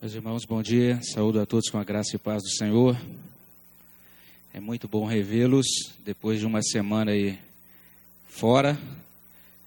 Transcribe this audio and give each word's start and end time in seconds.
Meus 0.00 0.14
irmãos, 0.14 0.44
bom 0.44 0.62
dia. 0.62 1.00
Saúdo 1.02 1.40
a 1.40 1.44
todos 1.44 1.68
com 1.70 1.76
a 1.76 1.82
graça 1.82 2.14
e 2.14 2.20
paz 2.20 2.40
do 2.44 2.50
Senhor. 2.50 2.96
É 4.54 4.60
muito 4.60 4.86
bom 4.86 5.04
revê-los 5.04 5.66
depois 6.04 6.38
de 6.38 6.46
uma 6.46 6.62
semana 6.62 7.10
aí 7.10 7.36
fora. 8.28 8.78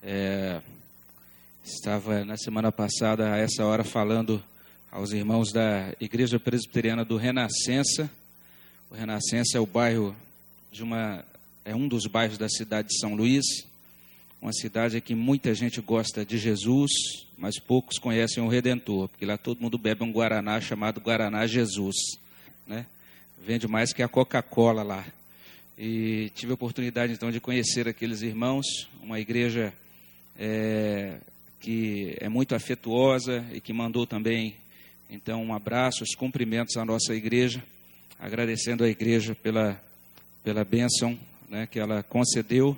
É, 0.01 0.61
estava 1.65 2.23
na 2.23 2.37
semana 2.37 2.71
passada, 2.71 3.33
a 3.33 3.37
essa 3.39 3.65
hora, 3.65 3.83
falando 3.83 4.41
aos 4.89 5.11
irmãos 5.11 5.51
da 5.51 5.93
Igreja 5.99 6.39
Presbiteriana 6.39 7.03
do 7.03 7.17
Renascença. 7.17 8.09
O 8.89 8.95
Renascença 8.95 9.57
é 9.57 9.59
o 9.59 9.65
bairro 9.65 10.15
de 10.71 10.81
uma 10.81 11.25
é 11.65 11.75
um 11.75 11.89
dos 11.89 12.07
bairros 12.07 12.37
da 12.37 12.47
cidade 12.47 12.87
de 12.87 12.99
São 13.01 13.15
Luís, 13.15 13.43
uma 14.41 14.51
cidade 14.51 14.99
que 14.99 15.13
muita 15.13 15.53
gente 15.53 15.79
gosta 15.81 16.25
de 16.25 16.37
Jesus, 16.37 16.91
mas 17.37 17.59
poucos 17.59 17.99
conhecem 17.99 18.41
o 18.43 18.47
Redentor, 18.47 19.07
porque 19.07 19.25
lá 19.25 19.37
todo 19.37 19.61
mundo 19.61 19.77
bebe 19.77 20.03
um 20.03 20.11
Guaraná 20.11 20.59
chamado 20.59 20.99
Guaraná 20.99 21.45
Jesus, 21.45 21.95
né? 22.65 22.85
Vende 23.45 23.67
mais 23.67 23.93
que 23.93 24.01
a 24.01 24.07
Coca-Cola 24.07 24.83
lá. 24.83 25.05
E 25.77 26.31
tive 26.35 26.51
a 26.51 26.55
oportunidade 26.55 27.13
então 27.13 27.31
de 27.31 27.39
conhecer 27.39 27.87
aqueles 27.87 28.21
irmãos, 28.21 28.65
uma 29.01 29.19
igreja 29.19 29.73
é, 30.37 31.17
que 31.59 32.15
é 32.19 32.27
muito 32.27 32.55
afetuosa 32.55 33.45
e 33.53 33.61
que 33.61 33.71
mandou 33.71 34.07
também 34.07 34.55
então 35.09 35.43
um 35.43 35.53
abraço, 35.53 36.03
os 36.03 36.15
cumprimentos 36.15 36.77
à 36.77 36.85
nossa 36.85 37.13
igreja, 37.13 37.63
agradecendo 38.19 38.83
à 38.83 38.89
igreja 38.89 39.35
pela 39.35 39.81
pela 40.43 40.63
bênção 40.63 41.17
né, 41.47 41.67
que 41.67 41.79
ela 41.79 42.01
concedeu 42.03 42.75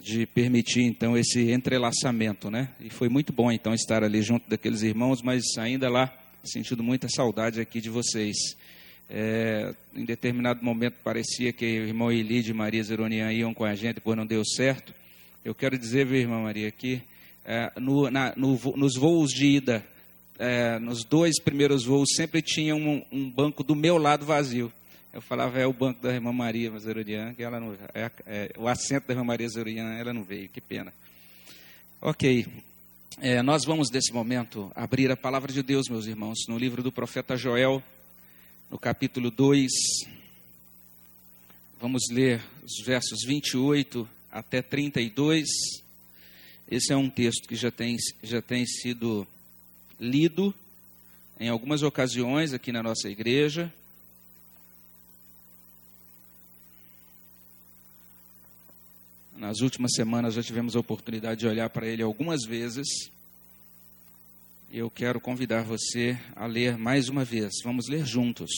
de 0.00 0.26
permitir 0.26 0.82
então 0.82 1.16
esse 1.16 1.50
entrelaçamento, 1.50 2.50
né? 2.50 2.70
E 2.80 2.90
foi 2.90 3.08
muito 3.08 3.32
bom 3.32 3.50
então 3.50 3.74
estar 3.74 4.04
ali 4.04 4.22
junto 4.22 4.48
daqueles 4.48 4.82
irmãos, 4.82 5.22
mas 5.22 5.42
ainda 5.58 5.88
lá 5.88 6.12
sentindo 6.44 6.82
muita 6.82 7.08
saudade 7.08 7.60
aqui 7.60 7.80
de 7.80 7.90
vocês. 7.90 8.36
É, 9.10 9.74
em 9.94 10.04
determinado 10.04 10.62
momento 10.62 10.96
parecia 11.02 11.52
que 11.52 11.64
o 11.64 11.86
irmão 11.86 12.12
Elide 12.12 12.50
e 12.50 12.54
Maria 12.54 12.82
Zeronian 12.82 13.32
iam 13.32 13.54
com 13.54 13.64
a 13.64 13.74
gente, 13.74 13.96
depois 13.96 14.16
não 14.16 14.26
deu 14.26 14.44
certo. 14.44 14.94
Eu 15.44 15.54
quero 15.54 15.78
dizer, 15.78 16.06
viu, 16.06 16.16
irmã 16.16 16.42
Maria, 16.42 16.70
que 16.70 17.00
é, 17.44 17.72
no, 17.80 18.10
na, 18.10 18.34
no, 18.36 18.58
nos 18.76 18.96
voos 18.96 19.30
de 19.30 19.46
ida, 19.46 19.84
é, 20.38 20.78
nos 20.78 21.04
dois 21.04 21.40
primeiros 21.40 21.84
voos, 21.84 22.10
sempre 22.14 22.42
tinha 22.42 22.74
um, 22.76 23.02
um 23.10 23.30
banco 23.30 23.64
do 23.64 23.74
meu 23.74 23.96
lado 23.96 24.26
vazio. 24.26 24.72
Eu 25.12 25.22
falava, 25.22 25.58
é 25.58 25.66
o 25.66 25.72
banco 25.72 26.02
da 26.02 26.12
irmã 26.12 26.32
Maria 26.32 26.70
Zerurian, 26.78 27.34
que 27.34 27.42
ela 27.42 27.58
não, 27.58 27.74
é, 27.94 28.10
é, 28.26 28.52
o 28.58 28.68
assento 28.68 29.06
da 29.06 29.14
irmã 29.14 29.24
Maria 29.24 29.48
Zerurian, 29.48 29.94
ela 29.94 30.12
não 30.12 30.22
veio, 30.22 30.48
que 30.48 30.60
pena. 30.60 30.92
Ok, 32.00 32.46
é, 33.18 33.42
nós 33.42 33.64
vamos 33.64 33.90
nesse 33.90 34.12
momento 34.12 34.70
abrir 34.74 35.10
a 35.10 35.16
palavra 35.16 35.52
de 35.52 35.62
Deus, 35.62 35.88
meus 35.88 36.06
irmãos, 36.06 36.38
no 36.46 36.56
livro 36.56 36.82
do 36.82 36.92
profeta 36.92 37.36
Joel, 37.36 37.82
no 38.70 38.78
capítulo 38.78 39.30
2. 39.30 39.68
Vamos 41.80 42.02
ler 42.10 42.40
os 42.62 42.84
versos 42.84 43.24
28 43.26 44.08
até 44.30 44.62
32. 44.62 45.48
Esse 46.70 46.92
é 46.92 46.96
um 46.96 47.10
texto 47.10 47.48
que 47.48 47.56
já 47.56 47.70
tem, 47.70 47.96
já 48.22 48.40
tem 48.40 48.64
sido 48.66 49.26
lido 49.98 50.54
em 51.40 51.48
algumas 51.48 51.82
ocasiões 51.82 52.52
aqui 52.52 52.70
na 52.70 52.82
nossa 52.82 53.08
igreja. 53.08 53.72
Nas 59.38 59.60
últimas 59.60 59.92
semanas 59.94 60.34
já 60.34 60.42
tivemos 60.42 60.74
a 60.74 60.80
oportunidade 60.80 61.38
de 61.38 61.46
olhar 61.46 61.70
para 61.70 61.86
ele 61.86 62.02
algumas 62.02 62.44
vezes. 62.44 62.88
Eu 64.72 64.90
quero 64.90 65.20
convidar 65.20 65.62
você 65.62 66.18
a 66.34 66.44
ler 66.44 66.76
mais 66.76 67.08
uma 67.08 67.24
vez. 67.24 67.52
Vamos 67.62 67.86
ler 67.88 68.04
juntos. 68.04 68.50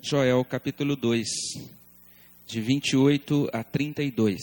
Joel 0.00 0.42
capítulo 0.46 0.96
2, 0.96 1.28
de 2.46 2.60
28 2.62 3.50
a 3.52 3.62
32. 3.62 4.40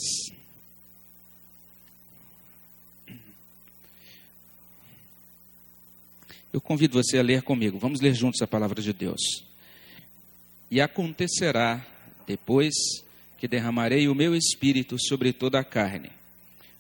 Eu 6.54 6.62
convido 6.62 7.02
você 7.02 7.18
a 7.18 7.24
ler 7.24 7.42
comigo. 7.42 7.80
Vamos 7.80 8.02
ler 8.02 8.14
juntos 8.14 8.40
a 8.44 8.48
palavra 8.48 8.80
de 8.84 8.94
Deus. 8.94 9.44
E 10.70 10.80
acontecerá 10.80 11.84
depois 12.28 12.76
que 13.42 13.48
derramarei 13.48 14.08
o 14.08 14.14
meu 14.14 14.36
espírito 14.36 14.98
sobre 15.00 15.34
toda 15.34 15.60
a 15.60 15.64
carne. 15.64 16.12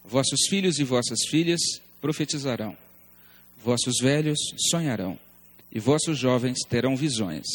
Vossos 0.05 0.41
filhos 0.47 0.77
e 0.77 0.83
vossas 0.83 1.25
filhas 1.27 1.59
profetizarão, 1.99 2.77
vossos 3.57 3.95
velhos 3.99 4.37
sonharão, 4.69 5.17
e 5.71 5.79
vossos 5.79 6.19
jovens 6.19 6.59
terão 6.69 6.95
visões. 6.95 7.47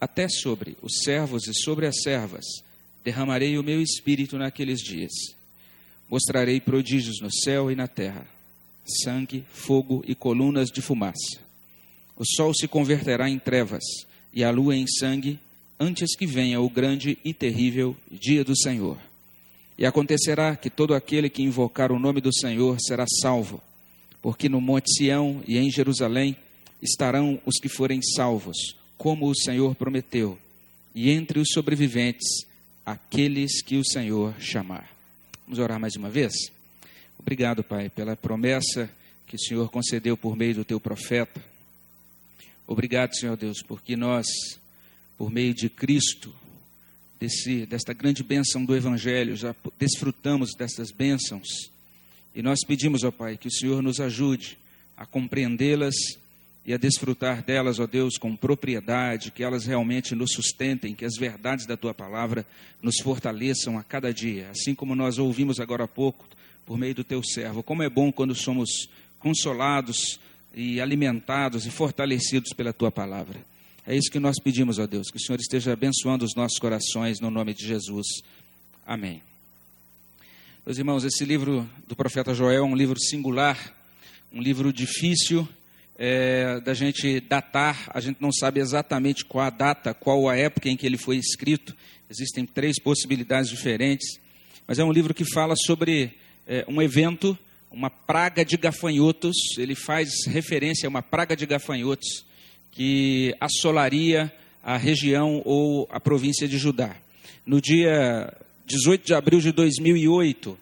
Até 0.00 0.28
sobre 0.28 0.76
os 0.80 1.00
servos 1.02 1.48
e 1.48 1.54
sobre 1.54 1.88
as 1.88 2.02
servas 2.02 2.44
derramarei 3.02 3.58
o 3.58 3.64
meu 3.64 3.82
espírito 3.82 4.38
naqueles 4.38 4.78
dias. 4.78 5.12
Mostrarei 6.08 6.60
prodígios 6.60 7.20
no 7.20 7.32
céu 7.32 7.68
e 7.68 7.74
na 7.74 7.88
terra: 7.88 8.28
sangue, 9.02 9.44
fogo 9.50 10.04
e 10.06 10.14
colunas 10.14 10.70
de 10.70 10.80
fumaça. 10.80 11.40
O 12.16 12.22
sol 12.24 12.54
se 12.54 12.68
converterá 12.68 13.28
em 13.28 13.40
trevas 13.40 13.82
e 14.32 14.44
a 14.44 14.52
lua 14.52 14.76
em 14.76 14.86
sangue 14.86 15.40
antes 15.78 16.16
que 16.16 16.26
venha 16.26 16.60
o 16.60 16.68
grande 16.68 17.18
e 17.24 17.32
terrível 17.34 17.96
dia 18.10 18.44
do 18.44 18.56
Senhor. 18.56 18.98
E 19.76 19.84
acontecerá 19.84 20.54
que 20.56 20.70
todo 20.70 20.94
aquele 20.94 21.28
que 21.28 21.42
invocar 21.42 21.90
o 21.90 21.98
nome 21.98 22.20
do 22.20 22.32
Senhor 22.32 22.78
será 22.80 23.04
salvo, 23.20 23.60
porque 24.22 24.48
no 24.48 24.60
Monte 24.60 24.90
Sião 24.96 25.42
e 25.46 25.58
em 25.58 25.70
Jerusalém 25.70 26.36
estarão 26.80 27.40
os 27.44 27.58
que 27.60 27.68
forem 27.68 28.00
salvos, 28.02 28.76
como 28.96 29.28
o 29.28 29.34
Senhor 29.34 29.74
prometeu, 29.74 30.38
e 30.94 31.10
entre 31.10 31.40
os 31.40 31.48
sobreviventes, 31.52 32.28
aqueles 32.86 33.62
que 33.62 33.76
o 33.76 33.84
Senhor 33.84 34.34
chamar. 34.38 34.88
Vamos 35.44 35.58
orar 35.58 35.80
mais 35.80 35.96
uma 35.96 36.08
vez? 36.08 36.32
Obrigado, 37.18 37.64
Pai, 37.64 37.88
pela 37.88 38.14
promessa 38.14 38.88
que 39.26 39.36
o 39.36 39.40
Senhor 39.40 39.70
concedeu 39.70 40.16
por 40.16 40.36
meio 40.36 40.54
do 40.54 40.64
teu 40.64 40.78
profeta. 40.78 41.42
Obrigado, 42.66 43.16
Senhor 43.16 43.36
Deus, 43.36 43.62
porque 43.66 43.96
nós 43.96 44.26
por 45.16 45.30
meio 45.30 45.54
de 45.54 45.68
Cristo, 45.68 46.34
desse, 47.18 47.66
desta 47.66 47.92
grande 47.92 48.22
bênção 48.22 48.64
do 48.64 48.74
Evangelho, 48.74 49.36
já 49.36 49.54
desfrutamos 49.78 50.54
dessas 50.54 50.90
bênçãos. 50.90 51.70
E 52.34 52.42
nós 52.42 52.60
pedimos, 52.66 53.04
ó 53.04 53.10
Pai, 53.10 53.36
que 53.36 53.48
o 53.48 53.52
Senhor 53.52 53.82
nos 53.82 54.00
ajude 54.00 54.58
a 54.96 55.06
compreendê-las 55.06 55.94
e 56.66 56.72
a 56.72 56.76
desfrutar 56.76 57.42
delas, 57.42 57.78
ó 57.78 57.86
Deus, 57.86 58.16
com 58.16 58.34
propriedade, 58.34 59.30
que 59.30 59.44
elas 59.44 59.66
realmente 59.66 60.14
nos 60.14 60.32
sustentem, 60.32 60.94
que 60.94 61.04
as 61.04 61.16
verdades 61.16 61.66
da 61.66 61.76
tua 61.76 61.92
palavra 61.92 62.46
nos 62.82 62.96
fortaleçam 63.02 63.78
a 63.78 63.82
cada 63.82 64.12
dia, 64.12 64.48
assim 64.50 64.74
como 64.74 64.94
nós 64.94 65.18
ouvimos 65.18 65.60
agora 65.60 65.84
há 65.84 65.88
pouco, 65.88 66.26
por 66.64 66.78
meio 66.78 66.94
do 66.94 67.04
teu 67.04 67.22
servo. 67.22 67.62
Como 67.62 67.82
é 67.82 67.88
bom 67.90 68.10
quando 68.10 68.34
somos 68.34 68.88
consolados 69.18 70.18
e 70.54 70.80
alimentados 70.80 71.66
e 71.66 71.70
fortalecidos 71.70 72.52
pela 72.54 72.72
tua 72.72 72.90
palavra. 72.90 73.38
É 73.86 73.94
isso 73.94 74.10
que 74.10 74.18
nós 74.18 74.36
pedimos, 74.42 74.78
ó 74.78 74.86
Deus, 74.86 75.10
que 75.10 75.18
o 75.18 75.20
Senhor 75.20 75.38
esteja 75.38 75.74
abençoando 75.74 76.24
os 76.24 76.34
nossos 76.34 76.58
corações 76.58 77.20
no 77.20 77.30
nome 77.30 77.52
de 77.52 77.66
Jesus. 77.66 78.06
Amém. 78.86 79.20
Meus 80.64 80.78
irmãos, 80.78 81.04
esse 81.04 81.22
livro 81.22 81.68
do 81.86 81.94
profeta 81.94 82.32
Joel 82.32 82.64
é 82.64 82.66
um 82.66 82.74
livro 82.74 82.98
singular, 82.98 83.58
um 84.32 84.40
livro 84.40 84.72
difícil 84.72 85.46
é, 85.98 86.60
da 86.60 86.72
gente 86.72 87.20
datar, 87.20 87.90
a 87.92 88.00
gente 88.00 88.22
não 88.22 88.32
sabe 88.32 88.58
exatamente 88.58 89.22
qual 89.22 89.44
a 89.44 89.50
data, 89.50 89.92
qual 89.92 90.30
a 90.30 90.34
época 90.34 90.70
em 90.70 90.78
que 90.78 90.86
ele 90.86 90.96
foi 90.96 91.18
escrito, 91.18 91.76
existem 92.08 92.46
três 92.46 92.80
possibilidades 92.80 93.50
diferentes, 93.50 94.18
mas 94.66 94.78
é 94.78 94.84
um 94.84 94.92
livro 94.92 95.12
que 95.12 95.26
fala 95.26 95.54
sobre 95.66 96.14
é, 96.48 96.64
um 96.66 96.80
evento, 96.80 97.38
uma 97.70 97.90
praga 97.90 98.46
de 98.46 98.56
gafanhotos, 98.56 99.36
ele 99.58 99.74
faz 99.74 100.24
referência 100.26 100.86
a 100.86 100.88
uma 100.88 101.02
praga 101.02 101.36
de 101.36 101.44
gafanhotos 101.44 102.24
que 102.74 103.34
assolaria 103.40 104.32
a 104.62 104.76
região 104.76 105.40
ou 105.44 105.88
a 105.90 106.00
província 106.00 106.48
de 106.48 106.58
Judá. 106.58 106.96
No 107.46 107.60
dia 107.60 108.32
18 108.66 109.06
de 109.06 109.14
abril 109.14 109.40
de 109.40 109.52
2008, 109.52 110.58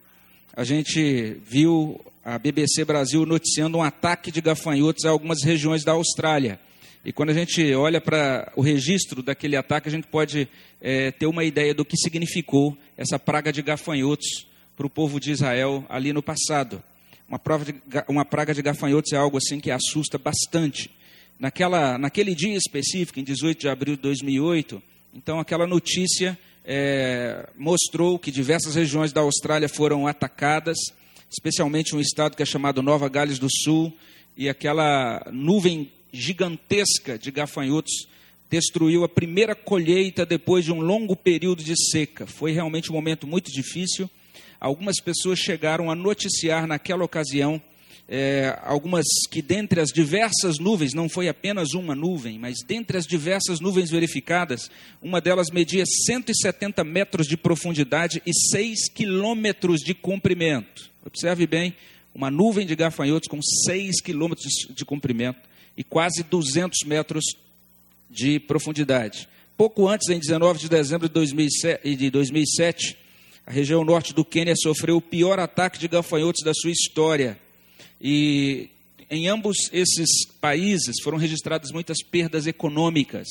a 0.55 0.65
gente 0.65 1.39
viu 1.49 2.01
a 2.25 2.39
BBC 2.39 2.85
Brasil 2.85 3.25
noticiando 3.25 3.79
um 3.79 3.83
ataque 3.83 4.31
de 4.31 4.41
gafanhotos 4.41 5.05
a 5.05 5.11
algumas 5.11 5.43
regiões 5.43 5.85
da 5.85 5.93
Austrália. 5.93 6.61
E 7.05 7.13
quando 7.13 7.31
a 7.31 7.35
gente 7.35 7.75
olha 7.75 8.01
para 8.01 8.53
o 8.55 8.61
registro 8.61 9.23
daquele 9.23 9.57
ataque, 9.57 9.89
a 9.89 9.91
gente 9.91 10.07
pode 10.07 10.47
é, 10.81 11.11
ter 11.11 11.27
uma 11.27 11.43
ideia 11.43 11.75
do 11.75 11.85
que 11.85 11.97
significou 11.97 12.77
essa 12.97 13.19
praga 13.19 13.53
de 13.53 13.63
gafanhotos 13.63 14.47
para 14.77 14.87
o 14.87 14.91
povo 14.91 15.19
de 15.19 15.33
Israel 15.33 15.85
ali 15.89 16.13
no 16.13 16.23
passado. 16.23 16.83
Uma, 17.29 17.41
de, 17.65 17.75
uma 18.07 18.25
praga 18.25 18.55
de 18.55 18.63
gafanhotos 18.63 19.13
é 19.13 19.17
algo 19.17 19.39
assim 19.39 19.59
que 19.59 19.71
assusta 19.71 20.19
bastante 20.19 20.91
naquela, 21.43 21.99
naquele 21.99 22.37
dia 22.37 22.57
específico, 22.57 23.19
em 23.19 23.25
18 23.25 23.59
de 23.59 23.69
abril 23.69 23.97
de 23.97 24.03
2008, 24.03 24.81
então 25.13 25.41
aquela 25.41 25.67
notícia 25.67 26.39
é, 26.65 27.49
mostrou 27.59 28.17
que 28.17 28.31
diversas 28.31 28.77
regiões 28.77 29.13
da 29.13 29.23
Austrália 29.23 29.69
foram 29.69 30.07
atacadas, 30.07 30.79
especialmente 31.29 31.97
um 31.97 32.01
estado 32.01 32.37
que 32.37 32.45
é 32.45 32.47
chamado 32.47 32.81
Nova 32.81 33.09
Gales 33.09 33.41
do 33.41 33.49
Sul, 33.51 33.93
e 34.37 34.49
aquela 34.49 35.21
nuvem 35.33 35.91
gigantesca 36.13 37.19
de 37.19 37.33
gafanhotos 37.33 38.07
destruiu 38.49 39.03
a 39.03 39.09
primeira 39.09 39.57
colheita 39.57 40.25
depois 40.25 40.65
de 40.65 40.71
um 40.71 40.81
longo 40.81 41.17
período 41.17 41.65
de 41.65 41.75
seca. 41.91 42.25
Foi 42.25 42.53
realmente 42.53 42.89
um 42.89 42.95
momento 42.95 43.27
muito 43.27 43.51
difícil. 43.51 44.09
Algumas 44.61 45.01
pessoas 45.01 45.41
chegaram 45.41 45.91
a 45.91 45.97
noticiar 45.97 46.69
naquela 46.69 47.03
ocasião 47.03 47.61
é, 48.09 48.59
algumas 48.65 49.07
que 49.31 49.41
dentre 49.41 49.81
as 49.81 49.91
diversas 49.91 50.59
nuvens, 50.59 50.93
não 50.93 51.09
foi 51.09 51.29
apenas 51.29 51.73
uma 51.73 51.95
nuvem, 51.95 52.39
mas 52.39 52.57
dentre 52.67 52.99
as 52.99 53.07
diversas 53.07 53.61
nuvens 53.61 53.91
verificadas, 53.91 54.71
uma 55.01 55.21
delas 55.21 55.51
media 55.51 55.85
170 55.87 56.85
metros 56.85 57.27
de 57.27 57.37
profundidade 57.37 58.23
e 58.27 58.33
6 58.51 58.89
quilômetros 58.89 59.81
de 59.81 59.95
comprimento. 59.95 60.91
Observe 61.05 61.47
bem, 61.47 61.75
uma 62.15 62.31
nuvem 62.31 62.67
de 62.67 62.77
gafanhotos 62.77 63.29
com 63.29 63.41
6 63.41 64.03
quilômetros 64.03 64.67
de 64.71 64.85
comprimento 64.85 65.41
e 65.77 65.83
quase 65.83 66.23
200 66.23 66.81
metros 66.87 67.25
de 68.11 68.39
profundidade. 68.39 69.29
Pouco 69.57 69.89
antes, 69.89 70.09
em 70.09 70.19
19 70.19 70.59
de 70.59 70.69
dezembro 70.69 71.09
de 71.09 71.15
2007, 71.15 71.97
de 71.97 72.11
2007 72.11 72.97
a 73.47 73.51
região 73.51 73.85
norte 73.85 74.15
do 74.15 74.25
Quênia 74.25 74.55
sofreu 74.57 74.97
o 74.97 75.01
pior 75.01 75.41
ataque 75.41 75.79
de 75.79 75.89
gafanhotos 75.89 76.45
da 76.45 76.55
sua 76.55 76.71
história. 76.71 77.39
E 78.03 78.69
em 79.09 79.29
ambos 79.29 79.57
esses 79.73 80.27
países 80.41 80.97
foram 81.05 81.17
registradas 81.17 81.71
muitas 81.71 82.03
perdas 82.03 82.49
econômicas. 82.49 83.29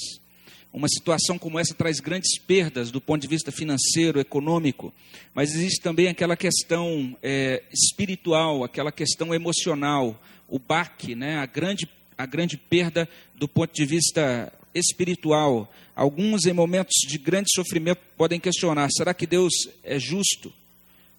Uma 0.71 0.87
situação 0.87 1.37
como 1.37 1.59
essa 1.59 1.73
traz 1.73 1.99
grandes 1.99 2.39
perdas 2.39 2.89
do 2.89 3.01
ponto 3.01 3.21
de 3.21 3.27
vista 3.27 3.51
financeiro, 3.51 4.21
econômico, 4.21 4.93
mas 5.33 5.53
existe 5.53 5.81
também 5.81 6.07
aquela 6.07 6.37
questão 6.37 7.17
é, 7.21 7.61
espiritual, 7.73 8.63
aquela 8.63 8.93
questão 8.93 9.35
emocional, 9.35 10.17
o 10.47 10.57
baque, 10.57 11.13
né, 11.13 11.39
a, 11.39 11.45
grande, 11.45 11.89
a 12.17 12.25
grande 12.25 12.55
perda 12.55 13.09
do 13.35 13.49
ponto 13.49 13.73
de 13.73 13.85
vista 13.85 14.53
espiritual. 14.73 15.69
Alguns, 15.93 16.45
em 16.45 16.53
momentos 16.53 16.93
de 17.05 17.17
grande 17.17 17.49
sofrimento, 17.53 17.99
podem 18.15 18.39
questionar: 18.39 18.87
será 18.91 19.13
que 19.13 19.27
Deus 19.27 19.51
é 19.83 19.99
justo? 19.99 20.53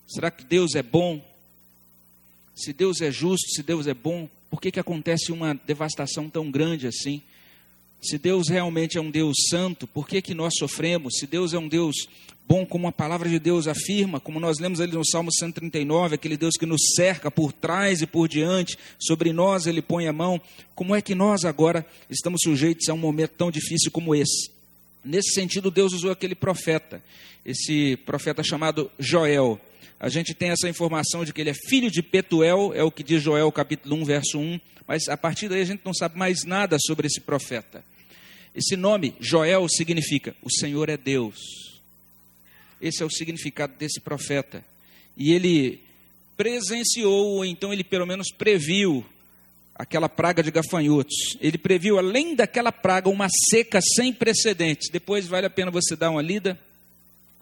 Será 0.07 0.31
que 0.31 0.45
Deus 0.45 0.75
é 0.75 0.83
bom? 0.83 1.23
Se 2.55 2.73
Deus 2.73 3.01
é 3.01 3.11
justo, 3.11 3.49
se 3.51 3.63
Deus 3.63 3.87
é 3.87 3.95
bom, 3.95 4.29
por 4.51 4.61
que, 4.61 4.71
que 4.71 4.81
acontece 4.81 5.33
uma 5.33 5.55
devastação 5.55 6.29
tão 6.29 6.51
grande 6.51 6.87
assim? 6.87 7.23
Se 8.03 8.19
Deus 8.19 8.49
realmente 8.49 8.99
é 8.99 9.01
um 9.01 9.11
Deus 9.11 9.37
santo, 9.49 9.87
por 9.87 10.07
que, 10.07 10.21
que 10.21 10.35
nós 10.35 10.55
sofremos? 10.59 11.15
Se 11.19 11.27
Deus 11.27 11.55
é 11.55 11.59
um 11.59 11.69
Deus 11.69 11.95
bom, 12.47 12.67
como 12.67 12.89
a 12.89 12.93
palavra 12.93 13.29
de 13.29 13.39
Deus 13.39 13.67
afirma, 13.67 14.21
como 14.21 14.41
nós 14.41 14.59
lemos 14.59 14.81
ali 14.81 14.93
no 14.93 15.07
Salmo 15.07 15.33
139, 15.33 16.17
aquele 16.17 16.37
Deus 16.37 16.57
que 16.59 16.67
nos 16.67 16.81
cerca 16.97 17.31
por 17.31 17.53
trás 17.53 18.03
e 18.03 18.07
por 18.07 18.29
diante, 18.29 18.77
sobre 18.99 19.33
nós 19.33 19.67
ele 19.67 19.81
põe 19.81 20.07
a 20.07 20.13
mão, 20.13 20.41
como 20.75 20.95
é 20.95 21.01
que 21.01 21.15
nós 21.15 21.45
agora 21.45 21.87
estamos 22.11 22.41
sujeitos 22.43 22.89
a 22.89 22.95
um 22.95 22.99
momento 22.99 23.33
tão 23.39 23.51
difícil 23.51 23.91
como 23.91 24.15
esse? 24.15 24.51
Nesse 25.05 25.33
sentido, 25.33 25.71
Deus 25.71 25.93
usou 25.93 26.11
aquele 26.11 26.35
profeta, 26.35 27.03
esse 27.45 27.97
profeta 28.05 28.43
chamado 28.43 28.91
Joel 28.99 29.61
a 30.03 30.09
gente 30.09 30.35
tem 30.35 30.51
essa 30.51 30.69
informação 30.69 31.25
de 31.25 31.33
que 31.33 31.41
ele 31.41 31.51
é 31.51 31.55
filho 31.55 31.89
de 31.89 32.03
Petuel, 32.03 32.73
é 32.75 32.83
o 32.83 32.91
que 32.91 33.05
diz 33.05 33.23
Joel 33.23 33.53
capítulo 33.53 33.95
1, 33.95 34.05
verso 34.05 34.37
1, 34.37 34.61
mas 34.85 35.09
a 35.09 35.17
partir 35.17 35.49
daí 35.49 35.61
a 35.61 35.65
gente 35.65 35.83
não 35.85 35.95
sabe 35.95 36.19
mais 36.19 36.43
nada 36.43 36.77
sobre 36.85 37.07
esse 37.07 37.21
profeta. 37.21 37.85
Esse 38.53 38.75
nome, 38.75 39.15
Joel, 39.21 39.65
significa 39.69 40.35
o 40.43 40.51
Senhor 40.51 40.89
é 40.89 40.97
Deus. 40.97 41.37
Esse 42.81 43.01
é 43.05 43.07
o 43.07 43.11
significado 43.11 43.75
desse 43.79 44.01
profeta. 44.01 44.65
E 45.17 45.33
ele 45.33 45.81
presenciou, 46.37 47.37
ou 47.37 47.45
então 47.45 47.73
ele 47.73 47.85
pelo 47.85 48.05
menos 48.05 48.27
previu, 48.37 49.07
aquela 49.73 50.09
praga 50.09 50.43
de 50.43 50.51
gafanhotos. 50.51 51.37
Ele 51.41 51.57
previu, 51.57 51.97
além 51.97 52.35
daquela 52.35 52.73
praga, 52.73 53.09
uma 53.09 53.29
seca 53.49 53.81
sem 53.81 54.13
precedentes. 54.13 54.91
Depois 54.91 55.29
vale 55.29 55.47
a 55.47 55.51
pena 55.51 55.71
você 55.71 55.95
dar 55.95 56.11
uma 56.11 56.21
lida 56.21 56.59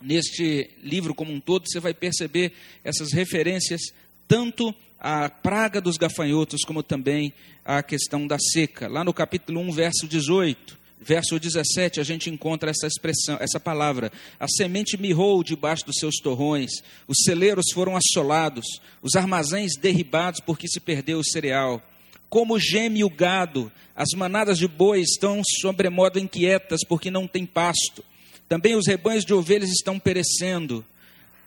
neste 0.00 0.70
livro 0.82 1.14
como 1.14 1.32
um 1.32 1.41
todo, 1.41 1.64
você 1.67 1.81
vai 1.81 1.94
perceber 1.94 2.52
essas 2.85 3.12
referências 3.12 3.81
tanto 4.26 4.75
à 4.99 5.29
praga 5.29 5.81
dos 5.81 5.97
gafanhotos 5.97 6.62
como 6.64 6.82
também 6.82 7.32
à 7.64 7.82
questão 7.82 8.26
da 8.26 8.38
seca. 8.38 8.88
Lá 8.88 9.02
no 9.02 9.12
capítulo 9.12 9.61
1, 9.61 9.73
verso 9.73 10.06
18, 10.06 10.79
verso 11.00 11.38
17, 11.38 11.99
a 12.00 12.05
gente 12.05 12.29
encontra 12.29 12.70
essa 12.70 12.87
expressão, 12.87 13.38
essa 13.41 13.58
palavra: 13.58 14.12
a 14.38 14.47
semente 14.47 15.00
mirrou 15.00 15.43
debaixo 15.43 15.87
dos 15.87 15.97
seus 15.97 16.17
torrões, 16.17 16.70
os 17.08 17.19
celeiros 17.25 17.67
foram 17.73 17.97
assolados, 17.97 18.67
os 19.02 19.17
armazéns 19.17 19.73
derribados 19.76 20.41
porque 20.41 20.69
se 20.69 20.81
perdeu 20.81 21.19
o 21.19 21.25
cereal. 21.25 21.82
Como 22.29 22.61
geme 22.61 23.02
o 23.02 23.11
gado, 23.11 23.73
as 23.97 24.11
manadas 24.17 24.56
de 24.56 24.69
bois 24.69 25.11
estão 25.11 25.43
sobremodo 25.61 26.19
inquietas 26.19 26.81
porque 26.87 27.11
não 27.11 27.26
tem 27.26 27.44
pasto. 27.44 28.05
Também 28.50 28.75
os 28.75 28.88
rebanhos 28.88 29.25
de 29.25 29.32
ovelhas 29.32 29.70
estão 29.70 29.97
perecendo. 29.97 30.85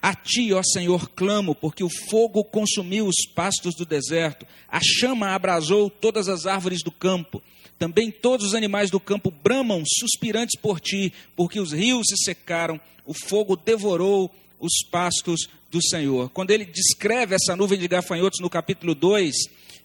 A 0.02 0.16
ti, 0.16 0.54
ó 0.54 0.64
Senhor, 0.64 1.10
clamo, 1.10 1.54
porque 1.54 1.84
o 1.84 1.90
fogo 1.90 2.46
consumiu 2.46 3.06
os 3.08 3.26
pastos 3.36 3.76
do 3.76 3.86
deserto, 3.86 4.48
a 4.70 4.80
chama 4.82 5.36
abrasou 5.36 5.90
todas 5.90 6.30
as 6.30 6.46
árvores 6.46 6.82
do 6.82 6.94
campo. 6.94 7.44
Também 7.78 8.10
todos 8.10 8.48
os 8.48 8.56
animais 8.56 8.90
do 8.90 9.02
campo 9.02 9.30
bramam, 9.30 9.84
suspirantes 9.86 10.58
por 10.58 10.80
ti, 10.80 11.12
porque 11.36 11.60
os 11.60 11.74
rios 11.74 12.08
se 12.08 12.24
secaram, 12.24 12.80
o 13.06 13.14
fogo 13.14 13.58
devorou 13.58 14.34
os 14.58 14.72
pastos 14.90 15.50
do 15.70 15.84
Senhor. 15.84 16.30
Quando 16.30 16.52
ele 16.52 16.64
descreve 16.64 17.36
essa 17.36 17.54
nuvem 17.54 17.78
de 17.78 17.88
gafanhotos 17.90 18.40
no 18.40 18.50
capítulo 18.50 18.96
2, 18.96 19.36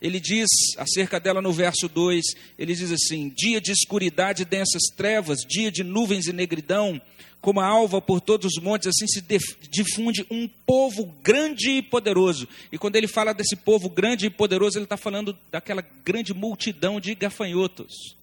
ele 0.00 0.21
diz 0.21 0.49
acerca 0.77 1.19
dela 1.19 1.43
no 1.43 1.53
verso 1.53 1.89
2, 1.89 2.25
ele 2.59 2.75
diz 2.75 2.93
assim: 2.93 3.33
dia 3.37 3.61
de 3.61 3.73
escuridade 3.73 4.43
e 4.43 4.45
densas 4.45 4.83
trevas, 4.97 5.41
dia 5.41 5.71
de 5.73 5.83
nuvens 5.83 6.27
e 6.27 6.33
negridão, 6.33 7.00
como 7.41 7.61
a 7.61 7.67
alva 7.67 8.00
por 8.00 8.21
todos 8.21 8.53
os 8.53 8.62
montes, 8.62 8.89
assim 8.89 9.06
se 9.06 9.25
difunde 9.69 10.27
um 10.31 10.49
povo 10.67 11.05
grande 11.23 11.71
e 11.71 11.83
poderoso. 11.83 12.49
E 12.71 12.79
quando 12.79 12.97
ele 12.97 13.09
fala 13.09 13.33
desse 13.33 13.56
povo 13.56 13.89
grande 13.89 14.27
e 14.27 14.31
poderoso, 14.31 14.79
ele 14.79 14.85
está 14.85 14.97
falando 14.97 15.37
daquela 15.50 15.85
grande 16.05 16.33
multidão 16.33 17.01
de 17.01 17.15
gafanhotos. 17.15 18.17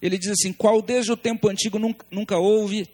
Ele 0.00 0.18
diz 0.18 0.30
assim: 0.30 0.52
qual 0.52 0.82
desde 0.82 1.10
o 1.10 1.16
tempo 1.16 1.48
antigo 1.48 1.78
nunca, 1.78 2.04
nunca 2.10 2.38
houve, 2.38 2.86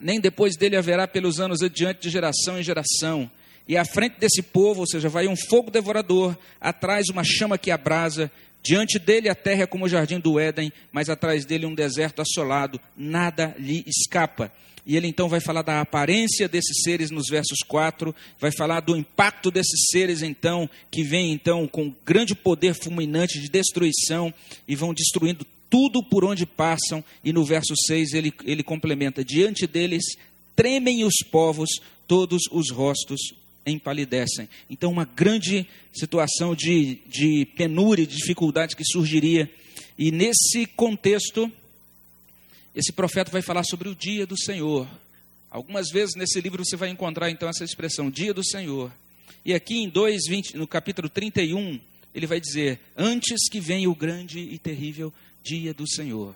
nem 0.00 0.20
depois 0.20 0.56
dele 0.56 0.76
haverá 0.76 1.06
pelos 1.06 1.38
anos 1.38 1.62
adiante 1.62 2.02
de 2.02 2.10
geração 2.10 2.58
em 2.58 2.62
geração 2.62 3.30
e 3.68 3.76
à 3.76 3.84
frente 3.84 4.18
desse 4.18 4.42
povo, 4.42 4.80
ou 4.80 4.86
seja, 4.86 5.08
vai 5.08 5.26
um 5.28 5.36
fogo 5.36 5.70
devorador, 5.70 6.36
atrás 6.60 7.08
uma 7.08 7.22
chama 7.24 7.56
que 7.56 7.70
abrasa, 7.70 8.30
diante 8.62 8.98
dele 8.98 9.28
a 9.28 9.34
terra 9.34 9.62
é 9.62 9.66
como 9.66 9.84
o 9.84 9.88
jardim 9.88 10.18
do 10.18 10.38
Éden, 10.38 10.72
mas 10.90 11.08
atrás 11.08 11.44
dele 11.44 11.66
um 11.66 11.74
deserto 11.74 12.20
assolado, 12.20 12.80
nada 12.96 13.54
lhe 13.58 13.84
escapa. 13.86 14.52
E 14.84 14.96
ele 14.96 15.06
então 15.06 15.28
vai 15.28 15.40
falar 15.40 15.62
da 15.62 15.80
aparência 15.80 16.48
desses 16.48 16.82
seres 16.82 17.10
nos 17.10 17.28
versos 17.30 17.60
4, 17.60 18.14
vai 18.40 18.50
falar 18.50 18.80
do 18.80 18.96
impacto 18.96 19.48
desses 19.48 19.90
seres 19.90 20.22
então, 20.22 20.68
que 20.90 21.04
vêm 21.04 21.32
então 21.32 21.68
com 21.68 21.94
grande 22.04 22.34
poder 22.34 22.74
fulminante 22.74 23.40
de 23.40 23.48
destruição 23.48 24.34
e 24.66 24.74
vão 24.74 24.92
destruindo 24.92 25.46
tudo 25.70 26.02
por 26.02 26.24
onde 26.24 26.44
passam, 26.44 27.02
e 27.24 27.32
no 27.32 27.44
verso 27.44 27.74
6 27.86 28.12
ele, 28.12 28.34
ele 28.44 28.62
complementa: 28.64 29.24
diante 29.24 29.68
deles 29.68 30.02
tremem 30.56 31.04
os 31.04 31.14
povos, 31.30 31.70
todos 32.08 32.42
os 32.50 32.70
rostos 32.70 33.20
empalidecem. 33.66 34.48
Então, 34.68 34.90
uma 34.90 35.04
grande 35.04 35.66
situação 35.92 36.54
de, 36.54 36.98
de 37.06 37.46
penúria, 37.56 38.06
de 38.06 38.16
dificuldade 38.16 38.76
que 38.76 38.84
surgiria. 38.84 39.50
E 39.98 40.10
nesse 40.10 40.66
contexto, 40.66 41.50
esse 42.74 42.92
profeta 42.92 43.30
vai 43.30 43.42
falar 43.42 43.64
sobre 43.64 43.88
o 43.88 43.94
dia 43.94 44.26
do 44.26 44.38
Senhor. 44.38 44.88
Algumas 45.50 45.90
vezes 45.90 46.14
nesse 46.14 46.40
livro 46.40 46.64
você 46.64 46.76
vai 46.76 46.88
encontrar 46.88 47.30
então 47.30 47.48
essa 47.48 47.64
expressão, 47.64 48.10
dia 48.10 48.32
do 48.32 48.44
Senhor. 48.44 48.90
E 49.44 49.52
aqui 49.52 49.76
em 49.76 49.90
2:20, 49.90 50.54
no 50.54 50.66
capítulo 50.66 51.08
31, 51.08 51.78
ele 52.14 52.26
vai 52.26 52.40
dizer: 52.40 52.80
"Antes 52.96 53.48
que 53.50 53.60
venha 53.60 53.90
o 53.90 53.94
grande 53.94 54.38
e 54.38 54.58
terrível 54.58 55.12
dia 55.42 55.74
do 55.74 55.86
Senhor". 55.86 56.34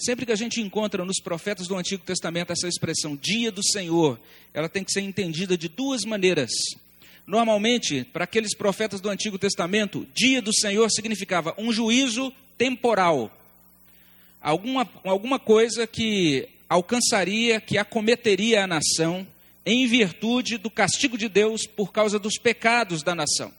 Sempre 0.00 0.24
que 0.24 0.32
a 0.32 0.36
gente 0.36 0.62
encontra 0.62 1.04
nos 1.04 1.20
profetas 1.20 1.68
do 1.68 1.76
Antigo 1.76 2.02
Testamento 2.02 2.50
essa 2.50 2.66
expressão 2.66 3.14
dia 3.14 3.52
do 3.52 3.62
Senhor, 3.62 4.18
ela 4.54 4.66
tem 4.66 4.82
que 4.82 4.92
ser 4.92 5.02
entendida 5.02 5.58
de 5.58 5.68
duas 5.68 6.04
maneiras. 6.04 6.50
Normalmente, 7.26 8.04
para 8.04 8.24
aqueles 8.24 8.56
profetas 8.56 8.98
do 9.02 9.10
Antigo 9.10 9.38
Testamento, 9.38 10.06
dia 10.14 10.40
do 10.40 10.54
Senhor 10.54 10.90
significava 10.90 11.54
um 11.58 11.70
juízo 11.70 12.32
temporal. 12.56 13.30
Alguma, 14.40 14.88
alguma 15.04 15.38
coisa 15.38 15.86
que 15.86 16.48
alcançaria, 16.66 17.60
que 17.60 17.76
acometeria 17.76 18.64
a 18.64 18.66
nação 18.66 19.26
em 19.66 19.86
virtude 19.86 20.56
do 20.56 20.70
castigo 20.70 21.18
de 21.18 21.28
Deus 21.28 21.66
por 21.66 21.92
causa 21.92 22.18
dos 22.18 22.38
pecados 22.38 23.02
da 23.02 23.14
nação. 23.14 23.52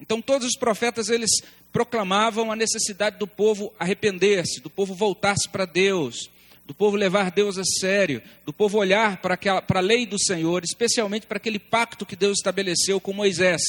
Então 0.00 0.20
todos 0.22 0.46
os 0.46 0.56
profetas 0.56 1.08
eles 1.08 1.30
proclamavam 1.72 2.50
a 2.50 2.56
necessidade 2.56 3.18
do 3.18 3.26
povo 3.26 3.72
arrepender-se, 3.78 4.60
do 4.60 4.70
povo 4.70 4.94
voltar-se 4.94 5.48
para 5.48 5.64
Deus, 5.64 6.30
do 6.68 6.74
povo 6.74 6.98
levar 6.98 7.30
Deus 7.30 7.56
a 7.56 7.64
sério, 7.64 8.22
do 8.44 8.52
povo 8.52 8.76
olhar 8.76 9.22
para, 9.22 9.32
aquela, 9.32 9.62
para 9.62 9.78
a 9.78 9.82
lei 9.82 10.04
do 10.04 10.22
Senhor, 10.22 10.62
especialmente 10.62 11.26
para 11.26 11.38
aquele 11.38 11.58
pacto 11.58 12.04
que 12.04 12.14
Deus 12.14 12.36
estabeleceu 12.36 13.00
com 13.00 13.10
Moisés. 13.14 13.62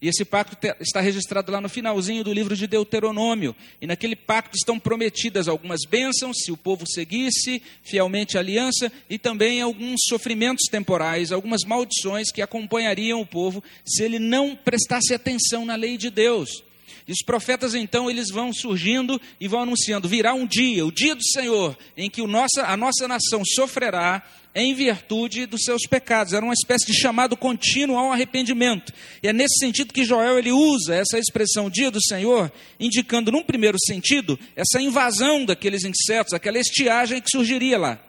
E 0.00 0.06
esse 0.06 0.24
pacto 0.24 0.56
está 0.78 1.00
registrado 1.00 1.50
lá 1.50 1.60
no 1.60 1.68
finalzinho 1.68 2.22
do 2.22 2.32
livro 2.32 2.54
de 2.54 2.68
Deuteronômio. 2.68 3.56
E 3.80 3.88
naquele 3.88 4.14
pacto 4.14 4.56
estão 4.56 4.78
prometidas 4.78 5.48
algumas 5.48 5.80
bênçãos, 5.84 6.36
se 6.44 6.52
o 6.52 6.56
povo 6.56 6.84
seguisse 6.86 7.60
fielmente 7.82 8.36
a 8.36 8.40
aliança, 8.40 8.92
e 9.10 9.18
também 9.18 9.60
alguns 9.60 10.02
sofrimentos 10.08 10.68
temporais, 10.70 11.32
algumas 11.32 11.64
maldições 11.64 12.30
que 12.30 12.40
acompanhariam 12.40 13.20
o 13.20 13.26
povo 13.26 13.64
se 13.84 14.04
ele 14.04 14.20
não 14.20 14.54
prestasse 14.54 15.12
atenção 15.12 15.66
na 15.66 15.74
lei 15.74 15.96
de 15.96 16.08
Deus. 16.08 16.62
E 17.06 17.12
os 17.12 17.22
profetas 17.24 17.74
então 17.74 18.10
eles 18.10 18.30
vão 18.30 18.52
surgindo 18.52 19.20
e 19.38 19.46
vão 19.46 19.60
anunciando: 19.60 20.08
virá 20.08 20.32
um 20.32 20.46
dia, 20.46 20.86
o 20.86 20.92
dia 20.92 21.14
do 21.14 21.24
Senhor, 21.24 21.76
em 21.96 22.08
que 22.08 22.26
nossa, 22.26 22.64
a 22.64 22.76
nossa 22.76 23.06
nação 23.06 23.42
sofrerá 23.44 24.22
em 24.54 24.72
virtude 24.72 25.46
dos 25.46 25.62
seus 25.64 25.82
pecados. 25.82 26.32
Era 26.32 26.44
uma 26.44 26.54
espécie 26.54 26.86
de 26.86 26.98
chamado 26.98 27.36
contínuo 27.36 27.98
ao 27.98 28.12
arrependimento. 28.12 28.92
E 29.22 29.28
é 29.28 29.32
nesse 29.32 29.58
sentido 29.58 29.92
que 29.92 30.04
Joel 30.04 30.38
ele 30.38 30.52
usa 30.52 30.94
essa 30.94 31.18
expressão 31.18 31.68
dia 31.68 31.90
do 31.90 32.02
Senhor, 32.02 32.50
indicando 32.78 33.32
num 33.32 33.42
primeiro 33.42 33.76
sentido 33.84 34.38
essa 34.56 34.80
invasão 34.80 35.44
daqueles 35.44 35.84
insetos, 35.84 36.32
aquela 36.32 36.58
estiagem 36.58 37.20
que 37.20 37.30
surgiria 37.30 37.78
lá. 37.78 38.00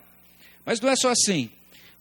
Mas 0.66 0.80
não 0.80 0.90
é 0.90 0.96
só 0.96 1.10
assim. 1.10 1.50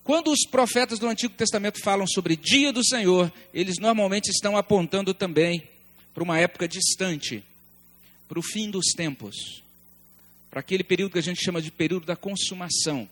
Quando 0.04 0.30
os 0.30 0.46
profetas 0.46 0.98
do 0.98 1.08
Antigo 1.08 1.34
Testamento 1.34 1.80
falam 1.82 2.06
sobre 2.06 2.36
dia 2.36 2.70
do 2.70 2.84
Senhor, 2.84 3.32
eles 3.54 3.76
normalmente 3.80 4.28
estão 4.28 4.56
apontando 4.56 5.14
também 5.14 5.73
para 6.14 6.22
uma 6.22 6.38
época 6.38 6.68
distante, 6.68 7.42
para 8.28 8.38
o 8.38 8.42
fim 8.42 8.70
dos 8.70 8.92
tempos, 8.96 9.62
para 10.48 10.60
aquele 10.60 10.84
período 10.84 11.12
que 11.12 11.18
a 11.18 11.22
gente 11.22 11.44
chama 11.44 11.60
de 11.60 11.70
período 11.70 12.06
da 12.06 12.14
consumação. 12.14 13.08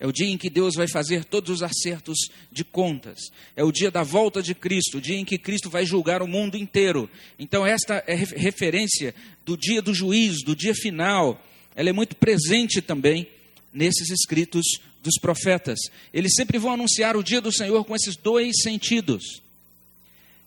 É 0.00 0.06
o 0.06 0.12
dia 0.12 0.28
em 0.28 0.38
que 0.38 0.48
Deus 0.48 0.76
vai 0.76 0.86
fazer 0.88 1.24
todos 1.24 1.50
os 1.50 1.62
acertos 1.62 2.16
de 2.52 2.64
contas. 2.64 3.18
É 3.56 3.64
o 3.64 3.72
dia 3.72 3.90
da 3.90 4.04
volta 4.04 4.40
de 4.40 4.54
Cristo, 4.54 4.98
o 4.98 5.00
dia 5.00 5.16
em 5.16 5.24
que 5.24 5.36
Cristo 5.36 5.68
vai 5.68 5.84
julgar 5.84 6.22
o 6.22 6.28
mundo 6.28 6.56
inteiro. 6.56 7.10
Então, 7.36 7.66
esta 7.66 8.02
é 8.06 8.14
referência 8.14 9.12
do 9.44 9.56
dia 9.56 9.82
do 9.82 9.92
juízo, 9.92 10.44
do 10.44 10.54
dia 10.54 10.74
final. 10.74 11.44
Ela 11.74 11.90
é 11.90 11.92
muito 11.92 12.14
presente 12.14 12.80
também 12.80 13.28
nesses 13.72 14.08
escritos 14.10 14.64
dos 15.02 15.18
profetas. 15.20 15.78
Eles 16.14 16.34
sempre 16.34 16.58
vão 16.58 16.72
anunciar 16.72 17.16
o 17.16 17.22
dia 17.22 17.40
do 17.40 17.52
Senhor 17.52 17.84
com 17.84 17.96
esses 17.96 18.16
dois 18.16 18.52
sentidos. 18.62 19.42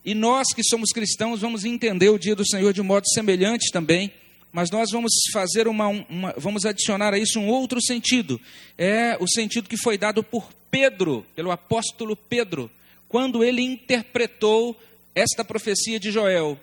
E 0.03 0.15
nós 0.15 0.48
que 0.53 0.63
somos 0.63 0.89
cristãos 0.91 1.41
vamos 1.41 1.63
entender 1.63 2.10
o 2.10 2.17
dia 2.17 2.36
do 2.36 2.48
Senhor 2.48 2.74
de 2.74 2.81
modo 2.81 3.08
semelhante 3.13 3.72
também, 3.72 4.12
mas 4.51 4.70
nós 4.70 4.91
vamos 4.91 5.12
fazer 5.31 5.67
uma, 5.67 5.88
uma, 5.88 6.34
vamos 6.38 6.65
adicionar 6.65 7.13
a 7.13 7.17
isso 7.17 7.39
um 7.39 7.48
outro 7.48 7.81
sentido. 7.81 8.41
É 8.77 9.15
o 9.20 9.27
sentido 9.27 9.70
que 9.70 9.77
foi 9.77 9.98
dado 9.98 10.24
por 10.24 10.50
Pedro, 10.70 11.25
pelo 11.36 11.51
apóstolo 11.51 12.15
Pedro, 12.15 12.70
quando 13.08 13.43
ele 13.43 13.62
interpretou 13.62 14.75
esta 15.13 15.43
profecia 15.43 16.00
de 16.00 16.12
Joel. 16.12 16.60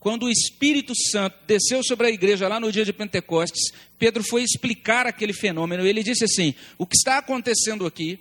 Quando 0.00 0.26
o 0.26 0.30
Espírito 0.30 0.92
Santo 0.94 1.36
desceu 1.46 1.82
sobre 1.82 2.06
a 2.06 2.10
igreja 2.10 2.48
lá 2.48 2.60
no 2.60 2.70
dia 2.70 2.84
de 2.84 2.92
Pentecostes, 2.92 3.72
Pedro 3.98 4.22
foi 4.22 4.42
explicar 4.42 5.06
aquele 5.06 5.32
fenômeno. 5.32 5.84
Ele 5.84 6.04
disse 6.04 6.24
assim: 6.24 6.54
O 6.78 6.86
que 6.86 6.96
está 6.96 7.18
acontecendo 7.18 7.84
aqui, 7.84 8.18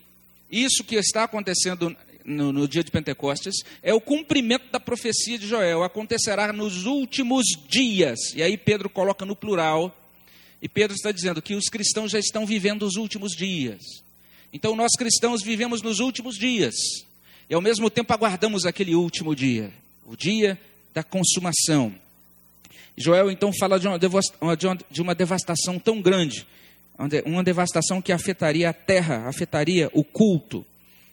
isso 0.52 0.84
que 0.84 0.96
está 0.96 1.24
acontecendo 1.24 1.96
no, 2.28 2.52
no, 2.52 2.68
dia 2.68 2.84
de 2.84 2.92
Pentecostes, 2.92 3.64
é 3.82 3.94
o 3.94 4.02
cumprimento 4.02 4.70
da 4.70 4.80
profecia 4.80 5.40
de 5.40 5.48
Joel. 5.48 5.84
Acontecerá 5.84 6.52
nos 6.52 6.86
últimos 6.86 7.46
dias. 7.68 8.20
E 8.36 8.44
aí 8.44 8.58
Pedro 8.58 8.90
coloca 8.90 9.26
no 9.26 9.36
plural. 9.36 9.98
E 10.62 10.68
Pedro 10.68 10.96
está 10.96 11.12
dizendo 11.12 11.42
que 11.42 11.56
os 11.56 11.70
cristãos 11.70 12.12
já 12.12 12.20
estão 12.20 12.46
vivendo 12.46 12.84
os 12.84 12.96
últimos 12.98 13.32
dias. 13.32 13.82
Então 14.52 14.76
nós 14.76 14.92
cristãos 14.98 15.42
vivemos 15.42 15.82
nos 15.82 16.00
últimos 16.00 16.36
dias. 16.36 16.76
E 17.50 17.56
ao 17.56 17.62
mesmo 17.62 17.90
tempo 17.90 18.14
aguardamos 18.14 18.66
aquele 18.66 18.94
último 18.94 19.34
dia 19.34 19.72
o 20.08 20.16
dia 20.16 20.60
da 20.94 21.04
consumação. 21.04 21.94
Joel 22.96 23.30
então 23.30 23.52
fala 23.60 23.78
de 23.78 23.88
uma, 23.88 24.00
de 24.90 25.02
uma 25.02 25.14
devastação 25.14 25.78
tão 25.78 26.02
grande, 26.02 26.48
uma 27.26 27.44
devastação 27.44 28.02
que 28.02 28.12
afetaria 28.12 28.70
a 28.70 28.74
terra, 28.74 29.28
afetaria 29.28 29.90
o 29.94 30.04
culto 30.04 30.66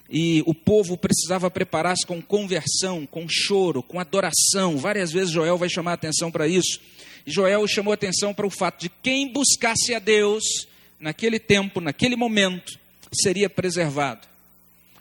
e 0.09 0.43
o 0.47 0.55
povo 0.55 0.97
precisava 0.97 1.51
preparar-se 1.51 2.07
com 2.07 2.21
conversão, 2.21 3.07
com 3.07 3.27
choro, 3.29 3.83
com 3.83 3.99
adoração. 3.99 4.77
Várias 4.77 5.11
vezes 5.11 5.31
Joel 5.31 5.57
vai 5.57 5.69
chamar 5.69 5.95
atenção 5.95 6.31
para 6.31 6.47
isso. 6.47 6.81
E 7.27 7.33
Joel 7.33 7.67
chamou 7.67 7.93
atenção 7.93 8.35
para 8.35 8.47
o 8.47 8.51
fato 8.51 8.83
de 8.83 8.89
quem 9.03 9.33
buscasse 9.33 9.95
a 9.95 9.99
Deus 9.99 10.45
naquele 11.01 11.39
tempo, 11.39 11.81
naquele 11.81 12.17
momento, 12.17 12.79
seria 13.13 13.49
preservado. 13.49 14.27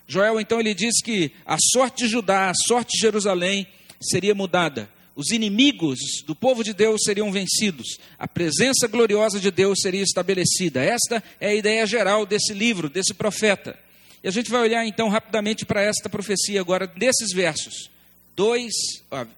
Joel 0.07 0.39
então 0.39 0.59
ele 0.59 0.73
diz 0.73 1.01
que 1.01 1.31
a 1.45 1.57
sorte 1.73 2.03
de 2.03 2.09
Judá, 2.09 2.49
a 2.49 2.53
sorte 2.53 2.91
de 2.93 3.01
Jerusalém 3.01 3.67
seria 4.01 4.35
mudada. 4.35 4.89
Os 5.15 5.29
inimigos 5.29 5.99
do 6.25 6.33
povo 6.33 6.63
de 6.63 6.73
Deus 6.73 7.01
seriam 7.05 7.31
vencidos, 7.31 7.99
a 8.17 8.27
presença 8.27 8.87
gloriosa 8.87 9.39
de 9.39 9.51
Deus 9.51 9.79
seria 9.81 10.01
estabelecida. 10.01 10.83
Esta 10.83 11.23
é 11.39 11.49
a 11.49 11.55
ideia 11.55 11.85
geral 11.85 12.25
desse 12.25 12.53
livro, 12.53 12.89
desse 12.89 13.13
profeta. 13.13 13.77
E 14.23 14.27
a 14.27 14.31
gente 14.31 14.49
vai 14.49 14.61
olhar 14.61 14.85
então 14.85 15.09
rapidamente 15.09 15.65
para 15.65 15.81
esta 15.81 16.07
profecia 16.07 16.61
agora, 16.61 16.87
desses 16.87 17.33
versos. 17.33 17.91
2, 18.35 18.71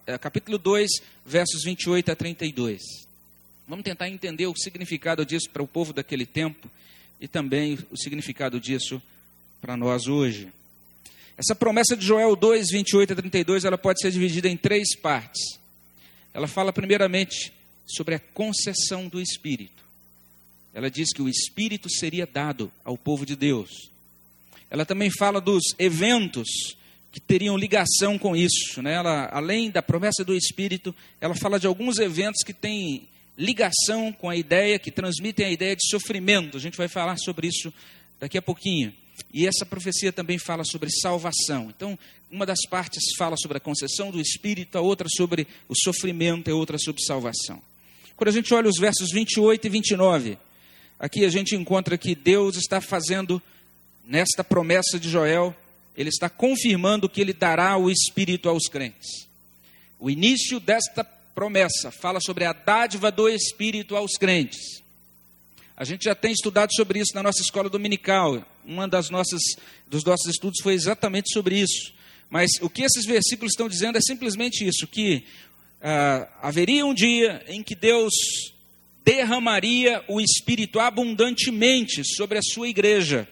é, 0.06 0.18
capítulo 0.18 0.58
2, 0.58 0.89
versos 1.25 1.63
28 1.63 2.12
a 2.12 2.15
32. 2.15 2.82
Vamos 3.68 3.84
tentar 3.84 4.08
entender 4.08 4.46
o 4.46 4.56
significado 4.56 5.25
disso 5.25 5.50
para 5.50 5.63
o 5.63 5.68
povo 5.68 5.92
daquele 5.92 6.25
tempo 6.25 6.70
e 7.20 7.27
também 7.27 7.80
o 7.89 7.98
significado 7.98 8.60
disso 8.60 9.01
para 9.60 9.75
nós 9.75 10.08
hoje. 10.08 10.50
Essa 11.36 11.56
promessa 11.56 11.98
de 11.98 12.06
Joel 12.06 12.36
2, 12.36 12.68
28 12.72 13.13
a 13.13 13.15
32, 13.15 13.65
ela 13.65 13.77
pode 13.77 14.00
ser 14.00 14.12
dividida 14.12 14.48
em 14.48 14.56
três 14.56 14.96
partes. 14.96 15.60
Ela 16.32 16.48
fala 16.48 16.72
primeiramente 16.72 17.51
sobre 17.88 18.15
a 18.15 18.20
concessão 18.20 19.08
do 19.08 19.20
Espírito. 19.20 19.84
Ela 20.74 20.92
diz 20.92 21.12
que 21.12 21.22
o 21.22 21.27
Espírito 21.27 21.89
seria 21.89 22.27
dado 22.27 22.72
ao 22.84 22.98
povo 22.98 23.25
de 23.25 23.36
Deus. 23.36 23.95
Ela 24.70 24.86
também 24.86 25.10
fala 25.10 25.40
dos 25.40 25.64
eventos 25.78 26.76
que 27.12 27.20
teriam 27.22 27.58
ligação 27.58 28.18
com 28.18 28.36
isso. 28.36 28.82
Né? 28.82 28.94
Ela, 28.94 29.30
além 29.32 29.72
da 29.72 29.82
promessa 29.82 30.24
do 30.24 30.36
Espírito, 30.36 30.94
ela 31.22 31.34
fala 31.34 31.60
de 31.60 31.66
alguns 31.66 31.98
eventos 31.98 32.44
que 32.46 32.54
têm 32.54 33.08
ligação 33.38 34.12
com 34.12 34.30
a 34.30 34.36
ideia, 34.36 34.80
que 34.80 34.92
transmitem 34.92 35.46
a 35.46 35.52
ideia 35.52 35.76
de 35.76 35.88
sofrimento. 35.90 36.58
A 36.58 36.60
gente 36.60 36.78
vai 36.78 36.88
falar 36.88 37.18
sobre 37.18 37.48
isso 37.48 37.74
daqui 38.20 38.38
a 38.38 38.42
pouquinho. 38.42 38.94
E 39.34 39.48
essa 39.48 39.66
profecia 39.66 40.12
também 40.12 40.38
fala 40.38 40.64
sobre 40.66 40.90
salvação. 40.90 41.72
Então, 41.76 41.98
uma 42.30 42.46
das 42.46 42.60
partes 42.70 43.04
fala 43.18 43.38
sobre 43.38 43.58
a 43.58 43.62
concessão 43.62 44.12
do 44.12 44.20
Espírito, 44.20 44.78
a 44.78 44.82
outra 44.82 45.08
sobre 45.10 45.48
o 45.70 45.74
sofrimento 45.74 46.50
e 46.50 46.54
outra 46.54 46.78
sobre 46.78 47.02
salvação. 47.02 47.62
Quando 48.16 48.30
a 48.30 48.34
gente 48.34 48.54
olha 48.54 48.70
os 48.70 48.80
versos 48.80 49.12
28 49.12 49.68
e 49.68 49.70
29, 49.70 50.38
aqui 51.00 51.26
a 51.26 51.30
gente 51.30 51.56
encontra 51.56 51.98
que 51.98 52.16
Deus 52.16 52.56
está 52.56 52.82
fazendo 52.82 53.42
nesta 54.08 54.44
promessa 54.44 55.00
de 55.00 55.10
Joel, 55.10 55.56
ele 55.98 56.10
está 56.10 56.30
confirmando 56.30 57.10
que 57.10 57.22
ele 57.22 57.34
dará 57.34 57.78
o 57.78 57.90
Espírito 57.90 58.50
aos 58.50 58.68
crentes. 58.68 59.28
O 60.00 60.10
início 60.10 60.60
desta 60.60 61.04
promessa 61.04 61.92
fala 61.92 62.20
sobre 62.22 62.46
a 62.46 62.54
dádiva 62.54 63.12
do 63.12 63.28
Espírito 63.28 63.96
aos 63.96 64.14
crentes. 64.18 64.84
A 65.78 65.84
gente 65.84 66.06
já 66.06 66.16
tem 66.16 66.32
estudado 66.32 66.74
sobre 66.74 67.00
isso 67.00 67.14
na 67.16 67.24
nossa 67.24 67.42
escola 67.42 67.70
dominical. 67.70 68.46
Uma 68.64 68.88
das 68.88 69.10
nossas 69.10 69.42
dos 69.88 70.04
nossos 70.04 70.28
estudos 70.28 70.62
foi 70.62 70.74
exatamente 70.74 71.34
sobre 71.34 71.60
isso. 71.60 71.94
Mas 72.30 72.50
o 72.62 72.70
que 72.70 72.84
esses 72.84 73.06
versículos 73.06 73.52
estão 73.52 73.68
dizendo 73.68 73.98
é 73.98 74.02
simplesmente 74.02 74.66
isso: 74.66 74.88
que 74.88 75.26
ah, 75.82 76.28
haveria 76.42 76.86
um 76.86 76.94
dia 76.94 77.44
em 77.48 77.62
que 77.62 77.76
Deus 77.76 78.14
derramaria 79.04 80.04
o 80.08 80.20
Espírito 80.22 80.80
abundantemente 80.80 82.04
sobre 82.16 82.38
a 82.38 82.42
sua 82.42 82.70
igreja 82.70 83.28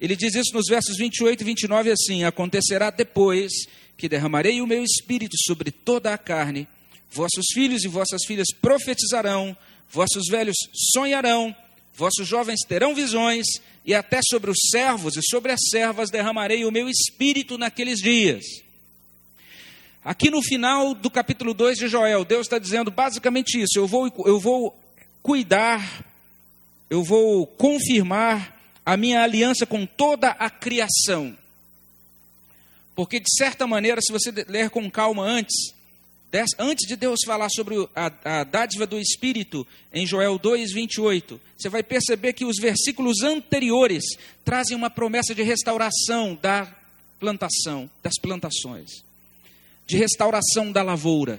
ele 0.00 0.14
diz 0.14 0.34
isso 0.34 0.54
nos 0.54 0.66
versos 0.68 0.96
28 0.96 1.40
e 1.40 1.44
29 1.44 1.90
assim: 1.90 2.24
Acontecerá 2.24 2.90
depois 2.90 3.52
que 3.96 4.08
derramarei 4.08 4.60
o 4.60 4.66
meu 4.66 4.84
espírito 4.84 5.36
sobre 5.44 5.72
toda 5.72 6.14
a 6.14 6.18
carne, 6.18 6.68
vossos 7.10 7.46
filhos 7.52 7.84
e 7.84 7.88
vossas 7.88 8.24
filhas 8.24 8.46
profetizarão, 8.62 9.56
vossos 9.90 10.26
velhos 10.30 10.56
sonharão, 10.94 11.54
vossos 11.94 12.28
jovens 12.28 12.60
terão 12.66 12.94
visões, 12.94 13.46
e 13.84 13.92
até 13.92 14.20
sobre 14.22 14.50
os 14.50 14.58
servos 14.70 15.16
e 15.16 15.20
sobre 15.22 15.50
as 15.50 15.60
servas 15.68 16.10
derramarei 16.10 16.64
o 16.64 16.70
meu 16.70 16.88
espírito 16.88 17.58
naqueles 17.58 17.98
dias. 17.98 18.44
Aqui 20.04 20.30
no 20.30 20.40
final 20.40 20.94
do 20.94 21.10
capítulo 21.10 21.52
2 21.52 21.76
de 21.76 21.88
Joel, 21.88 22.24
Deus 22.24 22.46
está 22.46 22.58
dizendo 22.58 22.90
basicamente 22.90 23.60
isso: 23.60 23.78
eu 23.78 23.86
vou, 23.86 24.12
eu 24.24 24.38
vou 24.38 24.78
cuidar, 25.22 26.04
eu 26.88 27.02
vou 27.02 27.48
confirmar 27.48 28.57
a 28.88 28.96
minha 28.96 29.22
aliança 29.22 29.66
com 29.66 29.84
toda 29.84 30.30
a 30.30 30.48
criação. 30.48 31.36
Porque, 32.96 33.20
de 33.20 33.28
certa 33.36 33.66
maneira, 33.66 34.00
se 34.00 34.10
você 34.10 34.30
ler 34.48 34.70
com 34.70 34.90
calma 34.90 35.22
antes, 35.24 35.74
antes 36.58 36.88
de 36.88 36.96
Deus 36.96 37.20
falar 37.26 37.50
sobre 37.50 37.86
a, 37.94 38.38
a 38.40 38.44
dádiva 38.44 38.86
do 38.86 38.98
Espírito, 38.98 39.66
em 39.92 40.06
Joel 40.06 40.38
2, 40.38 40.72
28, 40.72 41.38
você 41.54 41.68
vai 41.68 41.82
perceber 41.82 42.32
que 42.32 42.46
os 42.46 42.56
versículos 42.58 43.20
anteriores 43.22 44.04
trazem 44.42 44.74
uma 44.74 44.88
promessa 44.88 45.34
de 45.34 45.42
restauração 45.42 46.38
da 46.40 46.74
plantação, 47.20 47.90
das 48.02 48.14
plantações, 48.18 49.04
de 49.86 49.98
restauração 49.98 50.72
da 50.72 50.82
lavoura. 50.82 51.38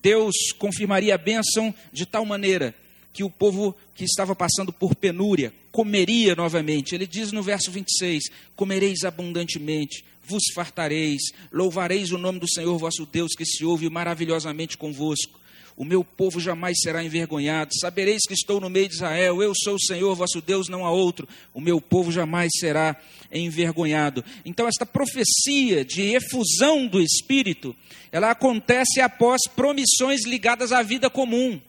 Deus 0.00 0.34
confirmaria 0.58 1.14
a 1.14 1.18
bênção 1.18 1.74
de 1.92 2.06
tal 2.06 2.24
maneira 2.24 2.74
que 3.14 3.22
o 3.22 3.30
povo 3.30 3.74
que 3.94 4.04
estava 4.04 4.34
passando 4.34 4.72
por 4.72 4.94
penúria 4.96 5.54
comeria 5.70 6.34
novamente. 6.34 6.94
Ele 6.94 7.06
diz 7.06 7.30
no 7.30 7.42
verso 7.42 7.70
26: 7.70 8.24
Comereis 8.56 9.04
abundantemente, 9.04 10.04
vos 10.26 10.42
fartareis, 10.52 11.22
louvareis 11.52 12.10
o 12.10 12.18
nome 12.18 12.40
do 12.40 12.50
Senhor 12.50 12.76
vosso 12.76 13.06
Deus, 13.06 13.32
que 13.34 13.46
se 13.46 13.64
ouve 13.64 13.88
maravilhosamente 13.88 14.76
convosco. 14.76 15.40
O 15.76 15.84
meu 15.84 16.04
povo 16.04 16.38
jamais 16.38 16.76
será 16.80 17.02
envergonhado. 17.02 17.72
Sabereis 17.80 18.22
que 18.26 18.34
estou 18.34 18.60
no 18.60 18.70
meio 18.70 18.88
de 18.88 18.94
Israel. 18.94 19.42
Eu 19.42 19.52
sou 19.56 19.74
o 19.74 19.80
Senhor 19.80 20.14
vosso 20.14 20.40
Deus, 20.40 20.68
não 20.68 20.86
há 20.86 20.90
outro. 20.90 21.28
O 21.52 21.60
meu 21.60 21.80
povo 21.80 22.12
jamais 22.12 22.50
será 22.60 22.96
envergonhado. 23.32 24.24
Então, 24.44 24.68
esta 24.68 24.86
profecia 24.86 25.84
de 25.84 26.14
efusão 26.14 26.86
do 26.86 27.00
Espírito, 27.00 27.74
ela 28.12 28.30
acontece 28.30 29.00
após 29.00 29.40
promissões 29.48 30.24
ligadas 30.24 30.70
à 30.70 30.80
vida 30.80 31.10
comum. 31.10 31.60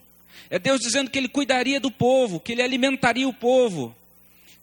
É 0.50 0.58
Deus 0.58 0.80
dizendo 0.80 1.10
que 1.10 1.18
Ele 1.18 1.28
cuidaria 1.28 1.80
do 1.80 1.90
povo, 1.90 2.40
que 2.40 2.52
Ele 2.52 2.62
alimentaria 2.62 3.28
o 3.28 3.32
povo, 3.32 3.94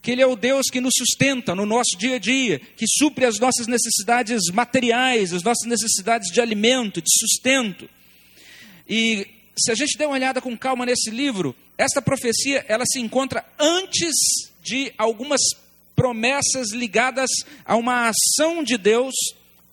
que 0.02 0.12
Ele 0.12 0.22
é 0.22 0.28
o 0.28 0.36
Deus 0.36 0.68
que 0.72 0.82
nos 0.82 0.94
sustenta 0.98 1.56
no 1.56 1.66
nosso 1.66 1.98
dia 1.98 2.16
a 2.16 2.20
dia, 2.20 2.60
que 2.60 2.86
supre 2.88 3.26
as 3.26 3.40
nossas 3.40 3.68
necessidades 3.68 4.50
materiais, 4.54 5.34
as 5.34 5.44
nossas 5.44 5.68
necessidades 5.68 6.32
de 6.32 6.42
alimento, 6.42 7.02
de 7.02 7.10
sustento. 7.10 7.90
E 8.88 9.28
se 9.58 9.72
a 9.72 9.76
gente 9.76 9.98
der 9.98 10.08
uma 10.08 10.16
olhada 10.16 10.42
com 10.42 10.58
calma 10.58 10.86
nesse 10.86 11.10
livro, 11.10 11.56
esta 11.78 12.02
profecia 12.02 12.66
ela 12.68 12.86
se 12.86 13.00
encontra 13.00 13.46
antes 13.60 14.14
de 14.62 14.94
algumas 14.98 15.42
promessas 15.96 16.72
ligadas 16.72 17.30
a 17.66 17.76
uma 17.76 18.10
ação 18.10 18.64
de 18.64 18.78
Deus 18.78 19.14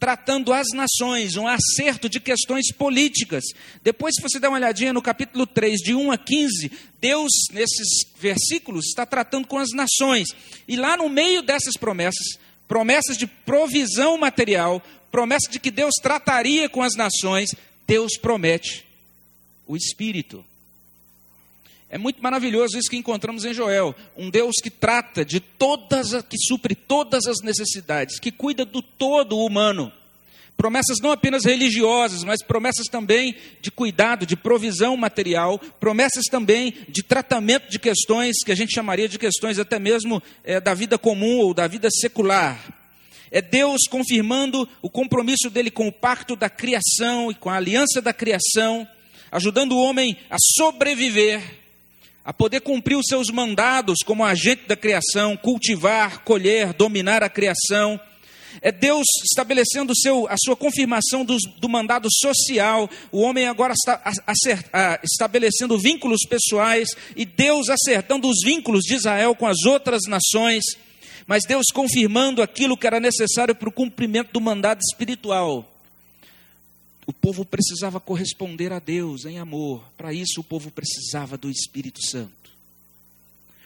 tratando 0.00 0.50
as 0.54 0.66
nações, 0.72 1.36
um 1.36 1.46
acerto 1.46 2.08
de 2.08 2.18
questões 2.18 2.72
políticas. 2.72 3.44
Depois, 3.84 4.14
se 4.14 4.22
você 4.22 4.40
der 4.40 4.48
uma 4.48 4.56
olhadinha 4.56 4.94
no 4.94 5.02
capítulo 5.02 5.46
3, 5.46 5.78
de 5.80 5.94
1 5.94 6.10
a 6.10 6.16
15, 6.16 6.72
Deus, 6.98 7.30
nesses 7.52 7.86
versículos, 8.18 8.86
está 8.86 9.04
tratando 9.04 9.46
com 9.46 9.58
as 9.58 9.68
nações. 9.74 10.28
E 10.66 10.74
lá 10.74 10.96
no 10.96 11.10
meio 11.10 11.42
dessas 11.42 11.74
promessas, 11.76 12.38
promessas 12.66 13.18
de 13.18 13.26
provisão 13.26 14.16
material, 14.16 14.82
promessa 15.12 15.50
de 15.50 15.60
que 15.60 15.70
Deus 15.70 15.92
trataria 16.02 16.66
com 16.66 16.82
as 16.82 16.94
nações, 16.96 17.50
Deus 17.86 18.16
promete 18.16 18.86
o 19.66 19.76
Espírito. 19.76 20.42
É 21.92 21.98
muito 21.98 22.22
maravilhoso 22.22 22.78
isso 22.78 22.88
que 22.88 22.96
encontramos 22.96 23.44
em 23.44 23.52
Joel, 23.52 23.96
um 24.16 24.30
Deus 24.30 24.54
que 24.62 24.70
trata 24.70 25.24
de 25.24 25.40
todas, 25.40 26.22
que 26.22 26.38
supre 26.38 26.76
todas 26.76 27.26
as 27.26 27.38
necessidades, 27.42 28.20
que 28.20 28.30
cuida 28.30 28.64
do 28.64 28.80
todo 28.80 29.36
humano. 29.36 29.92
Promessas 30.56 30.98
não 31.02 31.10
apenas 31.10 31.44
religiosas, 31.44 32.22
mas 32.22 32.44
promessas 32.44 32.86
também 32.86 33.34
de 33.60 33.72
cuidado, 33.72 34.24
de 34.24 34.36
provisão 34.36 34.96
material, 34.96 35.58
promessas 35.58 36.26
também 36.26 36.74
de 36.88 37.02
tratamento 37.02 37.68
de 37.68 37.78
questões 37.80 38.36
que 38.44 38.52
a 38.52 38.54
gente 38.54 38.72
chamaria 38.72 39.08
de 39.08 39.18
questões 39.18 39.58
até 39.58 39.80
mesmo 39.80 40.22
é, 40.44 40.60
da 40.60 40.74
vida 40.74 40.96
comum 40.96 41.38
ou 41.38 41.52
da 41.52 41.66
vida 41.66 41.88
secular. 41.90 42.72
É 43.32 43.42
Deus 43.42 43.88
confirmando 43.90 44.68
o 44.80 44.88
compromisso 44.88 45.50
dele 45.50 45.72
com 45.72 45.88
o 45.88 45.92
pacto 45.92 46.36
da 46.36 46.48
criação 46.48 47.32
e 47.32 47.34
com 47.34 47.50
a 47.50 47.56
aliança 47.56 48.00
da 48.00 48.12
criação, 48.12 48.86
ajudando 49.32 49.72
o 49.72 49.82
homem 49.82 50.16
a 50.28 50.36
sobreviver 50.56 51.59
a 52.24 52.32
poder 52.32 52.60
cumprir 52.60 52.96
os 52.96 53.06
seus 53.06 53.28
mandados 53.28 53.98
como 54.04 54.24
agente 54.24 54.66
da 54.66 54.76
criação, 54.76 55.36
cultivar, 55.36 56.22
colher, 56.24 56.72
dominar 56.74 57.22
a 57.22 57.28
criação. 57.28 57.98
É 58.60 58.72
Deus 58.72 59.06
estabelecendo 59.24 59.96
seu, 59.96 60.26
a 60.28 60.34
sua 60.36 60.56
confirmação 60.56 61.24
do, 61.24 61.36
do 61.58 61.68
mandado 61.68 62.08
social. 62.10 62.90
O 63.12 63.20
homem 63.20 63.46
agora 63.46 63.72
está 63.72 64.00
acert, 64.26 64.66
estabelecendo 65.02 65.78
vínculos 65.78 66.22
pessoais 66.28 66.88
e 67.16 67.24
Deus 67.24 67.68
acertando 67.68 68.28
os 68.28 68.40
vínculos 68.44 68.82
de 68.82 68.94
Israel 68.94 69.34
com 69.34 69.46
as 69.46 69.64
outras 69.64 70.02
nações. 70.08 70.64
Mas 71.26 71.44
Deus 71.46 71.66
confirmando 71.72 72.42
aquilo 72.42 72.76
que 72.76 72.86
era 72.86 72.98
necessário 72.98 73.54
para 73.54 73.68
o 73.68 73.72
cumprimento 73.72 74.32
do 74.32 74.40
mandado 74.40 74.80
espiritual. 74.80 75.66
O 77.10 77.12
povo 77.12 77.44
precisava 77.44 77.98
corresponder 77.98 78.72
a 78.72 78.78
Deus 78.78 79.24
em 79.24 79.36
amor. 79.36 79.82
Para 79.96 80.14
isso, 80.14 80.42
o 80.42 80.44
povo 80.44 80.70
precisava 80.70 81.36
do 81.36 81.50
Espírito 81.50 81.98
Santo. 82.06 82.52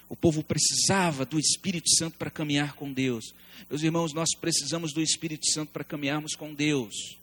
O 0.09 0.15
povo 0.15 0.41
precisava 0.41 1.27
do 1.27 1.37
Espírito 1.37 1.87
Santo 1.95 2.17
para 2.17 2.31
caminhar 2.31 2.73
com 2.73 2.91
Deus. 2.91 3.35
Meus 3.69 3.83
irmãos, 3.83 4.13
nós 4.13 4.29
precisamos 4.35 4.93
do 4.93 4.99
Espírito 4.99 5.45
Santo 5.51 5.69
para 5.71 5.83
caminharmos 5.83 6.33
com 6.33 6.55
Deus. 6.55 7.19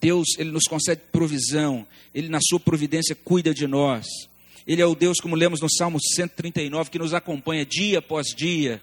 Deus, 0.00 0.28
Ele 0.38 0.50
nos 0.50 0.64
concede 0.64 1.02
provisão, 1.12 1.86
Ele, 2.14 2.30
na 2.30 2.40
Sua 2.40 2.58
providência, 2.58 3.14
cuida 3.14 3.52
de 3.52 3.66
nós. 3.66 4.06
Ele 4.66 4.80
é 4.80 4.86
o 4.86 4.94
Deus, 4.94 5.18
como 5.20 5.36
lemos 5.36 5.60
no 5.60 5.70
Salmo 5.70 5.98
139, 6.00 6.88
que 6.88 6.98
nos 6.98 7.12
acompanha 7.12 7.66
dia 7.66 7.98
após 7.98 8.28
dia 8.28 8.80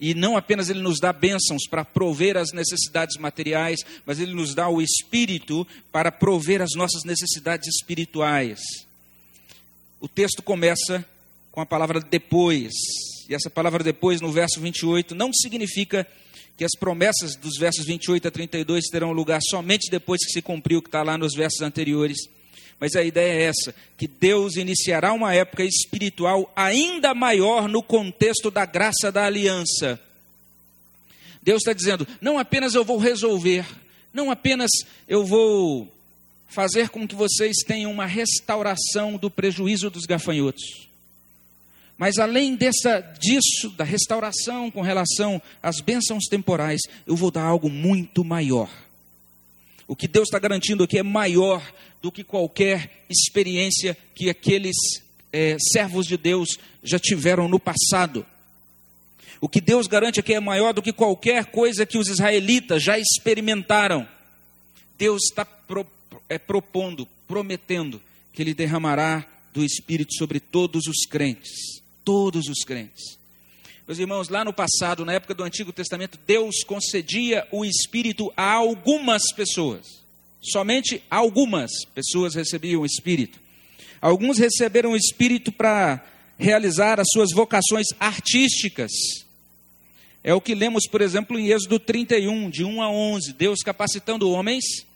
e 0.00 0.14
não 0.14 0.36
apenas 0.36 0.70
ele 0.70 0.80
nos 0.80 0.98
dá 0.98 1.12
bênçãos 1.12 1.66
para 1.68 1.84
prover 1.84 2.36
as 2.38 2.52
necessidades 2.52 3.18
materiais, 3.18 3.80
mas 4.06 4.18
ele 4.18 4.32
nos 4.32 4.54
dá 4.54 4.68
o 4.68 4.80
espírito 4.80 5.66
para 5.92 6.10
prover 6.10 6.62
as 6.62 6.70
nossas 6.74 7.04
necessidades 7.04 7.68
espirituais. 7.68 8.60
O 10.00 10.08
texto 10.08 10.42
começa 10.42 11.04
com 11.52 11.60
a 11.60 11.66
palavra 11.66 12.00
depois. 12.00 12.72
E 13.28 13.34
essa 13.34 13.50
palavra 13.50 13.84
depois, 13.84 14.22
no 14.22 14.32
verso 14.32 14.58
28, 14.58 15.14
não 15.14 15.30
significa 15.32 16.06
que 16.56 16.64
as 16.64 16.72
promessas 16.78 17.36
dos 17.36 17.58
versos 17.58 17.84
28 17.84 18.28
a 18.28 18.30
32 18.30 18.86
terão 18.90 19.12
lugar 19.12 19.40
somente 19.42 19.90
depois 19.90 20.24
que 20.24 20.32
se 20.32 20.40
cumpriu 20.40 20.78
o 20.78 20.82
que 20.82 20.88
está 20.88 21.02
lá 21.02 21.18
nos 21.18 21.34
versos 21.34 21.60
anteriores. 21.60 22.16
Mas 22.80 22.96
a 22.96 23.04
ideia 23.04 23.42
é 23.42 23.42
essa: 23.42 23.74
que 23.98 24.08
Deus 24.08 24.56
iniciará 24.56 25.12
uma 25.12 25.34
época 25.34 25.62
espiritual 25.62 26.50
ainda 26.56 27.14
maior 27.14 27.68
no 27.68 27.82
contexto 27.82 28.50
da 28.50 28.64
graça 28.64 29.12
da 29.12 29.26
aliança. 29.26 30.00
Deus 31.42 31.58
está 31.60 31.74
dizendo: 31.74 32.08
não 32.20 32.38
apenas 32.38 32.74
eu 32.74 32.84
vou 32.84 32.96
resolver, 32.96 33.66
não 34.12 34.30
apenas 34.30 34.70
eu 35.06 35.24
vou 35.26 35.86
fazer 36.48 36.88
com 36.88 37.06
que 37.06 37.14
vocês 37.14 37.58
tenham 37.58 37.92
uma 37.92 38.06
restauração 38.06 39.16
do 39.16 39.30
prejuízo 39.30 39.90
dos 39.90 40.06
gafanhotos. 40.06 40.88
Mas 41.96 42.18
além 42.18 42.56
dessa, 42.56 43.00
disso, 43.20 43.68
da 43.76 43.84
restauração 43.84 44.70
com 44.70 44.80
relação 44.80 45.40
às 45.62 45.82
bênçãos 45.82 46.24
temporais, 46.30 46.80
eu 47.06 47.14
vou 47.14 47.30
dar 47.30 47.42
algo 47.42 47.68
muito 47.68 48.24
maior. 48.24 48.70
O 49.90 49.96
que 49.96 50.06
Deus 50.06 50.28
está 50.28 50.38
garantindo 50.38 50.84
aqui 50.84 50.98
é 50.98 51.02
maior 51.02 51.60
do 52.00 52.12
que 52.12 52.22
qualquer 52.22 53.04
experiência 53.10 53.98
que 54.14 54.30
aqueles 54.30 54.76
é, 55.32 55.56
servos 55.58 56.06
de 56.06 56.16
Deus 56.16 56.60
já 56.80 56.96
tiveram 56.96 57.48
no 57.48 57.58
passado. 57.58 58.24
O 59.40 59.48
que 59.48 59.60
Deus 59.60 59.88
garante 59.88 60.20
aqui 60.20 60.32
é 60.32 60.38
maior 60.38 60.72
do 60.72 60.80
que 60.80 60.92
qualquer 60.92 61.46
coisa 61.46 61.84
que 61.84 61.98
os 61.98 62.06
israelitas 62.06 62.84
já 62.84 63.00
experimentaram. 63.00 64.06
Deus 64.96 65.24
está 65.24 65.44
pro, 65.44 65.84
é, 66.28 66.38
propondo, 66.38 67.04
prometendo 67.26 68.00
que 68.32 68.42
Ele 68.42 68.54
derramará 68.54 69.26
do 69.52 69.64
Espírito 69.64 70.14
sobre 70.14 70.38
todos 70.38 70.86
os 70.86 71.04
crentes. 71.04 71.82
Todos 72.04 72.46
os 72.46 72.62
crentes. 72.64 73.18
Meus 73.90 73.98
irmãos, 73.98 74.28
lá 74.28 74.44
no 74.44 74.52
passado, 74.52 75.04
na 75.04 75.14
época 75.14 75.34
do 75.34 75.42
Antigo 75.42 75.72
Testamento, 75.72 76.16
Deus 76.24 76.62
concedia 76.62 77.44
o 77.50 77.64
Espírito 77.64 78.32
a 78.36 78.52
algumas 78.52 79.20
pessoas. 79.34 79.84
Somente 80.40 81.02
algumas 81.10 81.72
pessoas 81.92 82.36
recebiam 82.36 82.82
o 82.82 82.86
Espírito. 82.86 83.40
Alguns 84.00 84.38
receberam 84.38 84.92
o 84.92 84.96
Espírito 84.96 85.50
para 85.50 86.06
realizar 86.38 87.00
as 87.00 87.08
suas 87.12 87.30
vocações 87.34 87.88
artísticas. 87.98 88.92
É 90.22 90.32
o 90.32 90.40
que 90.40 90.54
lemos, 90.54 90.86
por 90.86 91.00
exemplo, 91.00 91.36
em 91.36 91.48
Êxodo 91.48 91.80
31, 91.80 92.48
de 92.48 92.62
1 92.62 92.80
a 92.80 92.88
11. 92.88 93.32
Deus 93.32 93.58
capacitando 93.58 94.30
homens 94.30 94.86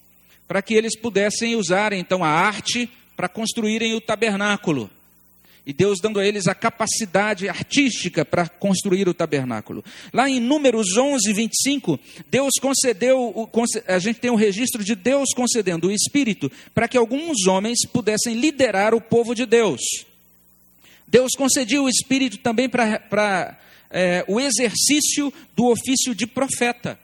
para 0.47 0.63
que 0.63 0.73
eles 0.73 0.97
pudessem 0.97 1.57
usar 1.57 1.93
então 1.93 2.23
a 2.23 2.29
arte 2.29 2.89
para 3.17 3.29
construírem 3.29 3.93
o 3.95 4.01
tabernáculo 4.01 4.89
e 5.67 5.73
Deus 5.73 5.99
dando 6.01 6.21
a 6.21 6.27
eles 6.27 6.47
a 6.47 6.55
capacidade 6.55 7.49
artística 7.49 8.25
para 8.25 8.49
construir 8.49 9.09
o 9.09 9.15
tabernáculo. 9.15 9.83
Lá 10.13 10.29
em 10.29 10.39
Números 10.39 10.97
11, 10.97 11.33
25, 11.33 11.99
Deus 12.31 12.53
concedeu, 12.61 13.49
a 13.87 13.99
gente 13.99 14.21
tem 14.21 14.31
um 14.31 14.37
registro 14.37 14.85
de 14.85 14.95
Deus 14.95 15.31
concedendo 15.35 15.89
o 15.89 15.93
Espírito 15.93 16.53
para 16.75 16.87
que 16.87 16.99
alguns 16.99 17.47
homens 17.47 17.87
pudessem 17.87 18.35
liderar 18.35 18.95
o 18.95 19.01
povo 19.01 19.35
de 19.35 19.47
Deus. 19.47 19.81
Deus 21.07 21.33
concedia 21.37 21.81
o 21.81 21.89
Espírito 21.89 22.39
também 22.39 22.69
para 22.69 23.59
é, 23.91 24.25
o 24.29 24.39
exercício 24.39 25.33
do 25.57 25.67
ofício 25.67 26.15
de 26.15 26.27
profeta. 26.27 26.99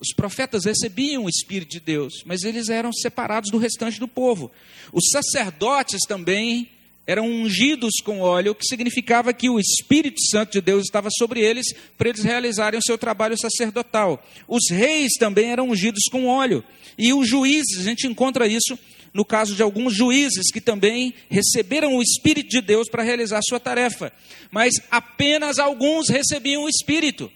Os 0.00 0.12
profetas 0.14 0.64
recebiam 0.64 1.24
o 1.24 1.28
Espírito 1.28 1.70
de 1.70 1.80
Deus, 1.80 2.22
mas 2.26 2.42
eles 2.42 2.68
eram 2.68 2.92
separados 2.92 3.50
do 3.50 3.58
restante 3.58 3.98
do 3.98 4.06
povo. 4.06 4.50
Os 4.92 5.10
sacerdotes 5.10 6.00
também 6.06 6.68
eram 7.08 7.26
ungidos 7.26 8.02
com 8.04 8.20
óleo, 8.20 8.54
que 8.54 8.66
significava 8.66 9.32
que 9.32 9.48
o 9.48 9.58
Espírito 9.58 10.20
Santo 10.30 10.52
de 10.52 10.60
Deus 10.60 10.84
estava 10.84 11.08
sobre 11.10 11.40
eles 11.40 11.64
para 11.96 12.10
eles 12.10 12.22
realizarem 12.22 12.78
o 12.78 12.82
seu 12.82 12.98
trabalho 12.98 13.34
sacerdotal. 13.40 14.22
Os 14.46 14.70
reis 14.70 15.14
também 15.18 15.50
eram 15.50 15.70
ungidos 15.70 16.02
com 16.12 16.26
óleo. 16.26 16.62
E 16.98 17.14
os 17.14 17.26
juízes, 17.26 17.80
a 17.80 17.82
gente 17.82 18.06
encontra 18.06 18.46
isso 18.46 18.78
no 19.14 19.24
caso 19.24 19.54
de 19.54 19.62
alguns 19.62 19.96
juízes 19.96 20.52
que 20.52 20.60
também 20.60 21.14
receberam 21.30 21.96
o 21.96 22.02
Espírito 22.02 22.50
de 22.50 22.60
Deus 22.60 22.90
para 22.90 23.02
realizar 23.02 23.40
sua 23.42 23.58
tarefa. 23.58 24.12
Mas 24.50 24.74
apenas 24.90 25.58
alguns 25.58 26.10
recebiam 26.10 26.64
o 26.64 26.68
Espírito. 26.68 27.32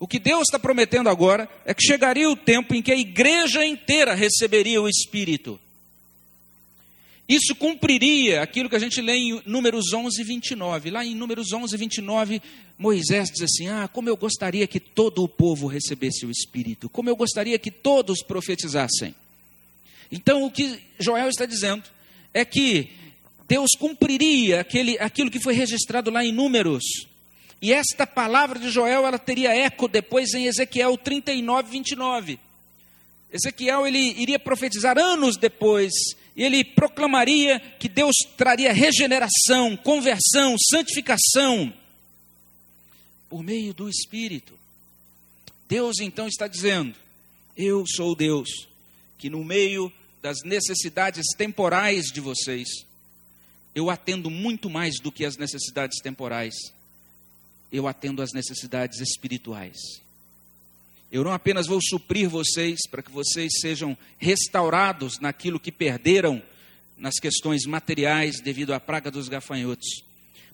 O 0.00 0.08
que 0.08 0.18
Deus 0.18 0.48
está 0.48 0.58
prometendo 0.58 1.08
agora 1.08 1.48
é 1.64 1.72
que 1.72 1.86
chegaria 1.86 2.28
o 2.28 2.34
tempo 2.34 2.74
em 2.74 2.82
que 2.82 2.90
a 2.90 2.96
igreja 2.96 3.64
inteira 3.64 4.14
receberia 4.14 4.82
o 4.82 4.88
Espírito. 4.88 5.60
Isso 7.28 7.54
cumpriria 7.54 8.42
aquilo 8.42 8.68
que 8.68 8.76
a 8.76 8.80
gente 8.80 9.00
lê 9.00 9.14
em 9.14 9.42
Números 9.46 9.92
11, 9.92 10.22
29. 10.22 10.90
Lá 10.90 11.04
em 11.04 11.14
Números 11.14 11.52
11, 11.52 11.76
29, 11.76 12.42
Moisés 12.76 13.30
diz 13.30 13.42
assim: 13.42 13.68
Ah, 13.68 13.88
como 13.88 14.08
eu 14.08 14.16
gostaria 14.16 14.66
que 14.66 14.80
todo 14.80 15.22
o 15.22 15.28
povo 15.28 15.66
recebesse 15.66 16.26
o 16.26 16.30
Espírito, 16.30 16.88
como 16.88 17.08
eu 17.08 17.16
gostaria 17.16 17.58
que 17.58 17.70
todos 17.70 18.22
profetizassem. 18.22 19.14
Então, 20.10 20.44
o 20.44 20.50
que 20.50 20.78
Joel 20.98 21.28
está 21.28 21.46
dizendo 21.46 21.84
é 22.34 22.44
que 22.44 22.90
Deus 23.48 23.70
cumpriria 23.78 24.60
aquele, 24.60 24.98
aquilo 24.98 25.30
que 25.30 25.40
foi 25.40 25.54
registrado 25.54 26.10
lá 26.10 26.24
em 26.24 26.32
Números. 26.32 26.82
E 27.62 27.72
esta 27.72 28.06
palavra 28.06 28.58
de 28.58 28.68
Joel, 28.68 29.06
ela 29.06 29.18
teria 29.18 29.54
eco 29.54 29.86
depois 29.86 30.34
em 30.34 30.46
Ezequiel 30.46 30.98
39, 30.98 31.70
29. 31.70 32.38
Ezequiel, 33.32 33.86
ele 33.86 34.20
iria 34.20 34.38
profetizar 34.38 34.98
anos 34.98 35.36
depois, 35.36 35.92
ele 36.36 36.64
proclamaria 36.64 37.60
que 37.78 37.88
Deus 37.88 38.14
traria 38.36 38.72
regeneração, 38.72 39.76
conversão, 39.76 40.56
santificação, 40.70 41.72
por 43.28 43.42
meio 43.42 43.74
do 43.74 43.88
Espírito. 43.88 44.58
Deus 45.68 46.00
então 46.00 46.26
está 46.26 46.46
dizendo: 46.46 46.94
Eu 47.56 47.84
sou 47.86 48.14
Deus, 48.16 48.68
que 49.18 49.28
no 49.28 49.44
meio 49.44 49.92
das 50.22 50.38
necessidades 50.44 51.26
temporais 51.36 52.06
de 52.06 52.20
vocês, 52.20 52.68
eu 53.74 53.90
atendo 53.90 54.30
muito 54.30 54.70
mais 54.70 55.00
do 55.00 55.10
que 55.10 55.24
as 55.24 55.36
necessidades 55.36 55.98
temporais, 56.00 56.54
eu 57.70 57.86
atendo 57.88 58.22
as 58.22 58.32
necessidades 58.32 59.00
espirituais. 59.00 59.76
Eu 61.12 61.22
não 61.22 61.32
apenas 61.32 61.66
vou 61.66 61.78
suprir 61.82 62.26
vocês 62.26 62.88
para 62.90 63.02
que 63.02 63.12
vocês 63.12 63.52
sejam 63.60 63.94
restaurados 64.16 65.20
naquilo 65.20 65.60
que 65.60 65.70
perderam 65.70 66.42
nas 66.96 67.16
questões 67.20 67.66
materiais 67.66 68.40
devido 68.40 68.72
à 68.72 68.80
praga 68.80 69.10
dos 69.10 69.28
gafanhotos, 69.28 70.02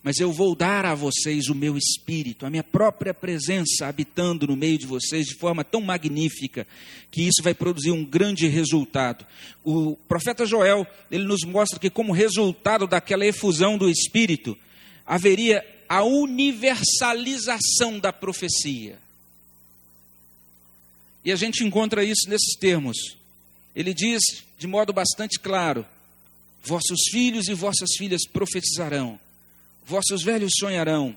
mas 0.02 0.18
eu 0.18 0.32
vou 0.32 0.56
dar 0.56 0.84
a 0.84 0.96
vocês 0.96 1.46
o 1.46 1.54
meu 1.54 1.78
espírito, 1.78 2.44
a 2.44 2.50
minha 2.50 2.64
própria 2.64 3.14
presença 3.14 3.86
habitando 3.86 4.48
no 4.48 4.56
meio 4.56 4.78
de 4.78 4.86
vocês 4.86 5.26
de 5.26 5.36
forma 5.36 5.62
tão 5.62 5.80
magnífica 5.80 6.66
que 7.08 7.22
isso 7.22 7.40
vai 7.40 7.54
produzir 7.54 7.92
um 7.92 8.04
grande 8.04 8.48
resultado. 8.48 9.24
O 9.62 9.94
profeta 10.08 10.44
Joel, 10.44 10.84
ele 11.08 11.22
nos 11.22 11.44
mostra 11.44 11.78
que 11.78 11.88
como 11.88 12.12
resultado 12.12 12.88
daquela 12.88 13.24
efusão 13.24 13.78
do 13.78 13.88
espírito, 13.88 14.58
haveria 15.06 15.64
a 15.88 16.02
universalização 16.02 18.00
da 18.00 18.12
profecia. 18.12 19.06
E 21.28 21.32
a 21.32 21.36
gente 21.36 21.62
encontra 21.62 22.02
isso 22.02 22.26
nesses 22.26 22.56
termos. 22.56 22.96
Ele 23.76 23.92
diz 23.92 24.22
de 24.58 24.66
modo 24.66 24.94
bastante 24.94 25.38
claro: 25.38 25.84
Vossos 26.64 27.02
filhos 27.10 27.48
e 27.48 27.52
vossas 27.52 27.90
filhas 27.98 28.26
profetizarão 28.26 29.20
Vossos 29.84 30.22
velhos 30.22 30.52
sonharão, 30.58 31.14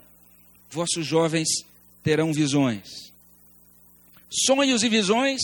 vossos 0.69 1.07
jovens 1.07 1.47
terão 2.03 2.33
visões. 2.33 3.13
Sonhos 4.29 4.83
e 4.83 4.89
visões 4.89 5.39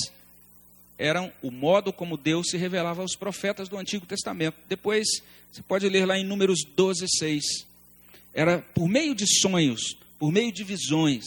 eram 0.98 1.32
o 1.42 1.50
modo 1.50 1.94
como 1.94 2.18
Deus 2.18 2.48
se 2.50 2.58
revelava 2.58 3.02
aos 3.02 3.16
profetas 3.16 3.70
do 3.70 3.78
Antigo 3.78 4.06
Testamento. 4.06 4.58
Depois, 4.68 5.08
você 5.50 5.62
pode 5.62 5.88
ler 5.88 6.06
lá 6.06 6.20
em 6.20 6.26
Números 6.26 6.60
12, 6.76 7.06
6. 7.18 7.44
Era 8.34 8.60
por 8.60 8.90
meio 8.90 9.16
de 9.16 9.26
sonhos, 9.40 9.98
por 10.20 10.30
meio 10.30 10.52
de 10.52 10.66
visões, 10.66 11.24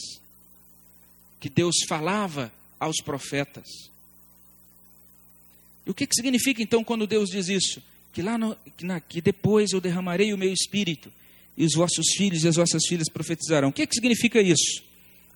que 1.39 1.49
Deus 1.49 1.77
falava 1.87 2.51
aos 2.81 2.97
profetas. 2.97 3.67
E 5.85 5.91
o 5.91 5.93
que, 5.93 6.07
que 6.07 6.15
significa 6.15 6.63
então 6.63 6.83
quando 6.83 7.05
Deus 7.05 7.29
diz 7.29 7.47
isso? 7.47 7.81
Que 8.11 8.23
lá 8.23 8.39
no, 8.39 8.57
que, 8.75 8.83
na, 8.83 8.99
que 8.99 9.21
depois 9.21 9.71
eu 9.71 9.79
derramarei 9.79 10.33
o 10.33 10.37
meu 10.37 10.51
espírito 10.51 11.13
e 11.55 11.63
os 11.63 11.75
vossos 11.75 12.07
filhos 12.17 12.43
e 12.43 12.47
as 12.47 12.55
vossas 12.55 12.81
filhas 12.87 13.07
profetizarão. 13.07 13.69
O 13.69 13.71
que, 13.71 13.85
que 13.85 13.93
significa 13.93 14.41
isso? 14.41 14.83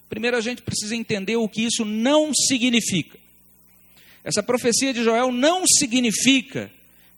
Primeiro 0.10 0.36
a 0.36 0.42
gente 0.42 0.64
precisa 0.64 0.96
entender 0.96 1.36
o 1.36 1.48
que 1.48 1.62
isso 1.62 1.86
não 1.86 2.34
significa. 2.34 3.20
Essa 4.24 4.42
profecia 4.42 4.92
de 4.92 5.04
Joel 5.04 5.32
não 5.32 5.66
significa 5.68 6.72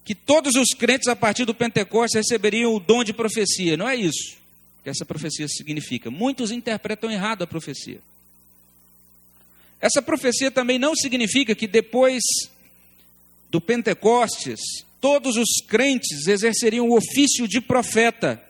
que 0.04 0.14
todos 0.14 0.56
os 0.56 0.68
crentes 0.78 1.08
a 1.08 1.16
partir 1.16 1.46
do 1.46 1.56
Pentecostes 1.56 2.16
receberiam 2.16 2.76
o 2.76 2.80
dom 2.82 3.04
de 3.04 3.14
profecia. 3.14 3.78
Não 3.78 3.88
é 3.88 3.96
isso 3.96 4.38
que 4.84 4.90
essa 4.90 5.06
profecia 5.06 5.48
significa. 5.48 6.12
Muitos 6.12 6.52
interpretam 6.52 7.10
errado 7.10 7.44
a 7.44 7.48
profecia. 7.48 8.02
Essa 9.80 10.02
profecia 10.02 10.50
também 10.50 10.80
não 10.80 10.96
significa 10.96 11.54
que 11.54 11.68
depois 11.68 12.24
do 13.50 13.62
Pentecostes, 13.62 14.60
todos 15.00 15.38
os 15.38 15.62
crentes 15.68 16.28
exerceriam 16.28 16.90
o 16.90 16.98
ofício 16.98 17.48
de 17.48 17.62
profeta. 17.62 18.42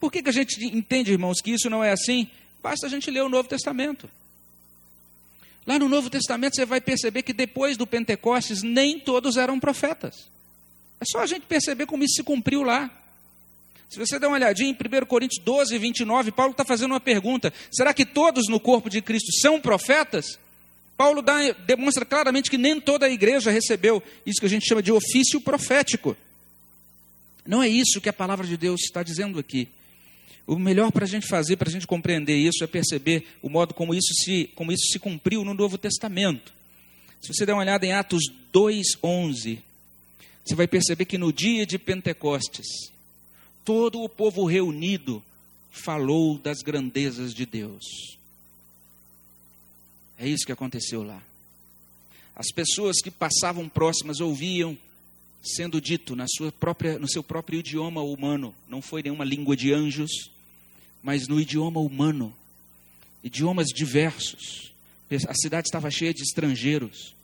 Por 0.00 0.10
que, 0.10 0.22
que 0.22 0.28
a 0.28 0.32
gente 0.32 0.64
entende, 0.64 1.12
irmãos, 1.12 1.40
que 1.40 1.52
isso 1.52 1.70
não 1.70 1.84
é 1.84 1.92
assim? 1.92 2.28
Basta 2.62 2.86
a 2.86 2.90
gente 2.90 3.10
ler 3.10 3.22
o 3.22 3.28
Novo 3.28 3.48
Testamento. 3.48 4.08
Lá 5.66 5.78
no 5.78 5.88
Novo 5.88 6.10
Testamento 6.10 6.56
você 6.56 6.66
vai 6.66 6.80
perceber 6.80 7.22
que 7.22 7.32
depois 7.32 7.76
do 7.76 7.86
Pentecostes 7.86 8.62
nem 8.62 8.98
todos 8.98 9.36
eram 9.36 9.60
profetas. 9.60 10.28
É 11.00 11.04
só 11.10 11.20
a 11.20 11.26
gente 11.26 11.46
perceber 11.46 11.86
como 11.86 12.04
isso 12.04 12.16
se 12.16 12.22
cumpriu 12.22 12.62
lá. 12.62 12.90
Se 13.88 13.98
você 13.98 14.18
der 14.18 14.26
uma 14.26 14.36
olhadinha 14.36 14.70
em 14.70 14.74
1 14.74 15.06
Coríntios 15.06 15.42
12, 15.44 15.78
29, 15.78 16.32
Paulo 16.32 16.52
está 16.52 16.64
fazendo 16.64 16.92
uma 16.92 17.00
pergunta: 17.00 17.52
será 17.70 17.94
que 17.94 18.04
todos 18.04 18.48
no 18.48 18.58
corpo 18.58 18.90
de 18.90 19.00
Cristo 19.00 19.32
são 19.40 19.60
profetas? 19.60 20.38
Paulo 20.96 21.22
dá, 21.22 21.52
demonstra 21.66 22.04
claramente 22.04 22.50
que 22.50 22.58
nem 22.58 22.80
toda 22.80 23.06
a 23.06 23.10
igreja 23.10 23.50
recebeu 23.50 24.02
isso 24.24 24.40
que 24.40 24.46
a 24.46 24.48
gente 24.48 24.66
chama 24.66 24.82
de 24.82 24.92
ofício 24.92 25.40
profético. 25.40 26.16
Não 27.46 27.62
é 27.62 27.68
isso 27.68 28.00
que 28.00 28.08
a 28.08 28.12
palavra 28.12 28.46
de 28.46 28.56
Deus 28.56 28.80
está 28.82 29.02
dizendo 29.02 29.38
aqui. 29.38 29.68
O 30.46 30.58
melhor 30.58 30.92
para 30.92 31.04
a 31.04 31.08
gente 31.08 31.26
fazer, 31.26 31.56
para 31.56 31.68
a 31.68 31.72
gente 31.72 31.86
compreender 31.86 32.36
isso, 32.36 32.62
é 32.62 32.66
perceber 32.66 33.26
o 33.42 33.48
modo 33.48 33.74
como 33.74 33.94
isso 33.94 34.12
se, 34.22 34.50
como 34.54 34.72
isso 34.72 34.92
se 34.92 34.98
cumpriu 34.98 35.44
no 35.44 35.54
Novo 35.54 35.76
Testamento. 35.76 36.52
Se 37.20 37.32
você 37.32 37.46
der 37.46 37.54
uma 37.54 37.62
olhada 37.62 37.86
em 37.86 37.92
Atos 37.92 38.24
2,11, 38.52 39.58
você 40.44 40.54
vai 40.54 40.66
perceber 40.66 41.06
que 41.06 41.16
no 41.16 41.32
dia 41.32 41.64
de 41.64 41.78
Pentecostes, 41.78 42.66
todo 43.64 44.02
o 44.02 44.08
povo 44.08 44.44
reunido 44.44 45.22
falou 45.70 46.38
das 46.38 46.58
grandezas 46.58 47.34
de 47.34 47.46
Deus. 47.46 48.18
É 50.24 50.28
isso 50.28 50.46
que 50.46 50.52
aconteceu 50.52 51.02
lá. 51.02 51.22
As 52.34 52.46
pessoas 52.50 53.02
que 53.02 53.10
passavam 53.10 53.68
próximas 53.68 54.20
ouviam 54.20 54.74
sendo 55.42 55.82
dito 55.82 56.16
na 56.16 56.24
sua 56.26 56.50
própria, 56.50 56.98
no 56.98 57.06
seu 57.06 57.22
próprio 57.22 57.58
idioma 57.58 58.00
humano, 58.00 58.54
não 58.66 58.80
foi 58.80 59.02
nenhuma 59.02 59.22
língua 59.22 59.54
de 59.54 59.74
anjos, 59.74 60.30
mas 61.02 61.28
no 61.28 61.38
idioma 61.38 61.78
humano, 61.78 62.34
idiomas 63.22 63.66
diversos. 63.68 64.72
A 65.28 65.34
cidade 65.34 65.68
estava 65.68 65.90
cheia 65.90 66.14
de 66.14 66.22
estrangeiros, 66.22 67.14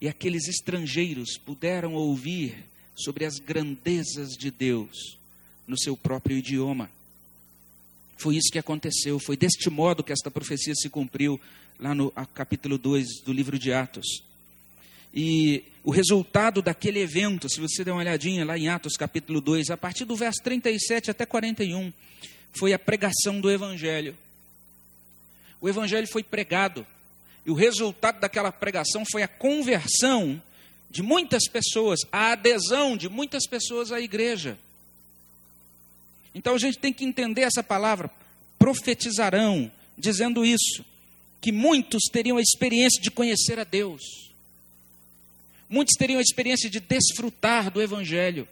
e 0.00 0.08
aqueles 0.08 0.48
estrangeiros 0.48 1.38
puderam 1.38 1.94
ouvir 1.94 2.56
sobre 2.96 3.24
as 3.24 3.38
grandezas 3.38 4.30
de 4.30 4.50
Deus 4.50 5.16
no 5.64 5.78
seu 5.78 5.96
próprio 5.96 6.36
idioma. 6.36 6.90
Foi 8.22 8.36
isso 8.36 8.52
que 8.52 8.58
aconteceu, 8.58 9.18
foi 9.18 9.36
deste 9.36 9.68
modo 9.68 10.04
que 10.04 10.12
esta 10.12 10.30
profecia 10.30 10.76
se 10.76 10.88
cumpriu 10.88 11.40
lá 11.76 11.92
no 11.92 12.12
capítulo 12.32 12.78
2 12.78 13.22
do 13.24 13.32
livro 13.32 13.58
de 13.58 13.72
Atos. 13.72 14.22
E 15.12 15.64
o 15.82 15.90
resultado 15.90 16.62
daquele 16.62 17.00
evento, 17.00 17.48
se 17.48 17.60
você 17.60 17.82
der 17.82 17.90
uma 17.90 17.98
olhadinha 17.98 18.44
lá 18.44 18.56
em 18.56 18.68
Atos 18.68 18.96
capítulo 18.96 19.40
2, 19.40 19.70
a 19.70 19.76
partir 19.76 20.04
do 20.04 20.14
verso 20.14 20.40
37 20.44 21.10
até 21.10 21.26
41, 21.26 21.92
foi 22.52 22.72
a 22.72 22.78
pregação 22.78 23.40
do 23.40 23.50
Evangelho. 23.50 24.16
O 25.60 25.68
Evangelho 25.68 26.06
foi 26.06 26.22
pregado. 26.22 26.86
E 27.44 27.50
o 27.50 27.54
resultado 27.54 28.20
daquela 28.20 28.52
pregação 28.52 29.02
foi 29.10 29.24
a 29.24 29.28
conversão 29.28 30.40
de 30.88 31.02
muitas 31.02 31.48
pessoas, 31.48 31.98
a 32.12 32.30
adesão 32.30 32.96
de 32.96 33.08
muitas 33.08 33.48
pessoas 33.48 33.90
à 33.90 34.00
igreja. 34.00 34.56
Então 36.34 36.54
a 36.54 36.58
gente 36.58 36.78
tem 36.78 36.92
que 36.92 37.04
entender 37.04 37.42
essa 37.42 37.62
palavra, 37.62 38.10
profetizarão, 38.58 39.70
dizendo 39.98 40.44
isso. 40.44 40.84
que 41.42 41.50
muitos 41.50 42.04
teriam 42.04 42.36
a 42.36 42.40
experiência 42.40 43.02
de 43.02 43.10
conhecer 43.10 43.58
a 43.58 43.64
Deus. 43.64 44.30
Muitos 45.68 45.94
teriam 45.98 46.20
a 46.20 46.22
experiência 46.22 46.70
de 46.70 46.78
desfrutar 46.78 47.68
do 47.68 47.82
Evangelho. 47.82 48.46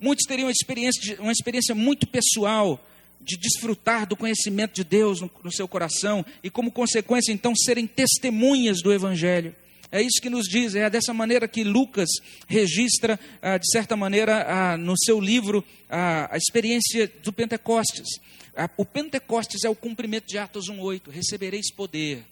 Muitos 0.00 0.24
teriam 0.26 0.46
uma 0.46 0.52
experiência, 0.52 1.20
uma 1.20 1.32
experiência 1.32 1.74
muito 1.74 2.06
pessoal 2.06 2.82
de 3.20 3.36
desfrutar 3.36 4.06
do 4.06 4.16
conhecimento 4.16 4.74
de 4.74 4.84
Deus 4.84 5.20
no, 5.20 5.30
no 5.44 5.52
seu 5.52 5.68
coração 5.68 6.24
e, 6.42 6.48
como 6.48 6.72
consequência, 6.72 7.30
então, 7.30 7.54
serem 7.54 7.86
testemunhas 7.86 8.80
do 8.80 8.90
Evangelho. 8.90 9.54
É 9.90 10.02
isso 10.02 10.20
que 10.20 10.28
nos 10.28 10.46
diz, 10.46 10.74
é 10.74 10.90
dessa 10.90 11.14
maneira 11.14 11.48
que 11.48 11.64
Lucas 11.64 12.08
registra, 12.46 13.18
ah, 13.40 13.56
de 13.56 13.70
certa 13.70 13.96
maneira, 13.96 14.44
ah, 14.46 14.76
no 14.76 14.94
seu 14.98 15.18
livro, 15.18 15.64
ah, 15.88 16.28
a 16.30 16.36
experiência 16.36 17.10
do 17.22 17.32
Pentecostes. 17.32 18.06
O 18.76 18.84
Pentecostes 18.84 19.64
é 19.64 19.70
o 19.70 19.74
cumprimento 19.74 20.26
de 20.26 20.36
Atos 20.36 20.68
1,8: 20.68 21.10
recebereis 21.10 21.72
poder 21.72 22.24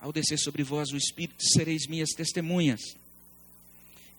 ao 0.00 0.12
descer 0.12 0.38
sobre 0.38 0.62
vós 0.62 0.90
o 0.90 0.96
Espírito, 0.96 1.42
sereis 1.42 1.86
minhas 1.88 2.10
testemunhas. 2.10 2.80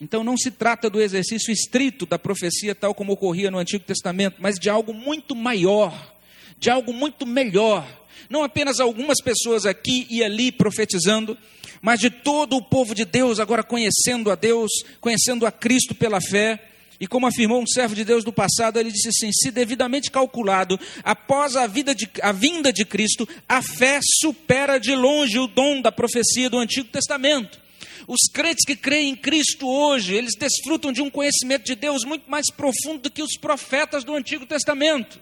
Então 0.02 0.24
não 0.24 0.38
se 0.38 0.52
trata 0.52 0.89
do 0.89 1.02
exercício 1.02 1.52
estrito 1.52 2.06
da 2.06 2.17
profecia, 2.17 2.74
tal 2.74 2.93
como 2.93 3.13
ocorria 3.13 3.52
no 3.52 3.58
Antigo 3.58 3.84
Testamento, 3.84 4.38
mas 4.39 4.56
de 4.56 4.69
algo 4.69 4.93
muito 4.93 5.36
maior, 5.36 6.13
de 6.58 6.69
algo 6.69 6.93
muito 6.93 7.26
melhor. 7.26 7.88
Não 8.30 8.43
apenas 8.43 8.80
algumas 8.80 9.22
pessoas 9.22 9.65
aqui 9.65 10.08
e 10.10 10.24
ali 10.24 10.52
profetizando, 10.52 11.38
mas 11.82 12.00
de 12.00 12.10
todo 12.10 12.56
o 12.56 12.62
povo 12.62 12.94
de 12.94 13.06
Deus 13.06 13.39
agora 13.39 13.63
conhecendo 13.63 14.32
a 14.32 14.36
Deus, 14.36 14.72
conhecendo 15.00 15.46
a 15.46 15.52
Cristo 15.52 15.96
pela 15.96 16.20
fé. 16.22 16.65
E 17.00 17.08
como 17.08 17.26
afirmou 17.26 17.62
um 17.62 17.68
servo 17.68 17.96
de 17.96 18.04
Deus 18.04 18.26
do 18.26 18.34
passado, 18.34 18.78
ele 18.78 18.92
disse 18.92 19.08
assim: 19.08 19.32
se 19.32 19.52
devidamente 19.52 20.12
calculado, 20.12 20.78
após 21.04 21.56
a, 21.56 21.65
de, 21.65 22.10
a 22.22 22.34
vinda 22.34 22.74
de 22.74 22.84
Cristo, 22.84 23.28
a 23.48 23.62
fé 23.62 24.00
supera 24.22 24.78
de 24.78 24.94
longe 24.94 25.39
o 25.39 25.48
dom 25.48 25.82
da 25.82 25.92
profecia 25.92 26.50
do 26.50 26.58
Antigo 26.58 26.89
Testamento. 26.89 27.60
Os 28.06 28.28
crentes 28.34 28.65
que 28.65 28.76
creem 28.76 29.12
em 29.12 29.15
Cristo 29.15 29.68
hoje, 29.68 30.15
eles 30.15 30.36
desfrutam 30.36 30.92
de 30.92 31.02
um 31.02 31.12
conhecimento 31.12 31.63
de 31.63 31.76
Deus 31.76 32.04
muito 32.04 32.30
mais 32.30 32.52
profundo 32.52 33.04
do 33.04 33.12
que 33.12 33.22
os 33.22 33.38
profetas 33.39 34.04
do 34.04 34.15
Antigo 34.15 34.46
Testamento. 34.46 35.20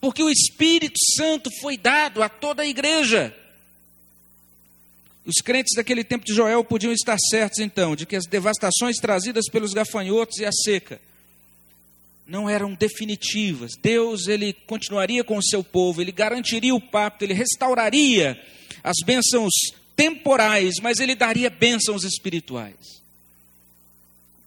Porque 0.00 0.22
o 0.22 0.30
Espírito 0.30 0.98
Santo 1.16 1.50
foi 1.60 1.76
dado 1.76 2.22
a 2.22 2.28
toda 2.28 2.62
a 2.62 2.66
igreja. 2.66 3.34
Os 5.28 5.42
crentes 5.42 5.76
daquele 5.76 6.02
tempo 6.02 6.24
de 6.24 6.32
Joel 6.32 6.64
podiam 6.64 6.90
estar 6.90 7.18
certos, 7.28 7.58
então, 7.58 7.94
de 7.94 8.06
que 8.06 8.16
as 8.16 8.24
devastações 8.24 8.96
trazidas 8.96 9.44
pelos 9.52 9.74
gafanhotos 9.74 10.38
e 10.38 10.46
a 10.46 10.50
seca 10.50 10.98
não 12.26 12.48
eram 12.48 12.72
definitivas. 12.72 13.72
Deus, 13.76 14.26
ele 14.26 14.54
continuaria 14.66 15.22
com 15.22 15.36
o 15.36 15.42
seu 15.42 15.62
povo, 15.62 16.00
ele 16.00 16.12
garantiria 16.12 16.74
o 16.74 16.80
pacto, 16.80 17.26
ele 17.26 17.34
restauraria 17.34 18.42
as 18.82 18.96
bênçãos 19.04 19.52
temporais, 19.94 20.76
mas 20.80 20.98
ele 20.98 21.14
daria 21.14 21.50
bênçãos 21.50 22.04
espirituais. 22.04 23.02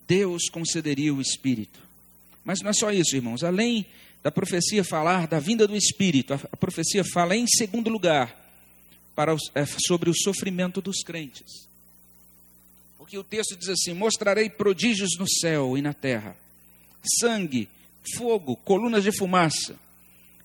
Deus 0.08 0.50
concederia 0.50 1.14
o 1.14 1.22
Espírito. 1.22 1.80
Mas 2.44 2.60
não 2.62 2.72
é 2.72 2.74
só 2.74 2.92
isso, 2.92 3.16
irmãos. 3.16 3.44
Além 3.44 3.86
da 4.24 4.32
profecia 4.32 4.84
falar 4.84 5.28
da 5.28 5.38
vinda 5.40 5.68
do 5.68 5.76
Espírito, 5.76 6.34
a 6.34 6.58
profecia 6.58 7.04
fala, 7.04 7.36
em 7.36 7.46
segundo 7.46 7.88
lugar, 7.88 8.41
para 9.16 9.34
os, 9.34 9.52
é, 9.54 9.66
sobre 9.66 10.10
o 10.10 10.14
sofrimento 10.16 10.82
dos 10.82 11.04
crentes. 11.04 11.68
Porque 12.98 13.18
o 13.18 13.24
texto 13.24 13.56
diz 13.56 13.70
assim: 13.70 13.94
Mostrarei 13.94 14.50
prodígios 14.50 15.12
no 15.18 15.28
céu 15.30 15.78
e 15.78 15.82
na 15.82 15.94
terra, 15.94 16.36
sangue, 17.20 17.68
fogo, 18.16 18.56
colunas 18.58 19.04
de 19.04 19.12
fumaça. 19.12 19.76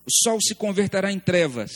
O 0.05 0.11
sol 0.23 0.39
se 0.41 0.55
converterá 0.55 1.11
em 1.11 1.19
trevas, 1.19 1.71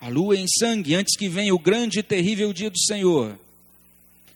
a 0.00 0.08
lua 0.08 0.36
em 0.36 0.46
sangue, 0.46 0.94
antes 0.94 1.16
que 1.16 1.28
venha 1.28 1.54
o 1.54 1.58
grande 1.58 2.00
e 2.00 2.02
terrível 2.02 2.52
dia 2.52 2.70
do 2.70 2.78
Senhor. 2.78 3.38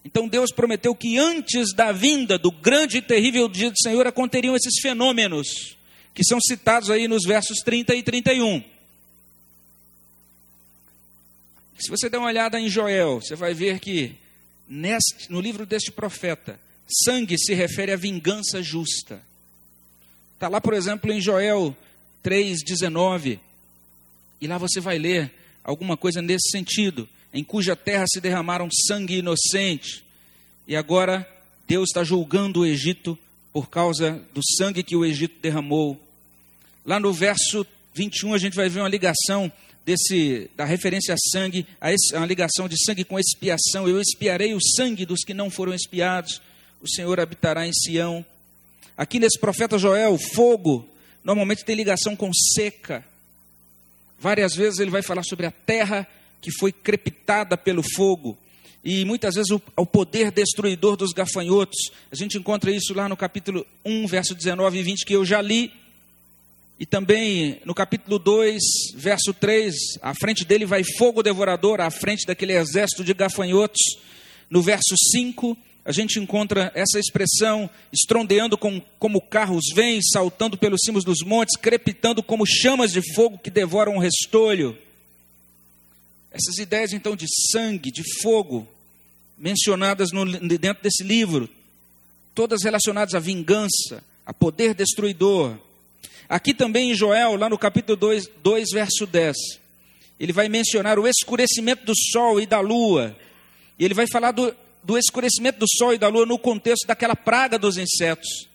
Então 0.04 0.26
Deus 0.26 0.50
prometeu 0.52 0.94
que 0.94 1.18
antes 1.18 1.74
da 1.74 1.92
vinda 1.92 2.38
do 2.38 2.50
grande 2.50 2.98
e 2.98 3.02
terrível 3.02 3.48
dia 3.48 3.70
do 3.70 3.78
Senhor 3.78 4.06
aconteceriam 4.06 4.56
esses 4.56 4.80
fenômenos 4.80 5.76
que 6.14 6.24
são 6.24 6.40
citados 6.40 6.90
aí 6.90 7.06
nos 7.06 7.22
versos 7.24 7.58
30 7.58 7.94
e 7.94 8.02
31. 8.02 8.64
Se 11.78 11.90
você 11.90 12.08
der 12.08 12.18
uma 12.18 12.26
olhada 12.26 12.58
em 12.58 12.68
Joel, 12.68 13.20
você 13.20 13.36
vai 13.36 13.54
ver 13.54 13.78
que 13.78 14.16
neste, 14.68 15.30
no 15.30 15.40
livro 15.40 15.64
deste 15.64 15.92
profeta, 15.92 16.58
sangue 17.04 17.38
se 17.38 17.54
refere 17.54 17.92
à 17.92 17.96
vingança 17.96 18.62
justa. 18.62 19.22
Está 20.34 20.48
lá, 20.48 20.60
por 20.60 20.74
exemplo, 20.74 21.12
em 21.12 21.20
Joel 21.20 21.76
3,19. 22.24 23.38
E 24.40 24.46
lá 24.46 24.58
você 24.58 24.80
vai 24.80 24.98
ler 24.98 25.32
alguma 25.62 25.96
coisa 25.96 26.20
nesse 26.20 26.50
sentido, 26.50 27.08
em 27.32 27.44
cuja 27.44 27.76
terra 27.76 28.04
se 28.08 28.20
derramaram 28.20 28.68
sangue 28.88 29.18
inocente. 29.18 30.04
E 30.66 30.74
agora 30.74 31.28
Deus 31.66 31.90
está 31.90 32.02
julgando 32.02 32.60
o 32.60 32.66
Egito 32.66 33.18
por 33.52 33.68
causa 33.68 34.20
do 34.34 34.40
sangue 34.56 34.82
que 34.82 34.96
o 34.96 35.04
Egito 35.04 35.40
derramou. 35.40 36.00
Lá 36.84 36.98
no 36.98 37.12
verso 37.12 37.66
21 37.94 38.34
a 38.34 38.38
gente 38.38 38.56
vai 38.56 38.68
ver 38.68 38.80
uma 38.80 38.88
ligação 38.88 39.52
desse, 39.88 40.50
da 40.54 40.66
referência 40.66 41.14
a 41.14 41.16
sangue, 41.32 41.66
a, 41.80 41.90
esse, 41.90 42.14
a 42.14 42.26
ligação 42.26 42.68
de 42.68 42.76
sangue 42.84 43.04
com 43.04 43.18
expiação. 43.18 43.88
Eu 43.88 43.98
expiarei 43.98 44.52
o 44.52 44.60
sangue 44.60 45.06
dos 45.06 45.24
que 45.24 45.32
não 45.32 45.48
foram 45.48 45.72
expiados. 45.72 46.42
O 46.82 46.88
Senhor 46.88 47.18
habitará 47.18 47.66
em 47.66 47.72
Sião. 47.72 48.22
Aqui 48.98 49.18
nesse 49.18 49.38
profeta 49.38 49.78
Joel, 49.78 50.18
fogo 50.18 50.86
normalmente 51.24 51.64
tem 51.64 51.74
ligação 51.74 52.14
com 52.14 52.30
seca. 52.54 53.02
Várias 54.20 54.54
vezes 54.54 54.78
ele 54.78 54.90
vai 54.90 55.00
falar 55.00 55.22
sobre 55.22 55.46
a 55.46 55.50
terra 55.50 56.06
que 56.42 56.50
foi 56.52 56.70
crepitada 56.70 57.56
pelo 57.56 57.82
fogo. 57.82 58.36
E 58.84 59.06
muitas 59.06 59.36
vezes 59.36 59.50
o, 59.50 59.62
o 59.74 59.86
poder 59.86 60.30
destruidor 60.30 60.96
dos 60.96 61.14
gafanhotos. 61.14 61.90
A 62.12 62.14
gente 62.14 62.36
encontra 62.36 62.70
isso 62.70 62.92
lá 62.92 63.08
no 63.08 63.16
capítulo 63.16 63.66
1, 63.86 64.06
verso 64.06 64.34
19 64.34 64.78
e 64.78 64.82
20, 64.82 65.06
que 65.06 65.14
eu 65.14 65.24
já 65.24 65.40
li 65.40 65.72
e 66.78 66.86
também 66.86 67.60
no 67.64 67.74
capítulo 67.74 68.18
2, 68.20 68.62
verso 68.94 69.34
3, 69.34 69.74
à 70.00 70.14
frente 70.14 70.44
dele 70.44 70.64
vai 70.64 70.84
fogo 70.96 71.24
devorador, 71.24 71.80
à 71.80 71.90
frente 71.90 72.24
daquele 72.24 72.52
exército 72.52 73.02
de 73.02 73.12
gafanhotos. 73.12 73.80
No 74.48 74.62
verso 74.62 74.94
5, 75.12 75.58
a 75.84 75.90
gente 75.90 76.20
encontra 76.20 76.70
essa 76.76 77.00
expressão 77.00 77.68
estrondeando 77.92 78.56
com, 78.56 78.80
como 78.98 79.20
carros 79.20 79.64
vêm, 79.74 80.00
saltando 80.00 80.56
pelos 80.56 80.80
cimos 80.84 81.02
dos 81.02 81.22
montes, 81.24 81.58
crepitando 81.58 82.22
como 82.22 82.46
chamas 82.46 82.92
de 82.92 83.02
fogo 83.14 83.38
que 83.38 83.50
devoram 83.50 83.96
um 83.96 83.98
restolho. 83.98 84.78
Essas 86.30 86.58
ideias 86.58 86.92
então 86.92 87.16
de 87.16 87.26
sangue, 87.50 87.90
de 87.90 88.04
fogo, 88.22 88.68
mencionadas 89.36 90.12
no, 90.12 90.24
dentro 90.58 90.82
desse 90.82 91.02
livro, 91.02 91.48
todas 92.36 92.62
relacionadas 92.62 93.14
à 93.14 93.18
vingança, 93.18 94.04
a 94.24 94.32
poder 94.32 94.74
destruidor, 94.74 95.58
Aqui 96.28 96.52
também 96.52 96.90
em 96.90 96.94
Joel, 96.94 97.36
lá 97.36 97.48
no 97.48 97.56
capítulo 97.56 97.96
2, 97.96 98.28
2, 98.42 98.70
verso 98.72 99.06
10, 99.06 99.36
ele 100.20 100.32
vai 100.32 100.48
mencionar 100.48 100.98
o 100.98 101.08
escurecimento 101.08 101.86
do 101.86 101.94
sol 102.12 102.38
e 102.38 102.44
da 102.44 102.60
lua. 102.60 103.16
E 103.78 103.84
ele 103.84 103.94
vai 103.94 104.06
falar 104.06 104.32
do, 104.32 104.54
do 104.82 104.98
escurecimento 104.98 105.58
do 105.58 105.66
sol 105.66 105.94
e 105.94 105.98
da 105.98 106.08
lua 106.08 106.26
no 106.26 106.38
contexto 106.38 106.86
daquela 106.86 107.16
praga 107.16 107.58
dos 107.58 107.78
insetos. 107.78 108.46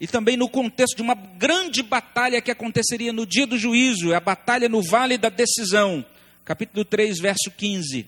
E 0.00 0.06
também 0.06 0.36
no 0.36 0.48
contexto 0.48 0.96
de 0.96 1.02
uma 1.02 1.14
grande 1.14 1.82
batalha 1.82 2.40
que 2.40 2.50
aconteceria 2.50 3.12
no 3.12 3.26
dia 3.26 3.46
do 3.46 3.58
juízo, 3.58 4.14
a 4.14 4.20
batalha 4.20 4.68
no 4.68 4.80
vale 4.80 5.18
da 5.18 5.28
decisão. 5.28 6.04
Capítulo 6.44 6.84
3, 6.84 7.18
verso 7.18 7.50
15. 7.50 8.06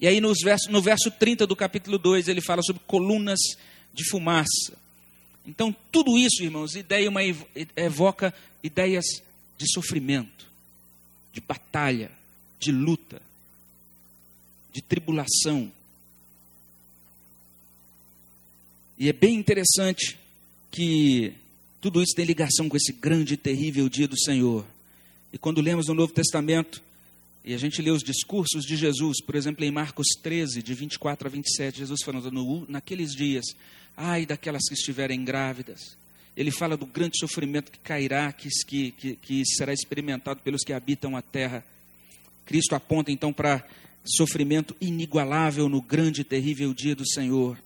E 0.00 0.08
aí 0.08 0.20
nos 0.20 0.38
verso, 0.42 0.72
no 0.72 0.82
verso 0.82 1.08
30 1.08 1.46
do 1.46 1.54
capítulo 1.54 1.98
2 1.98 2.26
ele 2.26 2.40
fala 2.40 2.62
sobre 2.62 2.82
colunas 2.84 3.38
de 3.94 4.08
fumaça. 4.08 4.81
Então, 5.46 5.74
tudo 5.90 6.16
isso, 6.16 6.42
irmãos, 6.42 6.76
ideia 6.76 7.08
uma, 7.08 7.20
evoca 7.76 8.32
ideias 8.62 9.04
de 9.58 9.72
sofrimento, 9.72 10.46
de 11.32 11.40
batalha, 11.40 12.10
de 12.58 12.70
luta, 12.70 13.20
de 14.72 14.80
tribulação. 14.80 15.70
E 18.98 19.08
é 19.08 19.12
bem 19.12 19.34
interessante 19.34 20.18
que 20.70 21.34
tudo 21.80 22.00
isso 22.00 22.14
tem 22.14 22.24
ligação 22.24 22.68
com 22.68 22.76
esse 22.76 22.92
grande 22.92 23.34
e 23.34 23.36
terrível 23.36 23.88
dia 23.88 24.06
do 24.06 24.18
Senhor. 24.18 24.64
E 25.32 25.38
quando 25.38 25.60
lemos 25.60 25.88
no 25.88 25.94
Novo 25.94 26.12
Testamento, 26.12 26.80
e 27.44 27.54
a 27.54 27.58
gente 27.58 27.82
lê 27.82 27.90
os 27.90 28.02
discursos 28.02 28.64
de 28.64 28.76
Jesus, 28.76 29.20
por 29.24 29.34
exemplo, 29.34 29.64
em 29.64 29.70
Marcos 29.70 30.06
13, 30.22 30.62
de 30.62 30.74
24 30.74 31.26
a 31.26 31.30
27, 31.30 31.78
Jesus 31.78 32.00
falando, 32.04 32.66
naqueles 32.68 33.14
dias 33.14 33.44
Ai 33.96 34.24
daquelas 34.24 34.62
que 34.68 34.74
estiverem 34.74 35.24
grávidas. 35.24 35.96
Ele 36.36 36.50
fala 36.50 36.76
do 36.76 36.86
grande 36.86 37.18
sofrimento 37.18 37.70
que 37.70 37.78
cairá, 37.78 38.32
que, 38.32 38.48
que, 38.66 39.16
que 39.16 39.42
será 39.44 39.72
experimentado 39.72 40.40
pelos 40.40 40.62
que 40.62 40.72
habitam 40.72 41.16
a 41.16 41.22
terra. 41.22 41.64
Cristo 42.46 42.74
aponta 42.74 43.12
então 43.12 43.32
para 43.32 43.64
sofrimento 44.04 44.74
inigualável 44.80 45.68
no 45.68 45.80
grande 45.80 46.22
e 46.22 46.24
terrível 46.24 46.72
dia 46.72 46.94
do 46.94 47.06
Senhor. 47.06 47.58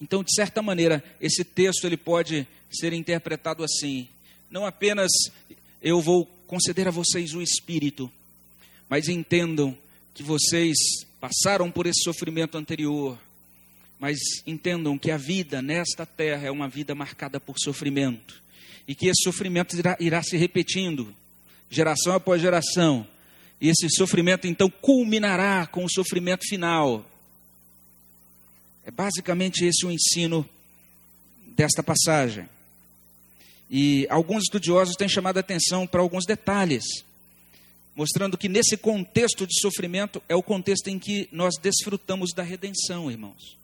Então, 0.00 0.24
de 0.24 0.34
certa 0.34 0.62
maneira, 0.62 1.04
esse 1.20 1.44
texto 1.44 1.84
ele 1.86 1.96
pode 1.96 2.48
ser 2.70 2.94
interpretado 2.94 3.62
assim: 3.62 4.08
não 4.50 4.64
apenas 4.64 5.10
eu 5.82 6.00
vou 6.00 6.24
conceder 6.46 6.88
a 6.88 6.90
vocês 6.90 7.34
o 7.34 7.42
Espírito, 7.42 8.10
mas 8.90 9.08
entendam 9.08 9.78
que 10.12 10.22
vocês 10.24 10.76
passaram 11.20 11.70
por 11.70 11.86
esse 11.86 12.02
sofrimento 12.02 12.58
anterior, 12.58 13.16
mas 14.00 14.18
entendam 14.44 14.98
que 14.98 15.12
a 15.12 15.16
vida 15.16 15.62
nesta 15.62 16.04
terra 16.04 16.48
é 16.48 16.50
uma 16.50 16.68
vida 16.68 16.92
marcada 16.92 17.38
por 17.38 17.54
sofrimento 17.56 18.42
e 18.88 18.94
que 18.94 19.06
esse 19.06 19.22
sofrimento 19.22 19.76
irá, 19.76 19.96
irá 20.00 20.20
se 20.24 20.36
repetindo, 20.36 21.14
geração 21.70 22.14
após 22.14 22.42
geração, 22.42 23.06
e 23.60 23.68
esse 23.68 23.88
sofrimento 23.90 24.48
então 24.48 24.68
culminará 24.68 25.66
com 25.68 25.84
o 25.84 25.90
sofrimento 25.90 26.48
final. 26.48 27.08
É 28.84 28.90
basicamente 28.90 29.64
esse 29.64 29.86
o 29.86 29.90
ensino 29.92 30.48
desta 31.54 31.82
passagem. 31.82 32.48
E 33.70 34.06
alguns 34.10 34.44
estudiosos 34.44 34.96
têm 34.96 35.08
chamado 35.08 35.36
a 35.36 35.40
atenção 35.40 35.86
para 35.86 36.00
alguns 36.00 36.24
detalhes, 36.26 36.82
mostrando 38.00 38.38
que 38.38 38.48
nesse 38.48 38.78
contexto 38.78 39.46
de 39.46 39.60
sofrimento 39.60 40.22
é 40.26 40.34
o 40.34 40.42
contexto 40.42 40.88
em 40.88 40.98
que 40.98 41.28
nós 41.30 41.58
desfrutamos 41.58 42.32
da 42.32 42.42
redenção, 42.42 43.10
irmãos. 43.10 43.58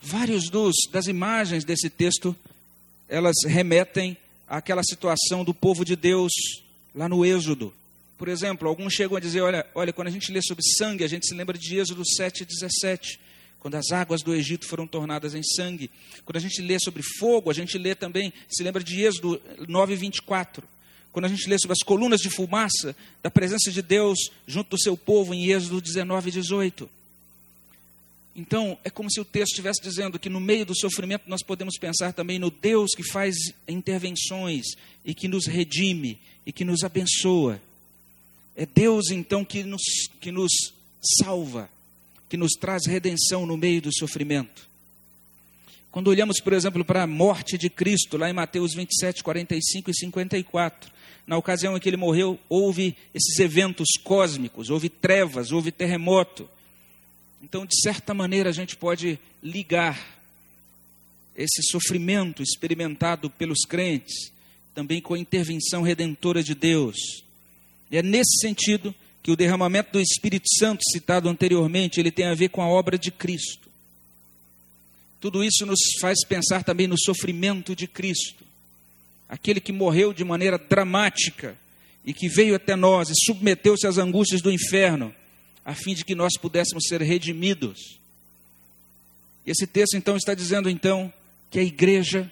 Vários 0.00 0.48
dos 0.48 0.74
das 0.90 1.08
imagens 1.08 1.62
desse 1.62 1.90
texto, 1.90 2.34
elas 3.06 3.36
remetem 3.46 4.16
àquela 4.48 4.82
situação 4.82 5.44
do 5.44 5.52
povo 5.52 5.84
de 5.84 5.94
Deus 5.94 6.32
lá 6.94 7.06
no 7.06 7.22
Êxodo. 7.22 7.70
Por 8.16 8.28
exemplo, 8.28 8.66
alguns 8.66 8.94
chegam 8.94 9.18
a 9.18 9.20
dizer, 9.20 9.42
olha, 9.42 9.66
olha, 9.74 9.92
quando 9.92 10.08
a 10.08 10.10
gente 10.10 10.32
lê 10.32 10.40
sobre 10.40 10.64
sangue, 10.78 11.04
a 11.04 11.08
gente 11.08 11.26
se 11.26 11.34
lembra 11.34 11.58
de 11.58 11.76
Êxodo 11.76 12.02
7:17, 12.18 13.18
quando 13.58 13.74
as 13.74 13.90
águas 13.92 14.22
do 14.22 14.34
Egito 14.34 14.64
foram 14.64 14.86
tornadas 14.86 15.34
em 15.34 15.42
sangue. 15.42 15.90
Quando 16.24 16.38
a 16.38 16.40
gente 16.40 16.62
lê 16.62 16.78
sobre 16.80 17.02
fogo, 17.18 17.50
a 17.50 17.54
gente 17.54 17.76
lê 17.76 17.94
também, 17.94 18.32
se 18.48 18.62
lembra 18.62 18.82
de 18.82 19.02
Êxodo 19.02 19.38
9:24. 19.68 20.64
Quando 21.12 21.24
a 21.24 21.28
gente 21.28 21.48
lê 21.48 21.58
sobre 21.58 21.72
as 21.72 21.84
colunas 21.84 22.20
de 22.20 22.30
fumaça 22.30 22.94
da 23.22 23.30
presença 23.30 23.70
de 23.70 23.82
Deus 23.82 24.18
junto 24.46 24.70
do 24.70 24.80
seu 24.80 24.96
povo 24.96 25.34
em 25.34 25.50
Êxodo 25.50 25.80
19:18. 25.80 26.88
Então, 28.34 28.78
é 28.84 28.90
como 28.90 29.10
se 29.10 29.20
o 29.20 29.24
texto 29.24 29.52
estivesse 29.52 29.82
dizendo 29.82 30.18
que 30.18 30.28
no 30.28 30.40
meio 30.40 30.64
do 30.64 30.74
sofrimento 30.74 31.24
nós 31.26 31.42
podemos 31.42 31.76
pensar 31.76 32.12
também 32.12 32.38
no 32.38 32.50
Deus 32.50 32.92
que 32.96 33.02
faz 33.02 33.34
intervenções 33.66 34.66
e 35.04 35.14
que 35.14 35.26
nos 35.26 35.46
redime 35.46 36.18
e 36.46 36.52
que 36.52 36.64
nos 36.64 36.84
abençoa. 36.84 37.60
É 38.56 38.64
Deus 38.64 39.10
então 39.10 39.44
que 39.44 39.64
nos, 39.64 39.82
que 40.20 40.30
nos 40.30 40.52
salva, 41.22 41.68
que 42.28 42.36
nos 42.36 42.52
traz 42.52 42.86
redenção 42.86 43.46
no 43.46 43.56
meio 43.56 43.82
do 43.82 43.90
sofrimento. 43.92 44.68
Quando 45.90 46.08
olhamos, 46.08 46.40
por 46.40 46.52
exemplo, 46.52 46.84
para 46.84 47.02
a 47.02 47.06
morte 47.06 47.58
de 47.58 47.68
Cristo, 47.68 48.16
lá 48.16 48.30
em 48.30 48.32
Mateus 48.32 48.74
27, 48.74 49.24
45 49.24 49.90
e 49.90 49.94
54, 49.94 50.92
na 51.30 51.38
ocasião 51.38 51.74
em 51.74 51.80
que 51.80 51.88
ele 51.88 51.96
morreu, 51.96 52.38
houve 52.46 52.94
esses 53.14 53.38
eventos 53.38 53.88
cósmicos, 54.04 54.68
houve 54.68 54.90
trevas, 54.90 55.50
houve 55.50 55.72
terremoto 55.72 56.46
então, 57.42 57.64
de 57.64 57.80
certa 57.80 58.12
maneira, 58.12 58.50
a 58.50 58.52
gente 58.52 58.76
pode 58.76 59.18
ligar 59.42 59.98
esse 61.34 61.62
sofrimento 61.70 62.42
experimentado 62.42 63.30
pelos 63.30 63.60
crentes 63.60 64.30
também 64.74 65.00
com 65.00 65.14
a 65.14 65.18
intervenção 65.18 65.82
redentora 65.82 66.42
de 66.42 66.54
Deus. 66.54 67.24
E 67.90 67.96
é 67.96 68.02
nesse 68.02 68.40
sentido 68.40 68.94
que 69.22 69.30
o 69.30 69.36
derramamento 69.36 69.92
do 69.92 70.00
Espírito 70.00 70.46
Santo 70.58 70.80
citado 70.92 71.28
anteriormente, 71.28 71.98
ele 71.98 72.10
tem 72.10 72.26
a 72.26 72.34
ver 72.34 72.50
com 72.50 72.62
a 72.62 72.68
obra 72.68 72.98
de 72.98 73.10
Cristo. 73.10 73.68
Tudo 75.20 75.42
isso 75.42 75.66
nos 75.66 75.80
faz 76.00 76.24
pensar 76.24 76.62
também 76.62 76.86
no 76.86 76.98
sofrimento 76.98 77.74
de 77.74 77.86
Cristo. 77.86 78.44
Aquele 79.30 79.60
que 79.60 79.72
morreu 79.72 80.12
de 80.12 80.24
maneira 80.24 80.58
dramática 80.58 81.56
e 82.04 82.12
que 82.12 82.28
veio 82.28 82.56
até 82.56 82.74
nós 82.74 83.08
e 83.08 83.14
submeteu-se 83.24 83.86
às 83.86 83.96
angústias 83.96 84.42
do 84.42 84.50
inferno 84.50 85.14
a 85.64 85.72
fim 85.72 85.94
de 85.94 86.04
que 86.04 86.16
nós 86.16 86.32
pudéssemos 86.36 86.82
ser 86.88 87.00
redimidos. 87.00 88.00
Esse 89.46 89.68
texto 89.68 89.96
então 89.96 90.16
está 90.16 90.34
dizendo 90.34 90.68
então 90.68 91.12
que 91.48 91.60
a 91.60 91.62
igreja 91.62 92.30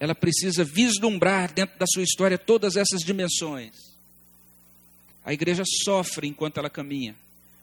ela 0.00 0.16
precisa 0.16 0.64
vislumbrar 0.64 1.54
dentro 1.54 1.78
da 1.78 1.86
sua 1.86 2.02
história 2.02 2.36
todas 2.36 2.74
essas 2.74 3.02
dimensões. 3.02 3.72
A 5.24 5.32
igreja 5.32 5.62
sofre 5.84 6.26
enquanto 6.26 6.58
ela 6.58 6.68
caminha. 6.68 7.14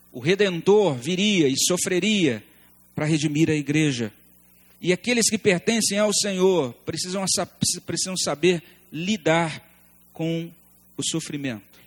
O 0.09 0.21
redentor 0.21 0.95
viria 0.95 1.49
e 1.49 1.55
sofreria 1.57 2.41
para 2.95 3.05
redimir 3.05 3.49
a 3.49 3.55
igreja. 3.55 4.11
E 4.81 4.91
aqueles 4.91 5.29
que 5.29 5.37
pertencem 5.37 5.99
ao 5.99 6.11
Senhor 6.11 6.73
precisam, 6.85 7.23
precisam 7.85 8.17
saber 8.17 8.63
lidar 8.91 9.63
com 10.11 10.49
o 10.97 11.03
sofrimento. 11.03 11.79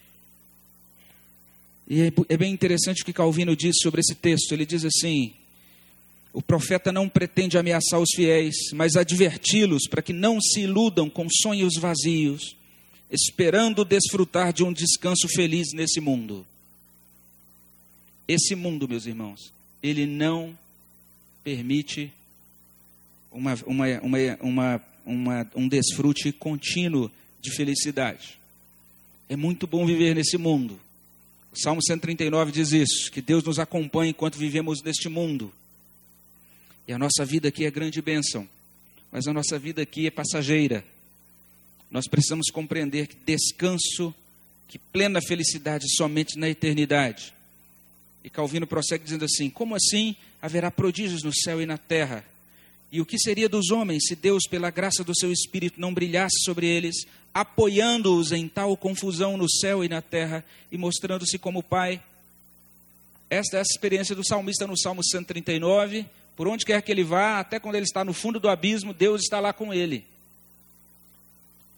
E 1.88 2.02
é, 2.02 2.12
é 2.28 2.36
bem 2.36 2.52
interessante 2.52 3.02
o 3.02 3.04
que 3.04 3.12
Calvino 3.12 3.56
diz 3.56 3.76
sobre 3.82 4.00
esse 4.00 4.14
texto. 4.14 4.52
Ele 4.52 4.64
diz 4.64 4.84
assim: 4.84 5.34
o 6.32 6.40
profeta 6.40 6.90
não 6.90 7.08
pretende 7.08 7.58
ameaçar 7.58 8.00
os 8.00 8.10
fiéis, 8.14 8.54
mas 8.72 8.96
adverti-los 8.96 9.86
para 9.88 10.02
que 10.02 10.12
não 10.12 10.40
se 10.40 10.60
iludam 10.60 11.10
com 11.10 11.28
sonhos 11.28 11.74
vazios, 11.76 12.56
esperando 13.10 13.84
desfrutar 13.84 14.52
de 14.52 14.64
um 14.64 14.72
descanso 14.72 15.28
feliz 15.28 15.68
nesse 15.72 16.00
mundo. 16.00 16.46
Esse 18.26 18.54
mundo, 18.54 18.88
meus 18.88 19.04
irmãos, 19.04 19.52
ele 19.82 20.06
não 20.06 20.58
permite 21.42 22.10
uma, 23.34 23.54
uma, 23.66 23.86
uma, 24.40 24.82
uma, 25.04 25.50
um 25.54 25.68
desfrute 25.68 26.32
contínuo 26.32 27.10
de 27.40 27.50
felicidade. 27.54 28.38
É 29.28 29.36
muito 29.36 29.66
bom 29.66 29.84
viver 29.84 30.14
nesse 30.14 30.38
mundo, 30.38 30.80
Salmo 31.56 31.80
139 31.82 32.50
diz 32.50 32.72
isso: 32.72 33.10
que 33.12 33.22
Deus 33.22 33.44
nos 33.44 33.58
acompanha 33.58 34.10
enquanto 34.10 34.36
vivemos 34.36 34.82
neste 34.82 35.08
mundo. 35.08 35.52
E 36.86 36.92
a 36.92 36.98
nossa 36.98 37.24
vida 37.24 37.48
aqui 37.48 37.64
é 37.64 37.70
grande 37.70 38.02
bênção, 38.02 38.48
mas 39.10 39.26
a 39.28 39.32
nossa 39.32 39.58
vida 39.58 39.80
aqui 39.82 40.06
é 40.06 40.10
passageira. 40.10 40.84
Nós 41.90 42.08
precisamos 42.08 42.50
compreender 42.50 43.06
que 43.06 43.16
descanso, 43.24 44.12
que 44.66 44.78
plena 44.78 45.20
felicidade 45.22 45.84
somente 45.96 46.38
na 46.38 46.48
eternidade. 46.48 47.32
E 48.24 48.28
Calvino 48.28 48.66
prossegue 48.66 49.04
dizendo 49.04 49.24
assim: 49.24 49.48
como 49.48 49.76
assim 49.76 50.16
haverá 50.42 50.70
prodígios 50.70 51.22
no 51.22 51.32
céu 51.32 51.62
e 51.62 51.66
na 51.66 51.78
terra? 51.78 52.24
E 52.94 53.00
o 53.00 53.04
que 53.04 53.18
seria 53.18 53.48
dos 53.48 53.72
homens 53.72 54.04
se 54.06 54.14
Deus, 54.14 54.44
pela 54.48 54.70
graça 54.70 55.02
do 55.02 55.12
seu 55.16 55.32
Espírito, 55.32 55.80
não 55.80 55.92
brilhasse 55.92 56.44
sobre 56.44 56.68
eles, 56.68 56.94
apoiando-os 57.34 58.30
em 58.30 58.46
tal 58.46 58.76
confusão 58.76 59.36
no 59.36 59.50
céu 59.50 59.82
e 59.82 59.88
na 59.88 60.00
terra 60.00 60.44
e 60.70 60.78
mostrando-se 60.78 61.36
como 61.36 61.60
Pai? 61.60 62.00
Esta 63.28 63.56
é 63.56 63.58
a 63.58 63.62
experiência 63.62 64.14
do 64.14 64.24
salmista 64.24 64.64
no 64.64 64.78
Salmo 64.78 65.02
139. 65.02 66.06
Por 66.36 66.46
onde 66.46 66.64
quer 66.64 66.80
que 66.82 66.92
ele 66.92 67.02
vá, 67.02 67.40
até 67.40 67.58
quando 67.58 67.74
ele 67.74 67.84
está 67.84 68.04
no 68.04 68.12
fundo 68.12 68.38
do 68.38 68.48
abismo, 68.48 68.94
Deus 68.94 69.22
está 69.22 69.40
lá 69.40 69.52
com 69.52 69.74
ele. 69.74 70.04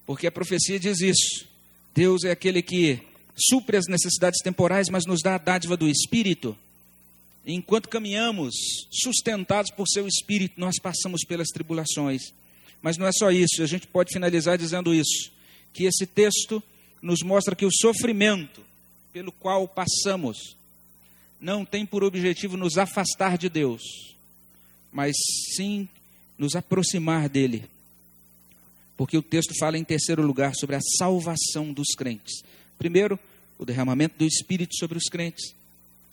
Porque 0.04 0.26
a 0.26 0.30
profecia 0.30 0.78
diz 0.78 1.00
isso. 1.00 1.46
Deus 1.94 2.24
é 2.24 2.30
aquele 2.30 2.60
que 2.60 3.00
supre 3.34 3.78
as 3.78 3.86
necessidades 3.88 4.42
temporais, 4.42 4.90
mas 4.90 5.06
nos 5.06 5.22
dá 5.22 5.36
a 5.36 5.38
dádiva 5.38 5.78
do 5.78 5.88
Espírito 5.88 6.54
enquanto 7.54 7.88
caminhamos 7.88 8.54
sustentados 8.90 9.70
por 9.70 9.86
seu 9.86 10.06
espírito, 10.06 10.60
nós 10.60 10.78
passamos 10.80 11.22
pelas 11.24 11.48
tribulações. 11.48 12.22
Mas 12.82 12.96
não 12.96 13.06
é 13.06 13.12
só 13.12 13.30
isso, 13.30 13.62
a 13.62 13.66
gente 13.66 13.86
pode 13.86 14.12
finalizar 14.12 14.58
dizendo 14.58 14.94
isso: 14.94 15.30
que 15.72 15.84
esse 15.84 16.06
texto 16.06 16.62
nos 17.00 17.22
mostra 17.22 17.54
que 17.54 17.64
o 17.64 17.72
sofrimento 17.72 18.62
pelo 19.12 19.32
qual 19.32 19.66
passamos 19.66 20.56
não 21.40 21.64
tem 21.64 21.86
por 21.86 22.02
objetivo 22.02 22.56
nos 22.56 22.76
afastar 22.78 23.38
de 23.38 23.48
Deus, 23.48 23.82
mas 24.92 25.14
sim 25.54 25.88
nos 26.36 26.54
aproximar 26.54 27.28
dele. 27.28 27.64
Porque 28.96 29.16
o 29.16 29.22
texto 29.22 29.52
fala 29.58 29.76
em 29.78 29.84
terceiro 29.84 30.22
lugar 30.22 30.54
sobre 30.54 30.76
a 30.76 30.80
salvação 30.98 31.72
dos 31.72 31.88
crentes. 31.96 32.42
Primeiro, 32.78 33.18
o 33.58 33.64
derramamento 33.64 34.18
do 34.18 34.24
Espírito 34.24 34.74
sobre 34.76 34.98
os 34.98 35.04
crentes. 35.04 35.54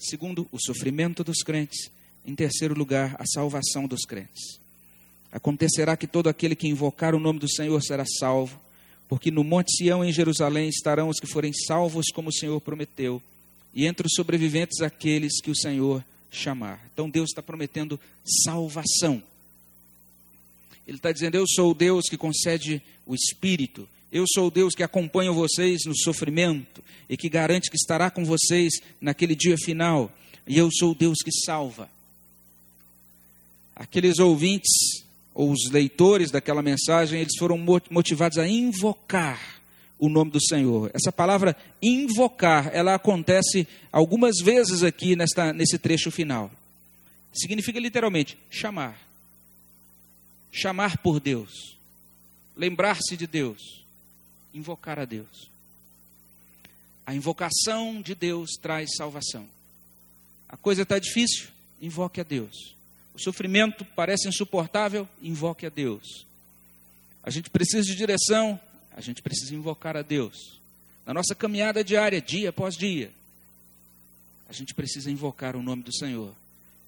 Segundo, 0.04 0.48
o 0.52 0.60
sofrimento 0.60 1.24
dos 1.24 1.38
crentes. 1.38 1.90
Em 2.26 2.36
terceiro 2.36 2.78
lugar, 2.78 3.16
a 3.20 3.26
salvação 3.26 3.88
dos 3.88 4.06
crentes. 4.06 4.60
Acontecerá 5.32 5.98
que 5.98 6.06
todo 6.06 6.30
aquele 6.30 6.56
que 6.56 6.68
invocar 6.68 7.16
o 7.16 7.20
nome 7.20 7.40
do 7.40 7.50
Senhor 7.50 7.82
será 7.82 8.06
salvo, 8.20 8.60
porque 9.08 9.32
no 9.32 9.44
Monte 9.44 9.76
Sião, 9.76 10.04
em 10.04 10.12
Jerusalém, 10.12 10.70
estarão 10.70 11.10
os 11.10 11.20
que 11.20 11.28
forem 11.28 11.52
salvos, 11.54 12.08
como 12.14 12.30
o 12.30 12.34
Senhor 12.34 12.60
prometeu, 12.62 13.22
e 13.74 13.86
entre 13.86 14.06
os 14.06 14.14
sobreviventes 14.14 14.82
aqueles 14.82 15.42
que 15.42 15.50
o 15.50 15.56
Senhor 15.56 16.04
chamar. 16.32 16.86
Então 16.94 17.10
Deus 17.10 17.30
está 17.30 17.42
prometendo 17.42 18.00
salvação. 18.44 19.24
Ele 20.88 20.98
está 20.98 21.12
dizendo: 21.12 21.36
Eu 21.36 21.46
sou 21.48 21.72
o 21.72 21.76
Deus 21.76 22.06
que 22.10 22.18
concede 22.18 22.82
o 23.06 23.16
Espírito, 23.16 23.88
eu 24.14 24.26
sou 24.28 24.48
o 24.48 24.52
Deus 24.52 24.76
que 24.76 24.84
acompanha 24.84 25.32
vocês 25.32 25.86
no 25.88 25.98
sofrimento 25.98 26.84
e 27.10 27.18
que 27.18 27.28
garante 27.28 27.72
que 27.72 27.76
estará 27.76 28.12
com 28.12 28.24
vocês 28.24 28.74
naquele 29.02 29.36
dia 29.36 29.58
final. 29.58 30.12
E 30.46 30.56
eu 30.56 30.70
sou 30.72 30.92
o 30.92 30.96
Deus 30.96 31.18
que 31.26 31.32
salva. 31.32 31.90
Aqueles 33.76 34.20
ouvintes 34.20 34.72
ou 35.34 35.52
os 35.52 35.72
leitores 35.72 36.30
daquela 36.30 36.62
mensagem, 36.62 37.22
eles 37.22 37.36
foram 37.40 37.58
motivados 37.90 38.38
a 38.38 38.48
invocar 38.48 39.64
o 39.98 40.08
nome 40.08 40.30
do 40.30 40.40
Senhor. 40.40 40.92
Essa 40.94 41.12
palavra 41.12 41.58
invocar, 41.82 42.70
ela 42.72 42.94
acontece 42.94 43.68
algumas 43.92 44.36
vezes 44.44 44.84
aqui 44.84 45.16
nesta, 45.16 45.52
nesse 45.52 45.80
trecho 45.80 46.12
final. 46.12 46.52
Significa 47.34 47.80
literalmente 47.80 48.38
chamar. 48.48 48.96
Chamar 50.52 51.00
por 51.00 51.20
Deus. 51.20 51.76
Lembrar-se 52.56 53.18
de 53.18 53.26
Deus. 53.26 53.83
Invocar 54.54 55.00
a 55.00 55.06
Deus. 55.06 55.50
A 57.06 57.14
invocação 57.14 58.02
de 58.02 58.16
Deus 58.16 58.52
traz 58.62 58.96
salvação. 58.96 59.48
A 60.48 60.56
coisa 60.56 60.84
está 60.84 61.00
difícil? 61.00 61.50
Invoque 61.82 62.22
a 62.22 62.24
Deus. 62.24 62.76
O 63.14 63.20
sofrimento 63.20 63.84
parece 63.84 64.28
insuportável? 64.28 65.08
Invoque 65.22 65.66
a 65.66 65.70
Deus. 65.70 66.26
A 67.24 67.30
gente 67.30 67.50
precisa 67.50 67.84
de 67.84 67.96
direção? 67.96 68.60
A 68.96 69.02
gente 69.02 69.22
precisa 69.22 69.54
invocar 69.54 69.98
a 69.98 70.02
Deus. 70.02 70.60
Na 71.06 71.14
nossa 71.14 71.36
caminhada 71.36 71.84
diária, 71.84 72.22
dia 72.22 72.50
após 72.50 72.76
dia, 72.76 73.12
a 74.48 74.54
gente 74.54 74.74
precisa 74.74 75.12
invocar 75.12 75.56
o 75.56 75.64
nome 75.64 75.84
do 75.84 75.94
Senhor. 75.94 76.34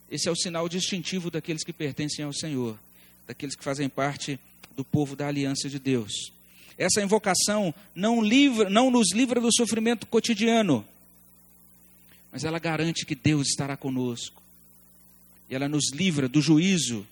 Esse 0.09 0.30
é 0.30 0.32
o 0.32 0.36
sinal 0.36 0.70
distintivo 0.70 1.32
daqueles 1.32 1.63
que 1.63 1.74
pertencem 1.74 2.24
ao 2.24 2.32
Senhor, 2.32 2.80
daqueles 3.28 3.55
que 3.55 3.63
fazem 3.63 3.89
parte 3.89 4.39
do 4.76 4.86
povo 4.86 5.16
da 5.16 5.28
aliança 5.28 5.68
de 5.68 5.80
Deus. 5.80 6.11
Essa 6.78 7.01
invocação 7.01 7.73
não, 7.93 8.21
livra, 8.21 8.69
não 8.69 8.91
nos 8.91 9.13
livra 9.13 9.39
do 9.39 9.53
sofrimento 9.53 10.05
cotidiano, 10.05 10.86
mas 12.32 12.43
ela 12.43 12.59
garante 12.59 13.05
que 13.05 13.15
Deus 13.15 13.47
estará 13.47 13.78
conosco. 13.78 14.43
E 15.49 15.55
ela 15.55 15.69
nos 15.69 15.93
livra 15.93 16.28
do 16.28 16.41
juízo 16.41 17.07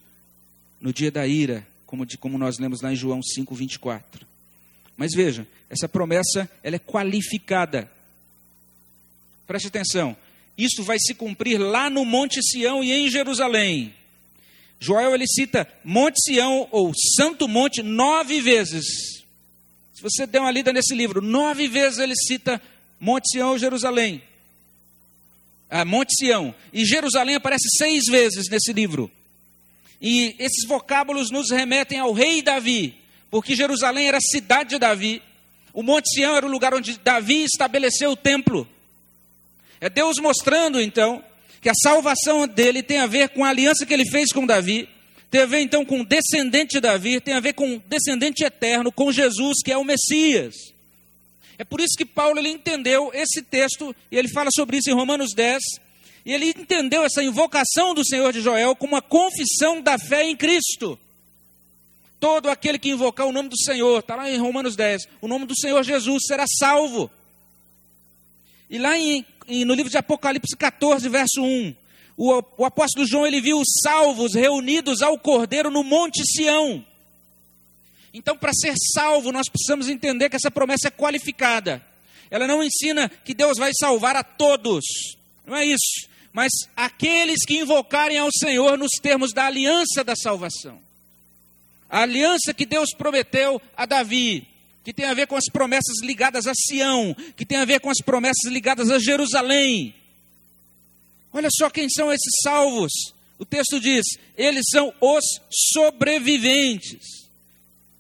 no 0.82 0.92
dia 0.92 1.10
da 1.10 1.26
ira, 1.26 1.66
como, 1.86 2.06
de, 2.06 2.18
como 2.18 2.38
nós 2.38 2.60
lemos 2.60 2.82
lá 2.82 2.92
em 2.92 2.96
João 2.96 3.22
5, 3.24 3.56
24. 3.56 4.28
Mas 4.98 5.12
veja, 5.16 5.48
essa 5.70 5.88
promessa 5.88 6.50
ela 6.62 6.76
é 6.76 6.80
qualificada. 6.80 7.90
Preste 9.48 9.68
atenção. 9.68 10.16
Isso 10.58 10.84
vai 10.84 10.98
se 11.00 11.16
cumprir 11.16 11.58
lá 11.58 11.90
no 11.90 12.04
Monte 12.04 12.42
Sião 12.44 12.84
e 12.84 12.92
em 12.92 13.10
Jerusalém. 13.10 13.94
Joel 14.78 15.16
ele 15.16 15.26
cita 15.26 15.66
Monte 15.86 16.22
Sião 16.22 16.68
ou 16.70 16.92
Santo 17.16 17.48
Monte 17.48 17.82
nove 17.82 18.42
vezes. 18.42 19.23
Se 20.04 20.10
você 20.10 20.28
der 20.28 20.42
uma 20.42 20.52
lida 20.52 20.74
nesse 20.74 20.94
livro, 20.94 21.22
nove 21.22 21.66
vezes 21.70 21.98
ele 21.98 22.14
cita 22.28 22.62
Monte 23.00 23.24
Sião 23.32 23.52
ou 23.52 23.58
Jerusalém. 23.58 24.22
Ah, 25.70 25.86
Monte 25.86 26.14
Sião. 26.18 26.54
E 26.74 26.86
Jerusalém 26.86 27.36
aparece 27.36 27.70
seis 27.78 28.04
vezes 28.12 28.50
nesse 28.50 28.74
livro. 28.74 29.10
E 30.02 30.36
esses 30.38 30.68
vocábulos 30.68 31.32
nos 31.32 31.50
remetem 31.50 32.00
ao 32.00 32.12
rei 32.12 32.42
Davi, 32.42 32.98
porque 33.32 33.56
Jerusalém 33.56 34.10
era 34.10 34.18
a 34.18 34.22
cidade 34.22 34.72
de 34.72 34.78
Davi. 34.78 35.22
O 35.72 35.82
Monte 35.82 36.14
Sião 36.14 36.36
era 36.36 36.46
o 36.46 36.52
lugar 36.52 36.74
onde 36.74 36.98
Davi 36.98 37.46
estabeleceu 37.46 38.12
o 38.12 38.18
templo. 38.18 38.68
É 39.80 39.90
Deus 39.90 40.18
mostrando, 40.18 40.82
então, 40.82 41.24
que 41.62 41.70
a 41.70 41.74
salvação 41.82 42.46
dele 42.46 42.84
tem 42.84 42.98
a 42.98 43.08
ver 43.08 43.30
com 43.30 43.46
a 43.46 43.50
aliança 43.50 43.86
que 43.86 43.94
ele 43.94 44.10
fez 44.12 44.34
com 44.34 44.46
Davi, 44.46 44.90
tem 45.34 45.42
a 45.42 45.46
ver 45.48 45.62
então 45.62 45.84
com 45.84 46.04
descendente 46.04 46.74
de 46.74 46.80
Davi, 46.80 47.20
tem 47.20 47.34
a 47.34 47.40
ver 47.40 47.54
com 47.54 47.82
descendente 47.88 48.44
eterno, 48.44 48.92
com 48.92 49.12
Jesus, 49.12 49.64
que 49.66 49.72
é 49.72 49.78
o 49.78 49.84
Messias. 49.84 50.54
É 51.58 51.64
por 51.64 51.82
isso 51.82 51.98
que 51.98 52.06
Paulo 52.06 52.38
ele 52.38 52.50
entendeu 52.50 53.10
esse 53.16 53.42
texto, 53.42 53.96
e 54.12 54.16
ele 54.16 54.28
fala 54.28 54.52
sobre 54.56 54.78
isso 54.78 54.92
em 54.92 54.94
Romanos 54.94 55.34
10, 55.34 55.60
e 56.24 56.32
ele 56.32 56.50
entendeu 56.50 57.04
essa 57.04 57.24
invocação 57.24 57.96
do 57.96 58.06
Senhor 58.06 58.32
de 58.32 58.42
Joel 58.42 58.76
como 58.76 58.94
uma 58.94 59.02
confissão 59.02 59.82
da 59.82 59.98
fé 59.98 60.24
em 60.24 60.38
Cristo. 60.38 61.00
Todo 62.20 62.48
aquele 62.48 62.78
que 62.78 62.92
invocar 62.92 63.26
o 63.26 63.32
nome 63.32 63.50
do 63.50 63.58
Senhor, 63.58 64.02
está 64.02 64.16
lá 64.16 64.30
em 64.30 64.38
Romanos 64.38 64.76
10, 64.76 65.08
o 65.20 65.28
nome 65.28 65.48
do 65.48 65.60
Senhor 65.60 65.82
Jesus 65.82 66.26
será 66.28 66.46
salvo. 66.60 67.10
E 68.70 68.78
lá 68.78 68.96
em, 68.96 69.26
em, 69.48 69.66
no 69.66 69.74
livro 69.74 69.90
de 69.90 69.98
Apocalipse 69.98 70.56
14, 70.56 71.10
verso 71.10 71.42
1, 71.42 71.76
o, 72.16 72.44
o 72.58 72.66
apóstolo 72.66 73.06
João 73.08 73.26
ele 73.26 73.42
viu 73.42 73.58
os 73.58 73.68
salvos 73.84 74.34
reunidos 74.34 75.02
ao 75.02 75.18
Cordeiro 75.18 75.72
no 75.72 75.84
Monte 75.84 76.24
Sião. 76.26 76.86
Então, 78.14 78.38
para 78.38 78.54
ser 78.54 78.76
salvo, 78.94 79.32
nós 79.32 79.50
precisamos 79.50 79.90
entender 79.90 80.30
que 80.30 80.36
essa 80.36 80.52
promessa 80.52 80.90
é 80.90 80.92
qualificada. 80.92 81.84
Ela 82.30 82.48
não 82.48 82.64
ensina 82.64 83.10
que 83.10 83.34
Deus 83.34 83.58
vai 83.58 83.72
salvar 83.80 84.16
a 84.16 84.24
todos. 84.24 84.84
Não 85.46 85.56
é 85.56 85.66
isso. 85.66 86.08
Mas 86.32 86.52
aqueles 86.76 87.44
que 87.46 87.58
invocarem 87.58 88.18
ao 88.18 88.30
Senhor 88.32 88.78
nos 88.78 88.92
termos 89.02 89.34
da 89.34 89.46
aliança 89.46 90.04
da 90.04 90.16
salvação. 90.16 90.80
A 91.90 92.02
aliança 92.02 92.54
que 92.54 92.66
Deus 92.66 92.90
prometeu 92.96 93.62
a 93.78 93.86
Davi, 93.86 94.48
que 94.84 94.94
tem 94.94 95.06
a 95.06 95.14
ver 95.14 95.28
com 95.28 95.36
as 95.36 95.46
promessas 95.46 96.02
ligadas 96.02 96.48
a 96.48 96.54
Sião, 96.56 97.16
que 97.36 97.46
tem 97.46 97.60
a 97.60 97.66
ver 97.66 97.80
com 97.80 97.90
as 97.90 98.00
promessas 98.00 98.52
ligadas 98.52 98.90
a 98.90 99.00
Jerusalém. 99.00 99.94
Olha 101.34 101.50
só 101.52 101.70
quem 101.70 101.90
são 101.90 102.14
esses 102.14 102.32
salvos. 102.44 102.92
O 103.40 103.46
texto 103.46 103.80
diz: 103.80 104.06
eles 104.38 104.64
são 104.70 104.94
os 105.02 105.26
sobreviventes. 105.74 107.24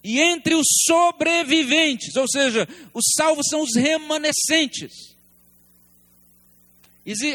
E 0.03 0.19
entre 0.19 0.53
os 0.53 0.67
sobreviventes, 0.85 2.15
ou 2.15 2.27
seja, 2.27 2.67
os 2.93 3.05
salvos 3.17 3.47
são 3.49 3.61
os 3.61 3.75
remanescentes. 3.75 4.91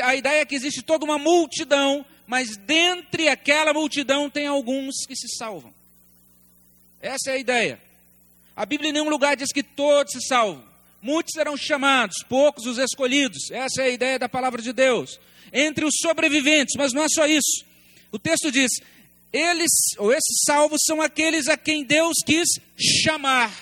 A 0.02 0.14
ideia 0.14 0.42
é 0.42 0.44
que 0.44 0.54
existe 0.54 0.82
toda 0.82 1.04
uma 1.04 1.18
multidão, 1.18 2.04
mas 2.26 2.56
dentre 2.58 3.28
aquela 3.28 3.72
multidão 3.72 4.30
tem 4.30 4.46
alguns 4.46 4.94
que 5.06 5.16
se 5.16 5.28
salvam. 5.36 5.72
Essa 7.00 7.30
é 7.30 7.34
a 7.34 7.38
ideia. 7.38 7.82
A 8.54 8.66
Bíblia 8.66 8.90
em 8.90 8.92
nenhum 8.92 9.08
lugar 9.08 9.36
diz 9.36 9.50
que 9.50 9.62
todos 9.62 10.12
se 10.12 10.20
salvam. 10.26 10.62
Muitos 11.00 11.32
serão 11.32 11.56
chamados, 11.56 12.22
poucos 12.28 12.66
os 12.66 12.76
escolhidos. 12.76 13.50
Essa 13.50 13.82
é 13.82 13.86
a 13.86 13.90
ideia 13.90 14.18
da 14.18 14.28
palavra 14.28 14.60
de 14.60 14.72
Deus 14.72 15.18
entre 15.52 15.84
os 15.84 15.94
sobreviventes, 16.00 16.74
mas 16.76 16.92
não 16.92 17.02
é 17.02 17.08
só 17.08 17.26
isso. 17.26 17.64
O 18.10 18.18
texto 18.18 18.50
diz: 18.50 18.70
eles, 19.32 19.70
ou 19.98 20.12
esses 20.12 20.42
salvos, 20.46 20.80
são 20.84 21.02
aqueles 21.02 21.48
a 21.48 21.56
quem 21.56 21.84
Deus 21.84 22.14
quis 22.24 22.48
chamar. 23.02 23.52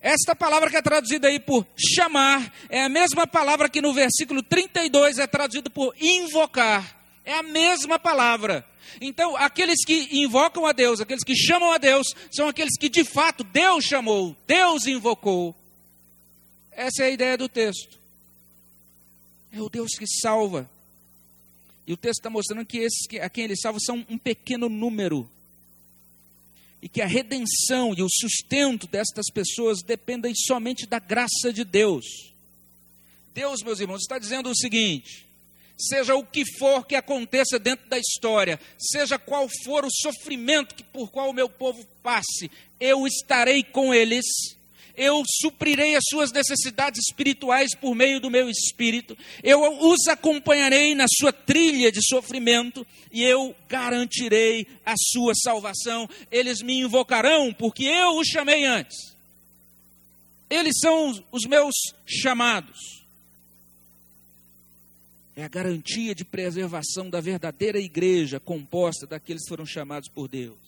Esta 0.00 0.34
palavra 0.34 0.70
que 0.70 0.76
é 0.76 0.82
traduzida 0.82 1.26
aí 1.26 1.40
por 1.40 1.66
chamar 1.76 2.54
é 2.68 2.84
a 2.84 2.88
mesma 2.88 3.26
palavra 3.26 3.68
que 3.68 3.82
no 3.82 3.92
versículo 3.92 4.42
32 4.42 5.18
é 5.18 5.26
traduzida 5.26 5.68
por 5.68 5.94
invocar. 6.00 6.96
É 7.24 7.34
a 7.34 7.42
mesma 7.42 7.98
palavra. 7.98 8.64
Então, 9.00 9.36
aqueles 9.36 9.84
que 9.84 10.08
invocam 10.12 10.64
a 10.66 10.72
Deus, 10.72 11.00
aqueles 11.00 11.24
que 11.24 11.36
chamam 11.36 11.72
a 11.72 11.78
Deus, 11.78 12.06
são 12.30 12.48
aqueles 12.48 12.76
que 12.78 12.88
de 12.88 13.04
fato 13.04 13.44
Deus 13.44 13.84
chamou, 13.84 14.36
Deus 14.46 14.86
invocou. 14.86 15.54
Essa 16.72 17.02
é 17.02 17.06
a 17.06 17.10
ideia 17.10 17.36
do 17.36 17.48
texto. 17.48 17.97
É 19.52 19.60
o 19.60 19.68
Deus 19.68 19.90
que 19.98 20.06
salva. 20.06 20.68
E 21.86 21.92
o 21.92 21.96
texto 21.96 22.20
está 22.20 22.30
mostrando 22.30 22.66
que 22.66 22.78
esses 22.78 23.06
a 23.20 23.30
quem 23.30 23.44
ele 23.44 23.56
salva 23.56 23.78
são 23.80 24.04
um 24.08 24.18
pequeno 24.18 24.68
número. 24.68 25.28
E 26.82 26.88
que 26.88 27.00
a 27.00 27.06
redenção 27.06 27.94
e 27.96 28.02
o 28.02 28.08
sustento 28.10 28.86
destas 28.86 29.26
pessoas 29.32 29.82
dependem 29.82 30.34
somente 30.34 30.86
da 30.86 30.98
graça 30.98 31.52
de 31.52 31.64
Deus. 31.64 32.04
Deus, 33.34 33.62
meus 33.62 33.80
irmãos, 33.80 34.02
está 34.02 34.18
dizendo 34.18 34.50
o 34.50 34.56
seguinte: 34.56 35.26
seja 35.78 36.14
o 36.14 36.24
que 36.24 36.44
for 36.58 36.86
que 36.86 36.94
aconteça 36.94 37.58
dentro 37.58 37.88
da 37.88 37.98
história, 37.98 38.60
seja 38.78 39.18
qual 39.18 39.48
for 39.64 39.84
o 39.84 39.90
sofrimento 39.90 40.74
que, 40.74 40.82
por 40.82 41.10
qual 41.10 41.30
o 41.30 41.34
meu 41.34 41.48
povo 41.48 41.84
passe, 42.02 42.50
eu 42.80 43.06
estarei 43.06 43.62
com 43.62 43.94
eles 43.94 44.24
eu 44.98 45.22
suprirei 45.40 45.94
as 45.94 46.02
suas 46.10 46.32
necessidades 46.32 47.00
espirituais 47.08 47.72
por 47.76 47.94
meio 47.94 48.20
do 48.20 48.28
meu 48.28 48.50
espírito, 48.50 49.16
eu 49.44 49.60
os 49.88 50.08
acompanharei 50.08 50.92
na 50.92 51.06
sua 51.08 51.32
trilha 51.32 51.92
de 51.92 52.00
sofrimento 52.04 52.84
e 53.12 53.22
eu 53.22 53.54
garantirei 53.68 54.66
a 54.84 54.94
sua 54.98 55.32
salvação. 55.36 56.10
Eles 56.32 56.60
me 56.60 56.80
invocarão 56.80 57.54
porque 57.54 57.84
eu 57.84 58.18
os 58.18 58.26
chamei 58.26 58.64
antes. 58.64 59.16
Eles 60.50 60.74
são 60.80 61.24
os 61.30 61.44
meus 61.46 61.74
chamados. 62.04 62.98
É 65.36 65.44
a 65.44 65.48
garantia 65.48 66.12
de 66.16 66.24
preservação 66.24 67.08
da 67.08 67.20
verdadeira 67.20 67.78
igreja 67.78 68.40
composta 68.40 69.06
daqueles 69.06 69.44
que 69.44 69.48
foram 69.48 69.64
chamados 69.64 70.08
por 70.08 70.26
Deus. 70.26 70.58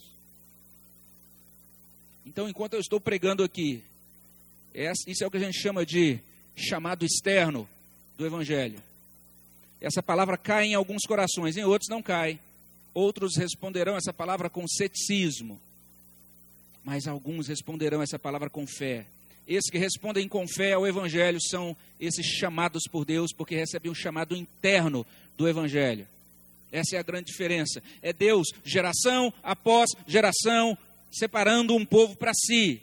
Então, 2.25 2.49
enquanto 2.49 2.75
eu 2.75 2.81
estou 2.81 3.01
pregando 3.01 3.43
aqui, 3.43 3.83
isso 4.75 5.25
é 5.25 5.27
o 5.27 5.31
que 5.31 5.37
a 5.37 5.41
gente 5.41 5.61
chama 5.61 5.85
de 5.85 6.21
chamado 6.57 7.05
externo 7.05 7.69
do 8.17 8.27
Evangelho. 8.27 8.83
Essa 9.81 10.03
palavra 10.03 10.37
cai 10.37 10.67
em 10.67 10.75
alguns 10.75 11.03
corações, 11.07 11.57
em 11.57 11.65
outros 11.65 11.89
não 11.89 12.03
cai. 12.03 12.39
Outros 12.93 13.37
responderão 13.37 13.97
essa 13.97 14.13
palavra 14.13 14.51
com 14.51 14.67
ceticismo, 14.67 15.61
mas 16.85 17.07
alguns 17.07 17.49
responderão 17.49 18.03
essa 18.03 18.19
palavra 18.19 18.51
com 18.51 18.67
fé. 18.67 19.07
Esses 19.47 19.71
que 19.71 19.79
respondem 19.79 20.29
com 20.29 20.47
fé 20.47 20.75
ao 20.75 20.87
Evangelho 20.87 21.39
são 21.41 21.77
esses 21.99 22.27
chamados 22.27 22.83
por 22.91 23.05
Deus, 23.05 23.33
porque 23.33 23.57
recebem 23.57 23.91
um 23.91 23.95
chamado 23.95 24.37
interno 24.37 25.07
do 25.37 25.49
Evangelho. 25.49 26.07
Essa 26.71 26.97
é 26.97 26.99
a 26.99 27.03
grande 27.03 27.27
diferença. 27.27 27.83
É 28.03 28.13
Deus, 28.13 28.49
geração 28.65 29.33
após 29.43 29.91
geração, 30.07 30.77
separando 31.11 31.75
um 31.75 31.85
povo 31.85 32.17
para 32.17 32.33
si. 32.35 32.81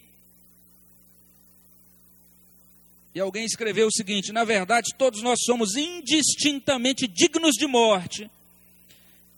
E 3.17 3.19
alguém 3.19 3.45
escreveu 3.45 3.87
o 3.87 3.91
seguinte: 3.91 4.31
na 4.31 4.43
verdade, 4.43 4.93
todos 4.95 5.23
nós 5.23 5.39
somos 5.43 5.75
indistintamente 5.75 7.07
dignos 7.07 7.55
de 7.55 7.65
morte. 7.65 8.29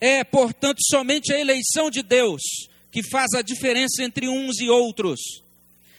É, 0.01 0.21
portanto, 0.21 0.79
somente 0.83 1.31
a 1.31 1.39
eleição 1.39 1.89
de 1.89 2.03
Deus 2.03 2.41
que 2.91 3.01
faz 3.01 3.31
a 3.33 3.41
diferença 3.41 4.03
entre 4.03 4.27
uns 4.27 4.59
e 4.59 4.69
outros. 4.69 5.21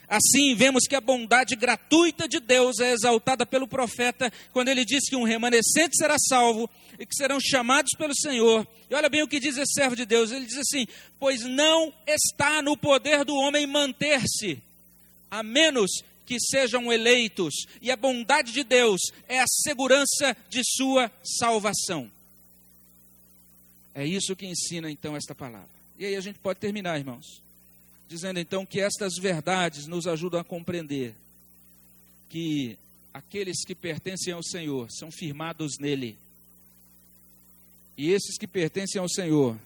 Assim, 0.06 0.54
vemos 0.54 0.84
que 0.86 0.94
a 0.94 1.00
bondade 1.00 1.56
gratuita 1.56 2.28
de 2.28 2.38
Deus 2.38 2.80
é 2.80 2.92
exaltada 2.92 3.46
pelo 3.46 3.66
profeta 3.66 4.30
quando 4.52 4.68
ele 4.68 4.84
diz 4.84 5.08
que 5.08 5.16
um 5.16 5.24
remanescente 5.24 5.96
será 5.96 6.16
salvo 6.18 6.68
e 6.98 7.06
que 7.06 7.14
serão 7.14 7.40
chamados 7.40 7.92
pelo 7.96 8.14
Senhor. 8.14 8.68
E 8.90 8.94
olha 8.94 9.08
bem 9.08 9.22
o 9.22 9.28
que 9.28 9.40
diz 9.40 9.56
esse 9.56 9.72
servo 9.72 9.96
de 9.96 10.04
Deus: 10.04 10.32
ele 10.32 10.44
diz 10.44 10.58
assim: 10.58 10.86
Pois 11.18 11.44
não 11.44 11.94
está 12.06 12.60
no 12.60 12.76
poder 12.76 13.24
do 13.24 13.34
homem 13.36 13.66
manter-se, 13.66 14.58
a 15.30 15.42
menos 15.42 15.90
que 16.30 16.38
sejam 16.38 16.92
eleitos, 16.92 17.66
e 17.82 17.90
a 17.90 17.96
bondade 17.96 18.52
de 18.52 18.62
Deus 18.62 19.00
é 19.28 19.40
a 19.40 19.46
segurança 19.48 20.36
de 20.48 20.62
sua 20.64 21.10
salvação. 21.24 22.08
É 23.92 24.06
isso 24.06 24.36
que 24.36 24.46
ensina 24.46 24.88
então 24.88 25.16
esta 25.16 25.34
palavra. 25.34 25.68
E 25.98 26.06
aí 26.06 26.14
a 26.14 26.20
gente 26.20 26.38
pode 26.38 26.60
terminar, 26.60 26.96
irmãos 26.96 27.42
dizendo 28.10 28.40
então 28.40 28.66
que 28.66 28.80
estas 28.80 29.14
verdades 29.20 29.86
nos 29.86 30.08
ajudam 30.08 30.40
a 30.40 30.44
compreender 30.44 31.14
que 32.28 32.76
aqueles 33.14 33.64
que 33.64 33.72
pertencem 33.72 34.32
ao 34.32 34.42
Senhor 34.42 34.88
são 34.90 35.12
firmados 35.12 35.78
nele. 35.78 36.18
E 37.96 38.10
esses 38.10 38.36
que 38.36 38.48
pertencem 38.48 39.00
ao 39.00 39.08
Senhor 39.08 39.56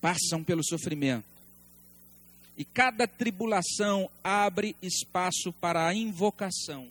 passam 0.00 0.42
pelo 0.42 0.64
sofrimento. 0.64 1.29
E 2.60 2.64
cada 2.66 3.08
tribulação 3.08 4.10
abre 4.22 4.76
espaço 4.82 5.50
para 5.50 5.88
a 5.88 5.94
invocação. 5.94 6.88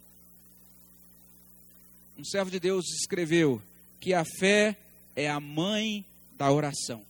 Um 2.17 2.26
servo 2.26 2.49
de 2.49 2.59
Deus 2.59 2.86
escreveu 2.99 3.61
que 4.01 4.11
a 4.11 4.26
fé 4.26 4.76
é 5.15 5.30
a 5.30 5.39
mãe 5.39 6.03
da 6.36 6.51
oração. 6.51 7.03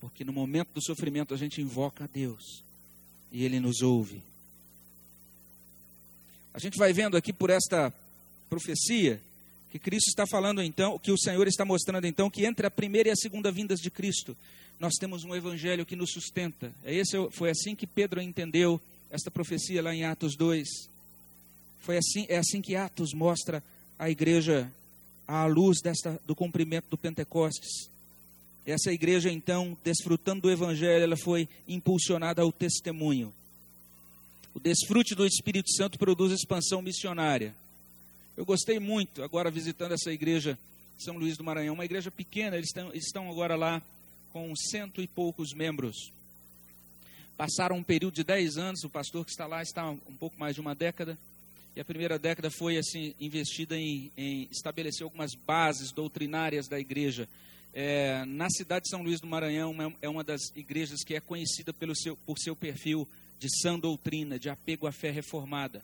Porque 0.00 0.24
no 0.24 0.32
momento 0.32 0.70
do 0.74 0.82
sofrimento 0.82 1.32
a 1.32 1.36
gente 1.36 1.62
invoca 1.62 2.02
a 2.02 2.08
Deus 2.08 2.64
e 3.30 3.44
Ele 3.44 3.60
nos 3.60 3.80
ouve. 3.80 4.20
A 6.52 6.58
gente 6.58 6.76
vai 6.76 6.92
vendo 6.92 7.16
aqui 7.16 7.32
por 7.32 7.50
esta 7.50 7.94
profecia 8.48 9.20
que 9.70 9.78
Cristo 9.78 10.08
está 10.08 10.26
falando 10.26 10.60
então, 10.60 10.98
que 10.98 11.12
o 11.12 11.18
Senhor 11.18 11.46
está 11.46 11.64
mostrando 11.64 12.04
então 12.04 12.28
que 12.28 12.44
entre 12.44 12.66
a 12.66 12.70
primeira 12.70 13.10
e 13.10 13.12
a 13.12 13.16
segunda 13.16 13.52
vindas 13.52 13.78
de 13.78 13.92
Cristo, 13.92 14.36
nós 14.80 14.94
temos 14.94 15.24
um 15.24 15.36
evangelho 15.36 15.84
que 15.84 15.94
nos 15.94 16.10
sustenta. 16.10 16.72
É 16.82 16.94
esse 16.94 17.14
foi 17.32 17.50
assim 17.50 17.76
que 17.76 17.86
Pedro 17.86 18.20
entendeu 18.20 18.80
esta 19.10 19.30
profecia 19.30 19.82
lá 19.82 19.94
em 19.94 20.04
Atos 20.04 20.34
2. 20.36 20.66
Foi 21.80 21.98
assim, 21.98 22.24
é 22.30 22.38
assim 22.38 22.62
que 22.62 22.74
Atos 22.74 23.12
mostra 23.12 23.62
a 23.98 24.08
igreja 24.08 24.72
à 25.28 25.44
luz 25.44 25.82
desta 25.82 26.18
do 26.26 26.34
cumprimento 26.34 26.86
do 26.88 26.96
Pentecostes. 26.96 27.90
Essa 28.64 28.90
igreja, 28.90 29.30
então, 29.30 29.76
desfrutando 29.84 30.42
do 30.42 30.50
Evangelho, 30.50 31.04
ela 31.04 31.16
foi 31.16 31.46
impulsionada 31.68 32.40
ao 32.40 32.50
testemunho. 32.50 33.34
O 34.54 34.60
desfrute 34.60 35.14
do 35.14 35.26
Espírito 35.26 35.70
Santo 35.72 35.98
produz 35.98 36.32
expansão 36.32 36.80
missionária. 36.80 37.54
Eu 38.34 38.46
gostei 38.46 38.80
muito, 38.80 39.22
agora 39.22 39.50
visitando 39.50 39.92
essa 39.92 40.10
igreja, 40.10 40.58
São 40.98 41.18
Luís 41.18 41.36
do 41.36 41.44
Maranhão, 41.44 41.74
uma 41.74 41.84
igreja 41.84 42.10
pequena, 42.10 42.56
eles 42.56 42.68
estão, 42.68 42.90
estão 42.94 43.30
agora 43.30 43.56
lá 43.56 43.82
com 44.32 44.54
cento 44.56 45.00
e 45.02 45.06
poucos 45.06 45.52
membros. 45.52 46.12
Passaram 47.36 47.76
um 47.76 47.82
período 47.82 48.14
de 48.14 48.24
dez 48.24 48.56
anos, 48.56 48.84
o 48.84 48.90
pastor 48.90 49.24
que 49.24 49.30
está 49.30 49.46
lá 49.46 49.62
está 49.62 49.88
um 49.90 50.16
pouco 50.18 50.38
mais 50.38 50.54
de 50.54 50.60
uma 50.60 50.74
década, 50.74 51.18
e 51.74 51.80
a 51.80 51.84
primeira 51.84 52.18
década 52.18 52.50
foi 52.50 52.76
assim 52.76 53.14
investida 53.20 53.76
em, 53.76 54.10
em 54.16 54.48
estabelecer 54.50 55.04
algumas 55.04 55.34
bases 55.34 55.92
doutrinárias 55.92 56.68
da 56.68 56.78
igreja 56.78 57.28
é, 57.72 58.24
na 58.24 58.48
cidade 58.50 58.84
de 58.84 58.90
São 58.90 59.02
Luís 59.02 59.20
do 59.20 59.26
Maranhão 59.26 59.74
é 60.02 60.08
uma 60.08 60.24
das 60.24 60.40
igrejas 60.56 61.04
que 61.04 61.14
é 61.14 61.20
conhecida 61.20 61.72
pelo 61.72 61.94
seu, 61.94 62.16
por 62.16 62.38
seu 62.38 62.56
perfil 62.56 63.06
de 63.38 63.48
sã 63.60 63.78
doutrina, 63.78 64.38
de 64.38 64.50
apego 64.50 64.86
à 64.86 64.92
fé 64.92 65.10
reformada. 65.10 65.82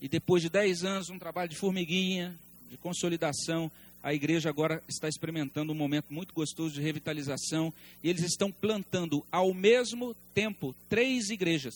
E 0.00 0.08
depois 0.08 0.42
de 0.42 0.48
dez 0.48 0.84
anos, 0.84 1.10
um 1.10 1.18
trabalho 1.18 1.50
de 1.50 1.56
formiguinha, 1.56 2.34
de 2.70 2.76
consolidação, 2.78 3.70
a 4.06 4.14
igreja 4.14 4.48
agora 4.48 4.80
está 4.88 5.08
experimentando 5.08 5.72
um 5.72 5.74
momento 5.74 6.14
muito 6.14 6.32
gostoso 6.32 6.72
de 6.72 6.80
revitalização. 6.80 7.74
E 8.04 8.08
eles 8.08 8.22
estão 8.22 8.52
plantando 8.52 9.26
ao 9.32 9.52
mesmo 9.52 10.14
tempo 10.32 10.76
três 10.88 11.28
igrejas. 11.28 11.74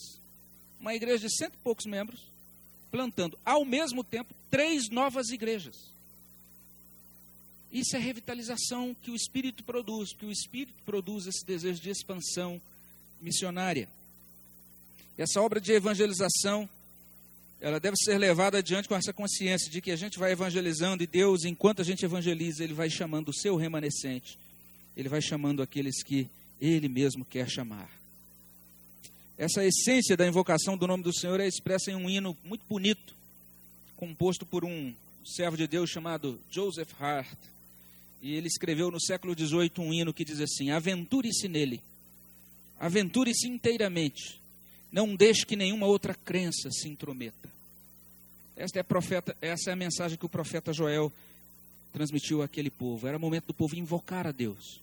Uma 0.78 0.94
igreja 0.94 1.26
de 1.26 1.36
cento 1.36 1.54
e 1.54 1.64
poucos 1.64 1.86
membros, 1.86 2.20
plantando 2.88 3.36
ao 3.44 3.64
mesmo 3.64 4.04
tempo 4.04 4.32
três 4.48 4.88
novas 4.90 5.30
igrejas. 5.30 5.74
Isso 7.72 7.96
é 7.96 7.98
revitalização 7.98 8.94
que 9.02 9.10
o 9.10 9.16
Espírito 9.16 9.64
produz, 9.64 10.14
que 10.14 10.24
o 10.24 10.30
Espírito 10.30 10.80
produz 10.86 11.26
esse 11.26 11.44
desejo 11.44 11.80
de 11.80 11.90
expansão 11.90 12.62
missionária. 13.20 13.88
Essa 15.18 15.42
obra 15.42 15.60
de 15.60 15.72
evangelização, 15.72 16.68
ela 17.60 17.78
deve 17.78 17.96
ser 17.96 18.16
levada 18.16 18.58
adiante 18.58 18.88
com 18.88 18.94
essa 18.94 19.12
consciência 19.12 19.70
de 19.70 19.82
que 19.82 19.90
a 19.90 19.96
gente 19.96 20.18
vai 20.18 20.32
evangelizando 20.32 21.02
e 21.02 21.06
Deus, 21.06 21.44
enquanto 21.44 21.82
a 21.82 21.84
gente 21.84 22.04
evangeliza, 22.04 22.64
Ele 22.64 22.72
vai 22.72 22.88
chamando 22.88 23.28
o 23.28 23.34
seu 23.34 23.54
remanescente, 23.56 24.38
Ele 24.96 25.08
vai 25.08 25.20
chamando 25.20 25.62
aqueles 25.62 26.02
que 26.02 26.26
Ele 26.58 26.88
mesmo 26.88 27.24
quer 27.24 27.48
chamar. 27.48 27.90
Essa 29.36 29.64
essência 29.64 30.16
da 30.16 30.26
invocação 30.26 30.76
do 30.76 30.86
nome 30.86 31.02
do 31.02 31.14
Senhor 31.14 31.38
é 31.38 31.46
expressa 31.46 31.90
em 31.90 31.94
um 31.94 32.08
hino 32.08 32.36
muito 32.44 32.62
bonito, 32.68 33.14
composto 33.96 34.46
por 34.46 34.64
um 34.64 34.94
servo 35.24 35.56
de 35.56 35.66
Deus 35.66 35.90
chamado 35.90 36.40
Joseph 36.50 36.90
Hart. 36.98 37.38
E 38.22 38.34
ele 38.34 38.48
escreveu 38.48 38.90
no 38.90 39.00
século 39.00 39.34
XVIII 39.34 39.70
um 39.78 39.92
hino 39.92 40.12
que 40.12 40.24
diz 40.24 40.40
assim: 40.40 40.70
Aventure-se 40.70 41.48
nele, 41.48 41.80
aventure-se 42.78 43.48
inteiramente, 43.48 44.39
não 44.92 45.14
deixe 45.14 45.46
que 45.46 45.56
nenhuma 45.56 45.86
outra 45.86 46.14
crença 46.14 46.70
se 46.70 46.88
intrometa. 46.88 47.48
Esta 48.56 48.80
é, 48.80 48.82
profeta, 48.82 49.36
essa 49.40 49.70
é 49.70 49.72
a 49.72 49.76
mensagem 49.76 50.18
que 50.18 50.26
o 50.26 50.28
profeta 50.28 50.72
Joel 50.72 51.12
transmitiu 51.92 52.42
àquele 52.42 52.70
povo. 52.70 53.06
Era 53.06 53.18
momento 53.18 53.46
do 53.46 53.54
povo 53.54 53.76
invocar 53.76 54.26
a 54.26 54.32
Deus, 54.32 54.80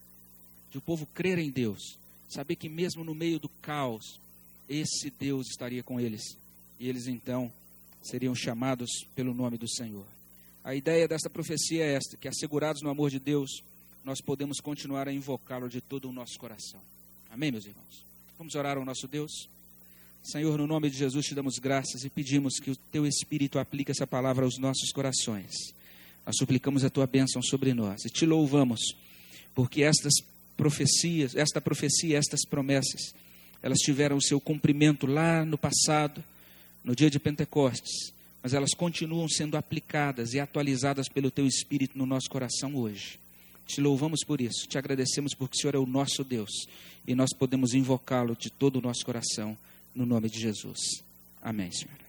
de 0.71 0.77
o 0.77 0.81
povo 0.81 1.05
crer 1.13 1.37
em 1.37 1.51
Deus, 1.51 1.97
saber 2.29 2.55
que 2.55 2.69
mesmo 2.69 3.03
no 3.03 3.13
meio 3.13 3.39
do 3.39 3.49
caos, 3.61 4.19
esse 4.67 5.11
Deus 5.11 5.47
estaria 5.47 5.83
com 5.83 5.99
eles. 5.99 6.23
E 6.79 6.87
eles 6.87 7.07
então 7.07 7.51
seriam 8.01 8.33
chamados 8.33 8.89
pelo 9.15 9.33
nome 9.33 9.57
do 9.57 9.69
Senhor. 9.69 10.05
A 10.63 10.75
ideia 10.75 11.07
dessa 11.07 11.29
profecia 11.29 11.85
é 11.85 11.93
esta: 11.93 12.17
que 12.17 12.27
assegurados 12.27 12.81
no 12.81 12.89
amor 12.89 13.09
de 13.09 13.19
Deus, 13.19 13.61
nós 14.03 14.21
podemos 14.21 14.59
continuar 14.59 15.07
a 15.07 15.13
invocá-lo 15.13 15.69
de 15.69 15.81
todo 15.81 16.09
o 16.09 16.13
nosso 16.13 16.37
coração. 16.39 16.81
Amém, 17.29 17.51
meus 17.51 17.65
irmãos? 17.65 18.03
Vamos 18.37 18.55
orar 18.55 18.77
ao 18.77 18.85
nosso 18.85 19.07
Deus? 19.07 19.47
Senhor, 20.31 20.57
no 20.57 20.67
nome 20.67 20.89
de 20.89 20.97
Jesus 20.97 21.25
te 21.25 21.33
damos 21.33 21.57
graças 21.57 22.03
e 22.03 22.09
pedimos 22.09 22.59
que 22.59 22.71
o 22.71 22.75
teu 22.75 23.05
Espírito 23.05 23.59
aplique 23.59 23.91
essa 23.91 24.05
palavra 24.05 24.45
aos 24.45 24.57
nossos 24.57 24.91
corações. 24.91 25.51
Nós 26.25 26.35
suplicamos 26.37 26.83
a 26.83 26.89
tua 26.89 27.07
bênção 27.07 27.41
sobre 27.41 27.73
nós 27.73 28.03
e 28.05 28.09
te 28.09 28.25
louvamos, 28.25 28.81
porque 29.55 29.83
estas 29.83 30.13
profecias, 30.57 31.35
esta 31.35 31.61
profecia, 31.61 32.17
estas 32.17 32.45
promessas, 32.45 33.13
elas 33.63 33.79
tiveram 33.79 34.17
o 34.17 34.21
seu 34.21 34.39
cumprimento 34.39 35.07
lá 35.07 35.45
no 35.45 35.57
passado, 35.57 36.23
no 36.83 36.95
dia 36.95 37.09
de 37.09 37.19
Pentecostes 37.19 38.11
mas 38.47 38.53
elas 38.53 38.73
continuam 38.73 39.27
sendo 39.27 39.57
aplicadas 39.57 40.33
e 40.33 40.39
atualizadas 40.39 41.09
pelo 41.09 41.29
Teu 41.29 41.45
Espírito 41.45 41.97
no 41.97 42.05
nosso 42.05 42.29
coração 42.29 42.75
hoje. 42.75 43.19
Te 43.65 43.81
louvamos 43.81 44.23
por 44.23 44.39
isso, 44.39 44.65
te 44.69 44.77
agradecemos 44.77 45.33
porque 45.33 45.57
o 45.57 45.59
Senhor 45.59 45.75
é 45.75 45.77
o 45.77 45.85
nosso 45.85 46.23
Deus 46.23 46.65
e 47.05 47.13
nós 47.13 47.33
podemos 47.33 47.73
invocá-lo 47.73 48.37
de 48.37 48.49
todo 48.49 48.77
o 48.77 48.81
nosso 48.81 49.05
coração, 49.05 49.57
no 49.97 50.05
nome 50.05 50.29
de 50.29 50.39
Jesus. 50.39 51.03
Amém, 51.41 51.71
Senhor. 51.71 52.06